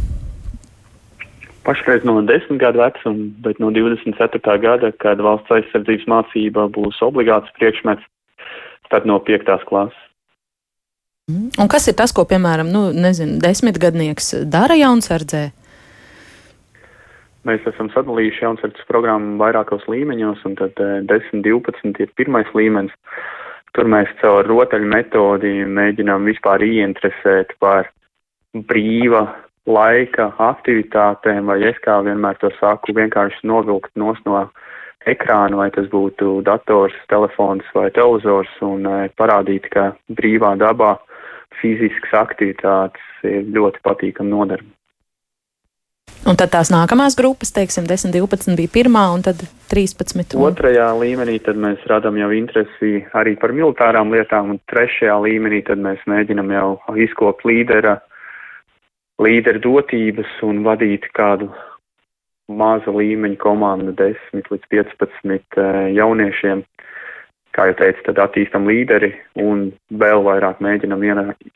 Pašreiz 1.67 2.07
no 2.09 2.17
10 2.25 2.59
gadu 2.61 2.81
vecuma, 2.81 3.29
bet 3.45 3.61
no 3.63 3.71
24. 3.75 4.57
gada, 4.63 4.93
kad 5.03 5.21
valsts 5.23 5.53
aizsardzības 5.55 6.09
mācība 6.09 6.67
būs 6.73 7.03
obligāts 7.05 7.53
priekšmets, 7.59 8.07
tad 8.91 9.07
no 9.07 9.21
5. 9.27 9.51
klases. 9.69 10.07
Mhm. 11.31 11.51
Un 11.63 11.69
kas 11.71 11.87
ir 11.87 11.95
tas, 11.95 12.11
ko, 12.17 12.25
piemēram, 12.27 12.73
nu, 12.73 12.89
nezinu, 12.97 13.39
desmitgadnieks 13.43 14.35
dara 14.51 14.75
jaunsardzē? 14.75 15.51
Mēs 17.49 17.65
esam 17.65 17.89
sadalījuši 17.95 18.43
jaunsardzes 18.45 18.89
programmu 18.89 19.39
vairākos 19.41 19.87
līmeņos, 19.89 20.43
un 20.45 20.57
tad 20.59 20.77
10, 21.09 21.39
eh, 21.41 21.45
12 21.47 22.03
ir 22.05 22.11
pirmais 22.17 22.49
līmenis. 22.53 22.93
Tur 23.73 23.87
mēs 23.89 24.11
caur 24.21 24.45
rotaļu 24.45 24.89
metodi 24.91 25.53
mēģinām 25.65 26.27
vispār 26.29 26.61
ieinteresēt 26.67 27.55
par 27.63 27.89
brīva 28.53 29.23
laika 29.67 30.33
aktivitātēm, 30.37 31.47
vai 31.47 31.63
es 31.71 31.79
kā 31.85 32.01
vienmēr 32.05 32.37
to 32.43 32.51
saku, 32.59 32.93
vienkārši 32.93 33.47
novilkt 33.47 33.93
nos 33.95 34.19
no 34.27 34.51
ekrāna, 35.07 35.57
vai 35.57 35.71
tas 35.71 35.87
būtu 35.89 36.43
dators, 36.45 36.97
telefons 37.09 37.65
vai 37.75 37.89
televizors, 37.91 38.53
un 38.61 38.85
eh, 38.87 39.09
parādīt, 39.17 39.71
ka 39.71 39.95
brīvā 40.13 40.59
dabā 40.61 40.99
fiziskas 41.63 42.13
aktivitātes 42.27 43.25
ir 43.25 43.49
ļoti 43.49 43.81
patīkam 43.87 44.29
nodarbi. 44.29 44.69
Un 46.29 46.37
tad 46.37 46.51
tās 46.53 46.69
nākamās 46.69 47.17
grupas, 47.17 47.49
teiksim, 47.57 47.87
10, 47.89 48.13
12 48.13 48.53
bija 48.59 48.71
pirmā 48.75 49.07
un 49.15 49.23
tad 49.25 49.41
13. 49.73 50.37
Un... 50.37 50.51
Otrajā 50.51 50.91
līmenī 51.01 51.39
mēs 51.57 51.87
radām 51.89 52.19
jau 52.21 52.29
interesi 52.37 53.01
arī 53.17 53.37
par 53.41 53.55
militārām 53.57 54.13
lietām, 54.13 54.53
un 54.53 54.61
trešajā 54.69 55.17
līmenī 55.25 55.63
mēs 55.81 56.05
mēģinam 56.11 56.53
jau 56.53 56.69
izkopt 57.01 57.47
līdera, 57.49 57.97
līdera 59.23 59.63
dotības 59.65 60.37
un 60.45 60.61
vadīt 60.67 61.09
kādu 61.17 61.49
maza 62.51 62.93
līmeņa 62.93 63.39
komandu 63.41 63.95
10 63.97 64.51
līdz 64.53 64.67
15 64.75 65.31
eh, 65.31 65.79
jauniešiem. 65.97 66.65
Kā 67.57 67.67
jau 67.71 67.79
teicu, 67.81 68.05
tad 68.07 68.21
attīstam 68.23 68.69
līderi 68.69 69.11
un 69.43 69.71
vēl 69.91 70.21
vairāk 70.27 70.61
mēģinam 70.63 71.03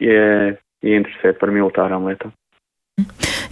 ieinteresēt 0.01 1.39
par 1.39 1.53
militārām 1.55 2.09
lietām. 2.09 2.33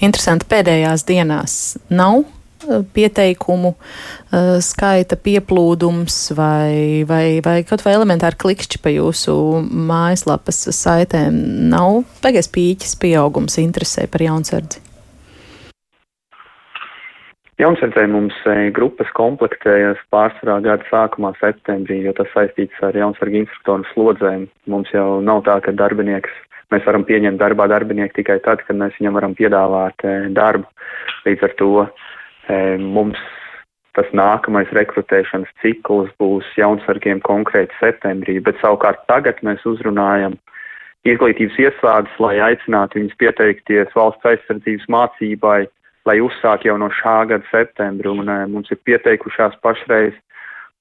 Interesanti, 0.03 0.47
pēdējās 0.51 1.03
dienās 1.07 1.55
nav 1.91 2.21
eh, 2.23 2.85
pieteikumu 2.95 3.73
uh, 3.75 4.61
skaita 4.63 5.19
pieplūdums 5.19 6.19
vai, 6.39 7.03
vai, 7.09 7.41
vai 7.43 7.57
kaut 7.67 7.83
vai 7.83 7.97
elementāri 7.97 8.39
klikšķi 8.45 8.79
pa 8.85 8.93
jūsu 8.95 9.35
mājaslapas 9.91 10.63
saitēm. 10.79 11.43
Nav 11.75 12.05
beigās 12.23 12.51
pīķis 12.55 12.95
pieaugums 13.03 13.59
interesē 13.63 14.07
par 14.11 14.23
jaunsardzi. 14.23 14.83
Jaunsardzē 17.63 18.07
mums 18.11 18.39
eh, 18.51 18.71
grupas 18.75 19.11
komplektējas 19.19 19.99
pārsvarā 20.15 20.61
gada 20.63 20.87
sākumā 20.91 21.35
septembrī, 21.43 22.01
jo 22.07 22.15
tas 22.19 22.31
saistīts 22.35 22.79
ar 22.87 22.95
jaunsargu 22.95 23.43
instruktoru 23.43 23.91
slodzēm. 23.91 24.49
Mums 24.71 24.95
jau 24.95 25.21
nav 25.23 25.43
tā, 25.51 25.59
ka 25.67 25.75
darbinieks 25.83 26.39
Mēs 26.73 26.87
varam 26.89 27.05
pieņemt 27.09 27.41
darbā 27.41 27.69
darbinieku 27.71 28.21
tikai 28.21 28.39
tad, 28.45 28.65
kad 28.67 28.79
mēs 28.79 28.97
viņam 28.99 29.19
varam 29.19 29.37
piedāvāt 29.39 30.05
e, 30.09 30.15
darbu. 30.37 30.69
Līdz 31.27 31.47
ar 31.49 31.55
to 31.61 31.71
e, 31.85 32.59
mums 32.81 33.21
tas 33.97 34.09
nākamais 34.17 34.73
rekrutēšanas 34.73 35.53
cikls 35.61 36.09
būs 36.23 36.49
jaunsargiem 36.57 37.21
konkrēti 37.27 37.77
septembrī, 37.77 38.39
bet 38.41 38.57
savukārt 38.63 39.05
tagad 39.11 39.43
mēs 39.45 39.61
uzrunājam 39.69 40.39
izglītības 41.05 41.59
iestādes, 41.61 42.17
lai 42.23 42.39
aicinātu 42.41 43.01
viņus 43.01 43.21
pieteikties 43.21 43.93
valsts 43.99 44.33
aizsardzības 44.33 44.89
mācībai 44.97 45.61
lai 46.09 46.19
uzsāk 46.23 46.67
jau 46.67 46.77
no 46.81 46.91
šā 46.93 47.23
gada 47.31 47.47
septembra, 47.51 48.13
un 48.13 48.31
mums 48.53 48.71
ir 48.75 48.81
pieteikušās 48.87 49.59
pašreiz 49.63 50.15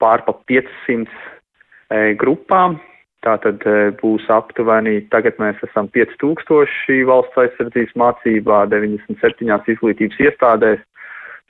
pār 0.01 0.23
pa 0.25 0.35
500 0.49 2.15
grupām. 2.21 2.79
Tātad 3.21 3.61
būs 3.99 4.23
aptuveni, 4.33 5.03
tagad 5.13 5.37
mēs 5.37 5.59
esam 5.67 5.85
5000 5.93 7.03
valsts 7.05 7.37
aizsardzības 7.43 7.93
mācībā, 8.01 8.63
97 8.71 9.69
izglītības 9.75 10.23
iestādēs, 10.25 10.81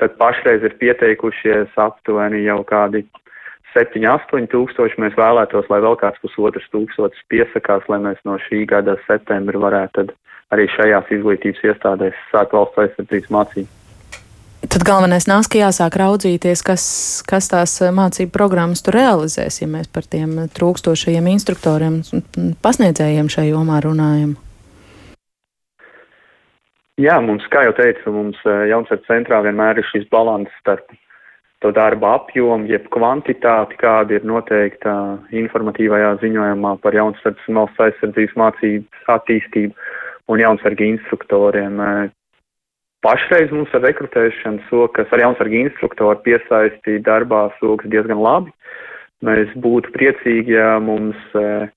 tad 0.03 0.17
pašreiz 0.19 0.65
ir 0.67 0.75
pieteikušies 0.81 1.79
aptuveni 1.79 2.43
jau 2.43 2.59
kādi 2.67 3.05
7, 3.71 4.03
8 4.03 4.51
tūkstoši. 4.51 4.99
Mēs 4.99 5.15
vēlētos, 5.15 5.71
lai 5.71 5.79
vēl 5.85 5.95
kāds 6.01 6.19
pusotrs 6.19 6.67
tūkstotis 6.75 7.23
piesakās, 7.31 7.87
lai 7.87 8.01
mēs 8.03 8.19
no 8.27 8.35
šī 8.49 8.65
gada 8.67 8.97
septembra 9.07 9.63
varētu 9.69 10.09
arī 10.51 10.67
šajās 10.75 11.13
izglītības 11.19 11.63
iestādēs 11.71 12.25
sākt 12.33 12.57
valsts 12.57 12.83
aizsardzības 12.83 13.31
mācību. 13.37 13.80
Tad 14.71 14.85
galvenais 14.87 15.25
nāks, 15.27 15.49
ka 15.51 15.59
jāsāk 15.59 15.97
raudzīties, 15.99 16.61
kas, 16.63 16.83
kas 17.27 17.49
tās 17.51 17.73
mācību 17.91 18.31
programmas 18.31 18.79
tur 18.85 18.95
realizēs, 18.95 19.57
ja 19.59 19.67
mēs 19.67 19.89
par 19.91 20.05
tiem 20.07 20.45
trūkstošajiem 20.55 21.27
instruktoriem, 21.33 21.97
pasniedzējiem 22.63 23.27
šai 23.33 23.49
jomā 23.49 23.81
runājam. 23.83 24.37
Jā, 27.03 27.17
mums, 27.19 27.43
kā 27.51 27.65
jau 27.67 27.73
teicu, 27.75 28.13
mums 28.15 28.39
eh, 28.47 28.69
jaunsardz 28.71 29.03
centrā 29.09 29.41
vienmēr 29.43 29.81
ir 29.81 29.89
šis 29.89 30.07
balans 30.13 30.47
starp 30.61 30.87
to 31.59 31.73
darba 31.75 32.15
apjomu, 32.21 32.69
jeb 32.71 32.87
kvantitāti, 32.95 33.75
kāda 33.81 34.17
ir 34.17 34.23
noteikta 34.27 34.95
informatīvajā 35.35 36.15
ziņojumā 36.23 36.77
par 36.79 36.95
jaunsardzes 36.95 37.51
un 37.51 37.59
valsts 37.59 37.85
aizsardzības 37.89 38.39
mācības 38.39 39.13
attīstību 39.17 39.91
un 40.31 40.41
jaunsargi 40.47 40.93
instruktoriem. 40.95 41.83
Pašreiz 43.01 43.49
mums 43.49 43.71
ar 43.73 43.81
rekrutēšanu 43.81 44.67
sokas 44.69 45.09
ar 45.09 45.23
jaunsargi 45.23 45.63
instruktoru 45.65 46.19
piesaistīt 46.25 47.01
darbā 47.07 47.47
sokas 47.57 47.89
diezgan 47.89 48.21
labi. 48.21 48.53
Mēs 49.25 49.53
būtu 49.63 49.93
priecīgi, 49.93 50.53
ja 50.57 50.75
mums 50.81 51.17
e, 51.37 51.69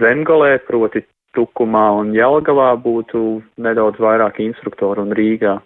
zemgalē, 0.00 0.58
proti 0.68 1.04
Tukumā 1.36 1.86
un 2.00 2.14
Jelgavā 2.16 2.70
būtu 2.80 3.42
nedaudz 3.60 4.00
vairāk 4.00 4.40
instruktoru 4.44 5.04
un 5.04 5.12
Rīgā. 5.16 5.58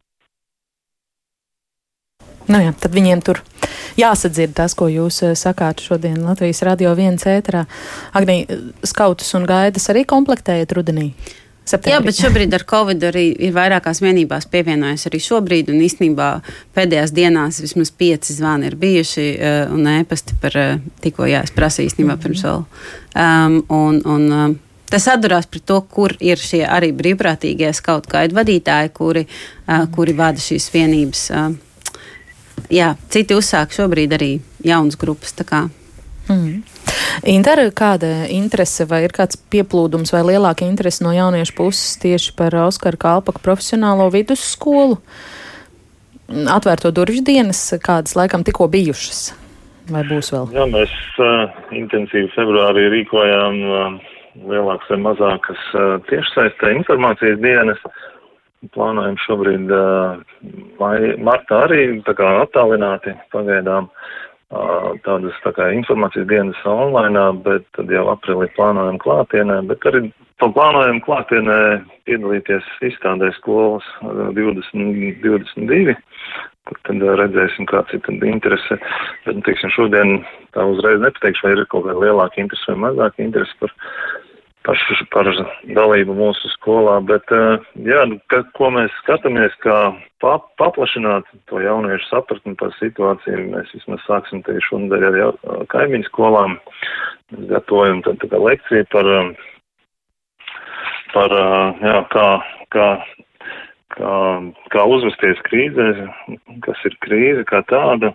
Nu 2.50 2.58
jā, 2.58 2.72
tad 2.74 2.94
viņiem 2.94 3.22
tur 3.22 3.38
jāsadzird 3.98 4.54
tas, 4.56 4.74
ko 4.78 4.88
jūs 4.90 5.22
eh, 5.26 5.36
sakāt 5.38 5.82
šodien 5.84 6.18
Latvijas 6.26 6.62
radio 6.66 6.94
viens 6.98 7.24
ēterā. 7.28 7.64
Agnī, 8.18 8.42
skautus 8.86 9.30
un 9.38 9.46
gaidas 9.48 9.88
arī 9.92 10.04
komplektējat 10.08 10.74
rudenī? 10.78 11.12
Septembrī. 11.62 11.92
Jā, 11.94 12.00
bet 12.02 12.18
šobrīd 12.18 12.54
ar 12.56 12.64
Covid 12.66 13.04
arī 13.06 13.28
ir 13.46 13.52
vairākās 13.54 14.00
vienībās 14.02 14.48
pievienojas 14.50 15.06
arī 15.06 15.20
šobrīd, 15.22 15.70
un 15.70 15.78
īstenībā 15.86 16.28
pēdējās 16.74 17.14
dienās 17.14 17.60
vismaz 17.62 17.92
pieci 17.94 18.34
zvani 18.34 18.66
ir 18.66 18.76
bijuši, 18.80 19.26
uh, 19.36 19.74
un 19.76 19.86
ēpasti 19.92 20.38
par 20.42 20.58
uh, 20.58 20.82
tikko, 21.04 21.28
jā, 21.30 21.44
es 21.46 21.54
prasīju 21.54 21.92
īstenībā 21.92 22.18
pirms 22.22 22.42
vēl. 22.48 22.64
Um, 23.14 23.58
un, 23.70 24.02
un, 24.02 24.28
um, 24.42 24.60
Tas 24.92 25.06
atdurās 25.08 25.46
pret 25.48 25.62
to, 25.64 25.78
kur 25.88 26.12
ir 26.20 26.36
šie 26.36 26.66
arī 26.68 26.90
brīvprātīgie 26.92 27.70
skautu 27.72 28.10
gaidu 28.12 28.36
vadītāji, 28.36 28.90
kuri, 28.92 29.22
uh, 29.24 29.86
kuri 29.94 30.12
vada 30.12 30.42
šīs 30.42 30.66
vienības. 30.74 31.22
Uh, 31.32 31.54
jā, 32.68 32.90
citi 33.08 33.32
uzsāk 33.32 33.72
šobrīd 33.72 34.12
arī 34.18 34.34
jaunas 34.60 35.00
grupas. 35.00 35.32
Mm. 36.30 36.62
Intera, 37.28 37.66
kāda 37.74 38.26
interese 38.32 38.86
vai 38.88 39.02
ir 39.06 39.14
kāds 39.14 39.38
pieplūdums 39.52 40.14
vai 40.14 40.22
lielāka 40.32 40.66
interese 40.66 41.04
no 41.04 41.12
jauniešu 41.14 41.54
puses 41.58 41.96
tieši 42.02 42.34
par 42.38 42.56
Oskaru 42.64 43.00
Kalpaku 43.00 43.42
profesionālo 43.44 44.08
vidusskolu? 44.14 45.00
Atvērto 46.48 46.92
durvju 46.94 47.24
dienas, 47.26 47.60
kādas 47.82 48.14
laikam 48.16 48.44
tikko 48.46 48.70
bijušas, 48.72 49.34
vai 49.92 50.04
būs 50.08 50.32
vēl? 50.32 50.46
Jā, 50.54 50.64
mēs 50.70 50.94
uh, 51.20 51.58
intensīvi 51.76 52.30
februārī 52.32 52.86
rīkojām 52.94 53.58
uh, 53.66 54.14
lielākas 54.48 54.94
vai 54.94 55.00
mazākas 55.10 55.66
uh, 55.74 55.98
tiešsaistē 56.08 56.72
informācijas 56.78 57.42
dienas. 57.42 57.84
Uh, 57.84 58.08
plānojam 58.70 59.16
šobrīd 59.24 59.70
mai, 60.78 60.96
martā 61.18 61.64
arī 61.66 61.86
tā 62.06 62.14
kā 62.18 62.28
attālināti 62.44 63.14
pagaidām 63.34 63.88
tādas 65.06 65.36
tā 65.44 65.52
kā 65.56 65.70
informācijas 65.72 66.28
dienas 66.28 66.58
online, 66.68 67.24
bet 67.46 67.64
tad 67.76 67.90
jau 67.92 68.04
aprīlī 68.12 68.50
plānojam 68.56 68.98
klātienē, 69.00 69.62
bet 69.70 69.86
arī 69.88 70.04
plānojam 70.42 71.00
klātienē 71.04 71.58
piedalīties 72.08 72.66
izstādē 72.90 73.32
skolas 73.38 73.86
2022, 74.36 75.96
kur 76.68 76.78
tad 76.86 77.04
redzēsim, 77.22 77.66
kāds 77.70 77.94
ir 77.96 78.02
tad 78.06 78.26
interese. 78.28 78.78
Bet, 79.24 79.38
nu, 79.38 79.44
teiksim, 79.46 79.72
šodien 79.74 80.20
tā 80.56 80.66
uzreiz 80.68 81.00
nepateikšu, 81.02 81.46
vai 81.46 81.54
ir 81.56 81.64
kaut 81.72 81.86
kāda 81.88 82.04
lielāka 82.04 82.42
interese 82.42 82.74
vai 82.74 82.82
mazāka 82.86 83.24
interese 83.24 83.56
par 83.62 83.72
par, 84.66 84.78
par 85.12 85.28
dalību 85.76 86.14
mūsu 86.16 86.50
skolā, 86.56 86.98
bet, 87.06 87.30
eh, 87.34 87.64
jā, 87.86 88.04
nu, 88.10 88.18
ka, 88.32 88.42
ko 88.58 88.70
mēs 88.74 88.92
skatāmies, 89.02 89.54
kā 89.64 89.78
pa, 90.22 90.36
paplašināt 90.60 91.28
to 91.50 91.62
jauniešu 91.62 92.08
sapratni 92.08 92.54
par 92.58 92.74
situāciju, 92.78 93.48
mēs 93.54 93.72
vismaz 93.76 94.04
sāksim 94.06 94.44
te 94.46 94.58
šonadēļ 94.68 95.08
ar 95.08 95.18
jau, 95.20 95.32
kaimiņu 95.74 96.08
skolām, 96.10 96.58
mēs 97.32 97.48
gatavojam 97.50 98.04
tad 98.06 98.20
tā 98.22 98.30
kā 98.32 98.42
lekciju 98.46 98.88
par, 98.94 99.10
eh, 99.16 99.34
par, 101.14 101.36
eh, 101.42 101.84
jā, 101.88 101.98
kā, 102.14 102.28
kā 102.74 102.88
kā, 103.92 104.14
kā 104.72 104.84
uzvesties 104.88 105.40
krīzē, 105.46 105.88
kas 106.64 106.82
ir 106.88 106.96
krīze 107.04 107.44
kā 107.48 107.62
tāda, 107.70 108.12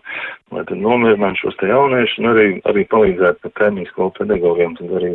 lai 0.54 0.64
tad 0.70 0.80
nomierinātu 0.82 1.44
šos 1.44 1.58
te 1.60 1.70
jauniešus 1.70 2.22
un 2.22 2.30
arī, 2.32 2.48
arī 2.70 2.86
palīdzētu 2.92 3.44
par 3.44 3.54
kaimiņu 3.62 3.92
skolu 3.92 4.14
pedagogiem, 4.20 4.76
tad 4.80 4.94
arī 5.00 5.12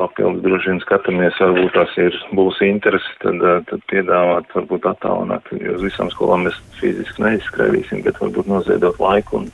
papildus 0.00 0.44
droši 0.46 0.72
vien 0.72 0.82
skatāmies, 0.84 1.40
varbūt 1.42 1.76
tās 1.76 1.96
ir, 2.02 2.18
būs 2.38 2.62
interesi, 2.66 3.14
tad, 3.24 3.44
tad 3.70 3.86
piedāvāt, 3.92 4.50
varbūt 4.56 4.88
attālināt, 4.94 5.52
jo 5.58 5.76
uz 5.78 5.86
visām 5.86 6.10
skolām 6.14 6.48
mēs 6.48 6.58
fiziski 6.80 7.26
neizskrēvīsim, 7.26 8.04
bet 8.06 8.20
varbūt 8.22 8.50
noziedot 8.50 9.00
laiku 9.02 9.42
un, 9.42 9.50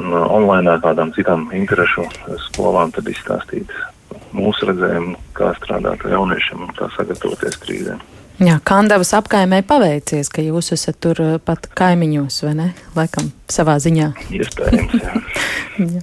un 0.00 0.12
online 0.22 0.78
kādām 0.84 1.14
citām 1.16 1.48
interešu 1.54 2.08
skolām 2.50 2.94
tad 2.94 3.10
izstāstīt 3.10 3.70
mūsu 4.34 4.66
redzējumu, 4.70 5.14
kā 5.38 5.52
strādāt 5.60 6.02
ar 6.04 6.18
jauniešiem 6.18 6.66
un 6.66 6.74
kā 6.78 6.90
sagatavoties 6.96 7.58
krīzēm. 7.62 8.02
Jā, 8.42 8.56
Kandavas 8.66 9.12
apkaimē 9.14 9.60
paveicies, 9.66 10.26
ka 10.32 10.42
jūs 10.42 10.72
esat 10.74 10.98
tur 11.02 11.20
eh, 11.22 11.36
pat 11.38 11.68
kaimiņos, 11.78 12.40
vai 12.48 12.54
ne? 12.58 12.68
Laikam 12.96 13.30
savā 13.50 13.76
ziņā. 13.82 14.10
Iespējams, 14.34 14.96
jā. 14.98 15.12
jā. 16.00 16.02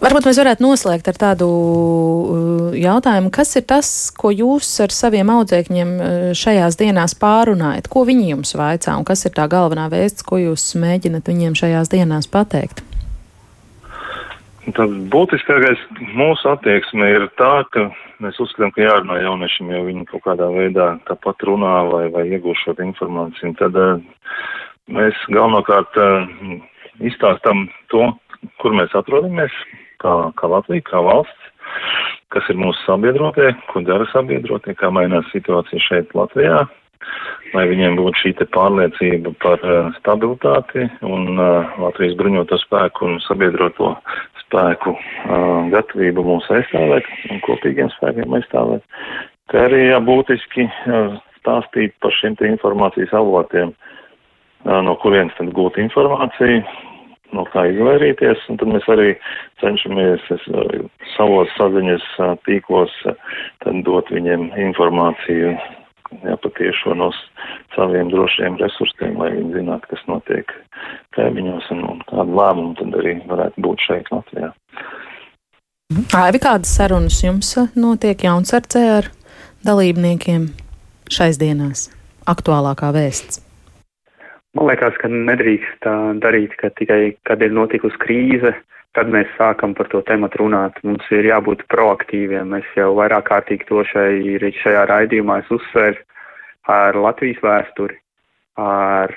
Varbūt 0.00 0.24
mēs 0.30 0.38
varētu 0.40 0.64
noslēgt 0.64 1.08
ar 1.12 1.16
tādu 1.20 1.46
uh, 1.46 2.76
jautājumu, 2.76 3.28
kas 3.32 3.52
ir 3.60 3.66
tas, 3.68 3.88
ko 4.16 4.30
jūs 4.32 4.68
ar 4.80 4.94
saviem 4.96 5.28
audzēkņiem 5.34 5.90
uh, 5.96 6.12
šajās 6.36 6.78
dienās 6.80 7.12
pārunājat? 7.20 7.88
Ko 7.92 8.06
viņi 8.08 8.30
jums 8.30 8.54
vaicā 8.56 8.96
un 8.96 9.04
kas 9.08 9.26
ir 9.28 9.34
tā 9.36 9.44
galvenā 9.52 9.90
vēsts, 9.92 10.24
ko 10.24 10.40
jūs 10.40 10.70
mēģinat 10.80 11.28
viņiem 11.28 11.58
šajās 11.60 11.92
dienās 11.92 12.30
pateikt? 12.32 12.80
Tas 14.76 14.92
būtiskākais 15.12 15.80
mūsu 16.16 16.48
attieksme 16.50 17.06
ir 17.10 17.26
tā, 17.40 17.62
ka 17.74 17.86
mēs 18.22 18.38
uzskatām, 18.42 18.72
ka 18.74 18.84
jārunā 18.84 19.20
jauniešiem, 19.22 19.70
jo 19.72 19.82
viņi 19.86 20.06
kaut 20.10 20.24
kādā 20.26 20.48
veidā 20.52 20.88
tāpat 21.08 21.44
runā 21.48 21.74
vai, 21.90 22.04
vai 22.12 22.26
iegūst 22.28 22.66
šo 22.66 22.74
informāciju. 22.84 23.54
Tad 23.60 23.78
uh, 23.80 24.02
mēs 24.92 25.20
galvenokārt 25.32 26.00
uh, 26.00 26.26
izstāstam 27.00 27.68
to, 27.92 28.10
kur 28.60 28.76
mēs 28.76 28.92
atrodamies, 28.96 29.54
kā, 30.02 30.16
kā 30.36 30.50
Latvija, 30.52 30.86
kā 30.90 31.00
valsts, 31.04 31.48
kas 32.34 32.46
ir 32.52 32.60
mūsu 32.60 32.84
sabiedrotie, 32.84 33.54
ko 33.72 33.82
dara 33.86 34.06
sabiedrotie, 34.12 34.76
kā 34.78 34.92
mainās 34.92 35.28
situācija 35.34 35.82
šeit 35.86 36.14
Latvijā, 36.18 36.62
lai 37.56 37.64
viņiem 37.70 37.96
būtu 37.98 38.20
šī 38.22 38.32
pārliecība 38.54 39.32
par 39.42 39.62
uh, 39.64 39.88
stabilitāti 39.98 40.86
un 41.06 41.32
uh, 41.36 41.72
Latvijas 41.80 42.18
bruņoto 42.20 42.60
spēku 42.60 43.08
un 43.08 43.18
sabiedroto 43.24 43.94
spēku 44.50 44.94
uh, 44.96 45.70
gatavību 45.70 46.26
mūs 46.26 46.48
aizstāvēt 46.50 47.06
un 47.30 47.42
kopīgiem 47.46 47.90
spēkiem 47.94 48.34
aizstāvēt. 48.40 48.82
Kā 49.50 49.66
arī 49.68 49.86
būtiski 50.06 50.66
uh, 50.66 51.16
stāstīt 51.40 51.94
par 52.02 52.14
šiem 52.18 52.36
te 52.38 52.50
informācijas 52.50 53.14
avotiem, 53.14 53.72
uh, 54.66 54.80
no 54.82 54.96
kurienes 55.02 55.34
tad 55.38 55.54
gūt 55.54 55.78
informāciju, 55.78 56.62
no 57.36 57.46
kā 57.54 57.68
izvairīties, 57.70 58.42
un 58.50 58.58
tad 58.58 58.72
mēs 58.74 58.86
arī 58.90 59.12
cenšamies 59.62 60.24
es, 60.34 60.46
savos 61.14 61.52
saziņas 61.54 62.06
tīklos 62.42 62.90
tad 63.06 63.84
dot 63.86 64.10
viņiem 64.10 64.50
informāciju 64.58 65.54
jāpatiešo 66.24 66.94
no 66.98 67.10
saviem 67.74 68.10
drošiem 68.12 68.58
resursiem, 68.60 69.16
lai 69.20 69.30
viņi 69.36 69.54
zinātu, 69.58 69.92
kas 69.92 70.02
notiek 70.10 70.54
kaimiņos 71.16 71.70
un, 71.74 71.84
un 71.92 72.02
kādu 72.10 72.36
lēmumu 72.40 72.74
tad 72.80 72.98
arī 73.02 73.14
varētu 73.30 73.66
būt 73.66 73.86
šeit 73.86 74.10
Latvijā. 74.14 74.50
Aivi, 76.14 76.38
kādas 76.42 76.72
sarunas 76.78 77.18
jums 77.24 77.54
notiek 77.74 78.22
jaunsardzē 78.22 78.82
ar 78.98 79.10
dalībniekiem 79.66 80.50
šais 81.10 81.40
dienās? 81.40 81.88
Aktuālākā 82.30 82.92
vēsts. 82.94 83.40
Man 84.54 84.66
liekas, 84.66 84.96
ka 84.98 85.08
nedrīkst 85.10 85.80
tā 85.84 85.94
darīt, 86.22 86.54
ka 86.58 86.72
tikai, 86.78 87.16
kad 87.26 87.42
ir 87.42 87.54
notikusi 87.54 87.98
krīze, 88.02 88.52
tad 88.98 89.10
mēs 89.12 89.30
sākam 89.38 89.74
par 89.78 89.88
to 89.92 90.02
tematu 90.06 90.42
runāt. 90.42 90.78
Mums 90.86 91.06
ir 91.14 91.28
jābūt 91.28 91.66
proaktīviem. 91.72 92.54
Es 92.58 92.68
jau 92.78 92.92
vairāk 92.98 93.28
kārtīgi 93.30 93.68
to 93.68 93.84
šai, 93.86 94.12
šajā 94.62 94.86
raidījumā 94.90 95.40
uzsveru 95.50 95.98
ar 96.70 96.98
Latvijas 96.98 97.40
vēsturi, 97.44 97.96
ar 98.60 99.14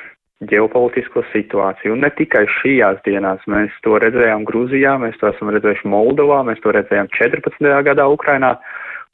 ģeopolitisko 0.49 1.23
situāciju. 1.31 1.93
Un 1.95 2.03
ne 2.03 2.11
tikai 2.13 2.45
šajās 2.59 3.01
dienās. 3.05 3.43
Mēs 3.49 3.73
to 3.85 3.97
redzējām 4.01 4.45
Grūzijā, 4.49 4.95
mēs 5.01 5.17
to 5.21 5.29
esam 5.31 5.51
redzējuši 5.53 5.89
Moldovā, 5.89 6.41
mēs 6.47 6.61
to 6.63 6.73
redzējām 6.75 7.09
14. 7.15 7.69
gadā 7.87 8.07
Ukrainā. 8.11 8.55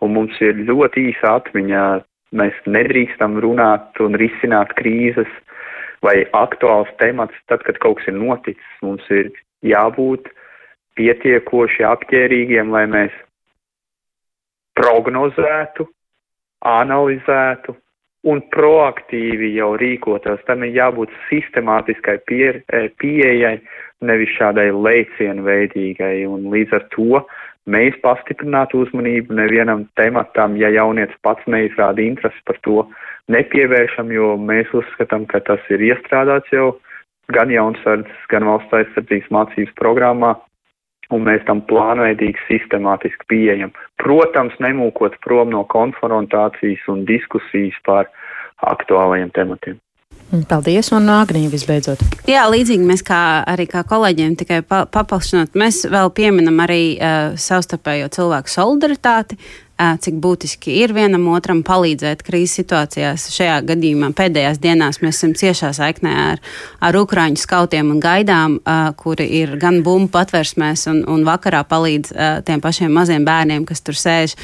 Un 0.03 0.15
mums 0.15 0.37
ir 0.43 0.59
ļoti 0.67 1.09
īsa 1.11 1.37
atmiņa. 1.39 1.83
Mēs 2.39 2.57
nedrīkstam 2.69 3.39
runāt 3.41 3.99
un 4.03 4.15
risināt 4.19 4.75
krīzes 4.77 5.29
vai 6.05 6.21
aktuāls 6.37 6.91
temats 7.01 7.35
tad, 7.49 7.63
kad 7.65 7.79
kaut 7.83 7.99
kas 7.99 8.11
ir 8.11 8.19
noticis. 8.19 8.75
Mums 8.85 9.07
ir 9.11 9.31
jābūt 9.65 10.29
pietiekoši 10.99 11.85
apģērīgiem, 11.87 12.71
lai 12.75 12.85
mēs 12.91 13.15
prognozētu, 14.79 15.87
analizētu 16.67 17.75
un 18.27 18.41
proaktīvi 18.51 19.53
jau 19.55 19.73
rīkotos. 19.79 20.41
Tam 20.47 20.63
ir 20.67 20.75
jābūt 20.75 21.11
sistemātiskai 21.29 22.17
pie, 22.27 22.61
eh, 22.67 22.89
pieejai, 22.99 23.59
nevis 24.01 24.35
šādai 24.35 24.71
lēcienu 24.75 25.43
veidīgai. 25.43 26.27
Un 26.27 26.51
līdz 26.51 26.73
ar 26.73 26.83
to 26.95 27.23
mēs 27.67 27.95
pastiprinātu 28.03 28.83
uzmanību 28.83 29.35
nevienam 29.35 29.87
tematam, 29.95 30.57
ja 30.57 30.67
jaunietis 30.67 31.15
pats 31.23 31.43
neizrāda 31.47 32.03
interesi 32.03 32.43
par 32.45 32.57
to, 32.63 32.87
nepievēršam, 33.29 34.11
jo 34.11 34.35
mēs 34.37 34.67
uzskatām, 34.73 35.27
ka 35.27 35.39
tas 35.39 35.59
ir 35.69 35.79
iestrādāts 35.79 36.51
jau 36.51 36.79
gan 37.31 37.51
jaunsardzes, 37.53 38.27
gan 38.29 38.47
valsts 38.49 38.73
aizsardzības 38.73 39.29
mācības 39.29 39.75
programmā, 39.77 40.35
un 41.13 41.25
mēs 41.25 41.43
tam 41.47 41.61
plānveidīgi 41.69 42.45
sistemātiski 42.47 43.29
pieejam. 43.31 43.73
Protams, 44.01 44.55
nemūkot 44.63 45.19
prom 45.25 45.53
no 45.53 45.65
konfrontācijas 45.69 46.87
un 46.91 47.05
diskusijas 47.09 47.77
par 47.85 48.09
aktuālajiem 48.69 49.31
tematiem. 49.35 49.79
Paldies, 50.49 50.91
un 50.93 51.09
Agnija 51.09 51.49
visbeidzot. 51.49 52.03
Jā, 52.29 52.43
līdzīgi 52.53 52.85
mēs 52.85 53.01
kā 53.05 53.41
arī 53.49 53.65
kā 53.69 53.81
kolēģiem 53.89 54.35
tikai 54.37 54.59
pa, 54.61 54.83
paplašinot, 54.85 55.55
mēs 55.57 55.87
vēl 55.89 56.11
pieminam 56.13 56.61
arī 56.61 56.83
uh, 56.99 57.31
savstarpējo 57.33 58.11
cilvēku 58.13 58.53
solidaritāti, 58.53 59.39
cik 59.79 60.19
būtiski 60.19 60.75
ir 60.83 60.93
vienam 60.95 61.27
otram 61.31 61.61
palīdzēt 61.65 62.23
krīzes 62.27 62.59
situācijās. 62.59 63.29
Šajā 63.33 63.59
gadījumā 63.69 64.11
pēdējās 64.17 64.59
dienās 64.61 65.01
mēs 65.03 65.19
esam 65.19 65.35
ciešā 65.39 65.71
saiknē 65.77 66.15
ar, 66.25 66.41
ar 66.83 66.99
Ukrāņu 66.99 67.39
skautiem 67.39 67.93
un 67.93 68.01
gaidām, 68.03 68.59
kuri 68.99 69.29
ir 69.41 69.55
gan 69.61 69.81
bumbu 69.85 70.11
patversmēs 70.13 70.87
un, 70.91 71.03
un 71.07 71.25
vakarā 71.27 71.63
palīdz 71.69 72.13
tiem 72.47 72.63
pašiem 72.63 72.93
maziem 72.93 73.27
bērniem, 73.27 73.67
kas 73.69 73.83
tur 73.85 73.97
sēž, 73.99 74.35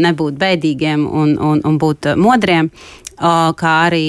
nebūt 0.00 0.38
bēdīgiem 0.40 1.04
un, 1.06 1.36
un, 1.38 1.64
un 1.64 1.80
būt 1.80 2.14
modriem, 2.20 2.72
kā 3.16 3.74
arī 3.88 4.06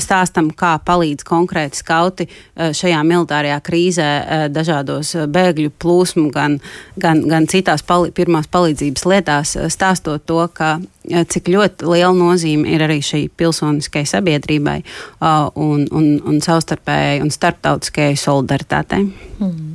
stāstam, 0.00 0.50
kā 0.56 0.74
palīdz 0.84 1.24
konkrēti 1.26 1.80
skauti 1.80 2.26
eh, 2.28 2.72
šajā 2.74 3.00
militārajā 3.06 3.58
krīzē 3.64 4.08
eh, 4.08 4.44
dažādos 4.52 5.14
eh, 5.14 5.26
bēgļu 5.30 5.72
plūsmu, 5.82 6.28
gan, 6.34 6.58
gan, 7.00 7.22
gan 7.30 7.48
citās 7.50 7.84
pali 7.86 8.12
pirmās 8.14 8.48
palīdzības 8.50 9.06
lietās, 9.10 9.56
stāstot 9.72 10.26
to, 10.26 10.40
ka 10.54 10.76
cik 11.04 11.50
ļoti 11.52 11.88
liela 11.90 12.14
nozīme 12.16 12.70
ir 12.72 12.84
arī 12.86 13.00
šī 13.04 13.26
pilsoniskai 13.36 14.06
sabiedrībai 14.08 14.78
un, 15.20 15.84
un, 15.92 16.06
un 16.24 16.40
savstarpējai 16.40 17.20
un 17.20 17.32
starptautiskajai 17.34 18.16
solidaritātei. 18.16 19.02
Mm. 19.36 19.74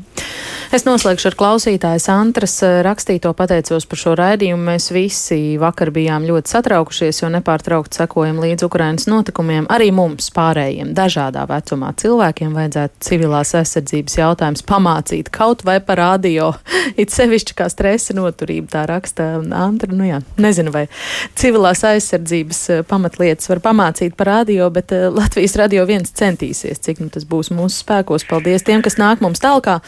Es 0.70 0.84
noslēgšu 0.86 1.32
ar 1.32 1.34
klausītāju 1.34 2.04
Antras 2.14 2.52
eh, 2.62 2.84
rakstīto 2.86 3.32
pateicos 3.34 3.88
par 3.90 3.98
šo 3.98 4.12
raidījumu. 4.20 4.62
Mēs 4.68 4.92
visi 4.94 5.56
vakar 5.58 5.90
bijām 5.90 6.28
ļoti 6.30 6.52
satraukušies, 6.52 7.24
jo 7.24 7.30
nepārtraukti 7.34 7.98
sekojam 7.98 8.38
līdz 8.38 8.68
Ukrainas 8.68 9.08
notikumiem. 9.10 9.66
Arī 9.74 9.88
mums 9.90 10.30
pārējiem 10.36 10.92
dažādā 10.94 11.48
vecumā 11.50 11.90
cilvēkiem 11.98 12.54
vajadzētu 12.54 13.02
civilās 13.08 13.56
aizsardzības 13.58 14.18
jautājums 14.20 14.66
pamācīt 14.70 15.32
kaut 15.34 15.64
vai 15.66 15.80
par 15.82 16.04
radio. 16.04 16.52
It 17.02 17.10
sevišķi 17.18 17.58
kā 17.58 17.66
stresa 17.74 18.14
noturība, 18.14 18.70
tā 18.76 18.86
raksta 18.92 19.32
Antra. 19.42 19.90
Nu 19.90 20.06
jā, 20.06 20.22
nezinu, 20.38 20.70
vai 20.76 20.86
civilās 21.34 21.82
aizsardzības 21.90 22.62
eh, 22.76 22.86
pamatlietas 22.86 23.50
var 23.50 23.64
pamācīt 23.72 24.14
par 24.22 24.36
radio, 24.36 24.70
bet 24.70 24.94
eh, 24.94 25.08
Latvijas 25.10 25.58
radio 25.58 25.90
viens 25.90 26.14
centīsies, 26.14 26.86
cik 26.86 27.02
nu 27.02 27.10
tas 27.10 27.26
būs 27.26 27.50
mūsu 27.58 27.82
spēkos. 27.82 28.30
Paldies 28.30 28.70
tiem, 28.70 28.86
kas 28.86 29.02
nāk 29.02 29.26
mums 29.26 29.42
tālāk. 29.42 29.82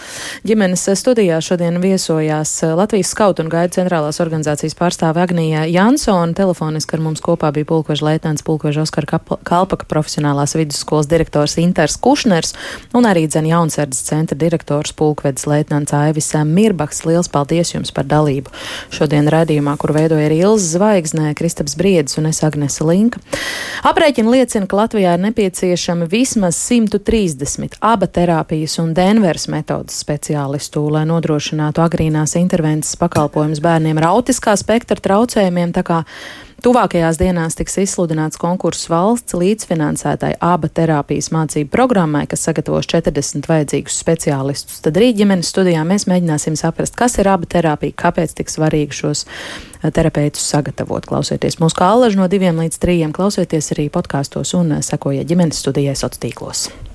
Ģimenes 0.72 1.02
studijā 1.02 1.38
šodien 1.44 1.82
viesojās 1.84 2.54
Latvijas 2.80 3.10
skautu 3.12 3.44
un 3.44 3.50
gaida 3.52 3.74
centrālās 3.76 4.22
organizācijas 4.24 4.72
pārstāve 4.80 5.20
Agnija 5.20 5.66
Jansona. 5.68 6.32
Telefoniski 6.32 6.96
ar 6.96 7.02
mums 7.04 7.20
kopā 7.20 7.50
bija 7.52 7.68
pulkveža 7.68 8.06
leitnants 8.08 8.46
pulkveža 8.48 8.86
Oskar 8.86 9.04
Kalpaka 9.04 9.90
profesionālās 9.92 10.56
vidusskolas 10.56 11.10
direktors 11.12 11.58
Inters 11.60 11.98
Kušners 12.00 12.56
un 12.96 13.04
arī 13.10 13.26
dzen 13.28 13.50
jaunsardzes 13.50 14.06
centra 14.08 14.38
direktors 14.40 14.96
pulkvedis 14.96 15.44
leitnants 15.44 15.92
Aivis 15.92 16.32
Mirbaks. 16.48 17.04
Liels 17.04 17.28
paldies 17.28 17.74
jums 17.74 17.92
par 17.92 18.08
dalību 18.08 18.56
šodien 18.96 19.28
raidījumā, 19.28 19.76
kur 19.76 19.92
veidoja 19.98 20.30
arī 20.30 20.40
Ilza 20.46 20.78
Zvaigznē, 20.78 21.34
Kristaps 21.36 21.76
Briedis 21.76 22.16
un 22.16 22.32
es 22.32 22.40
Agnese 22.48 22.88
Linka. 22.88 23.20
Aprēķina 23.92 24.38
liecina, 24.38 24.72
ka 24.72 24.80
Latvijā 24.86 25.20
ir 25.20 25.28
nepieciešami 25.28 26.08
vismaz 26.08 26.56
130 26.64 27.76
aba 27.82 28.08
terapijas 28.08 28.80
un 28.80 28.96
Denveras 28.96 29.50
metodas 29.52 30.00
speciālistu, 30.62 30.92
lai 30.92 31.06
nodrošinātu 31.10 31.82
agrīnās 31.82 32.36
intervences 32.38 32.96
pakalpojumus 32.98 33.62
bērniem 33.62 33.98
ar 33.98 34.12
autiskā 34.16 34.56
spektra 34.58 35.00
traucējumiem. 35.00 35.74
Tuvākajās 36.62 37.18
dienās 37.18 37.56
tiks 37.58 37.80
izsludināts 37.82 38.38
konkurss 38.38 38.86
valsts 38.88 39.34
līdzfinansētai 39.34 40.36
aba 40.46 40.70
terapijas 40.70 41.32
mācību 41.34 41.72
programmai, 41.74 42.28
kas 42.30 42.46
sagatavos 42.46 42.86
40 42.86 43.50
vajadzīgus 43.50 43.98
speciālistus. 43.98 44.78
Tad 44.86 45.00
rīt 45.02 45.18
ģimenes 45.18 45.50
studijā 45.50 45.82
mēs 45.82 46.06
mēģināsim 46.06 46.54
saprast, 46.54 46.94
kas 46.94 47.18
ir 47.18 47.32
aba 47.34 47.50
terapija, 47.50 47.98
kāpēc 48.04 48.38
tik 48.38 48.54
svarīgi 48.54 48.94
šos 48.94 49.26
eh, 49.26 49.90
terapeitus 49.90 50.46
sagatavot. 50.54 51.10
Klausieties 51.10 51.58
mūsu 51.58 51.82
kā 51.82 51.90
alaži 51.96 52.22
no 52.22 52.30
diviem 52.30 52.62
līdz 52.62 52.78
trījiem, 52.78 53.18
klausieties 53.18 53.74
arī 53.74 53.90
podkāstos 53.90 54.54
un 54.62 54.78
eh, 54.78 54.86
sekojiet 54.86 55.26
ģimenes 55.34 55.66
studijai 55.66 55.98
sociālos 55.98 56.22
tīklos. 56.22 56.91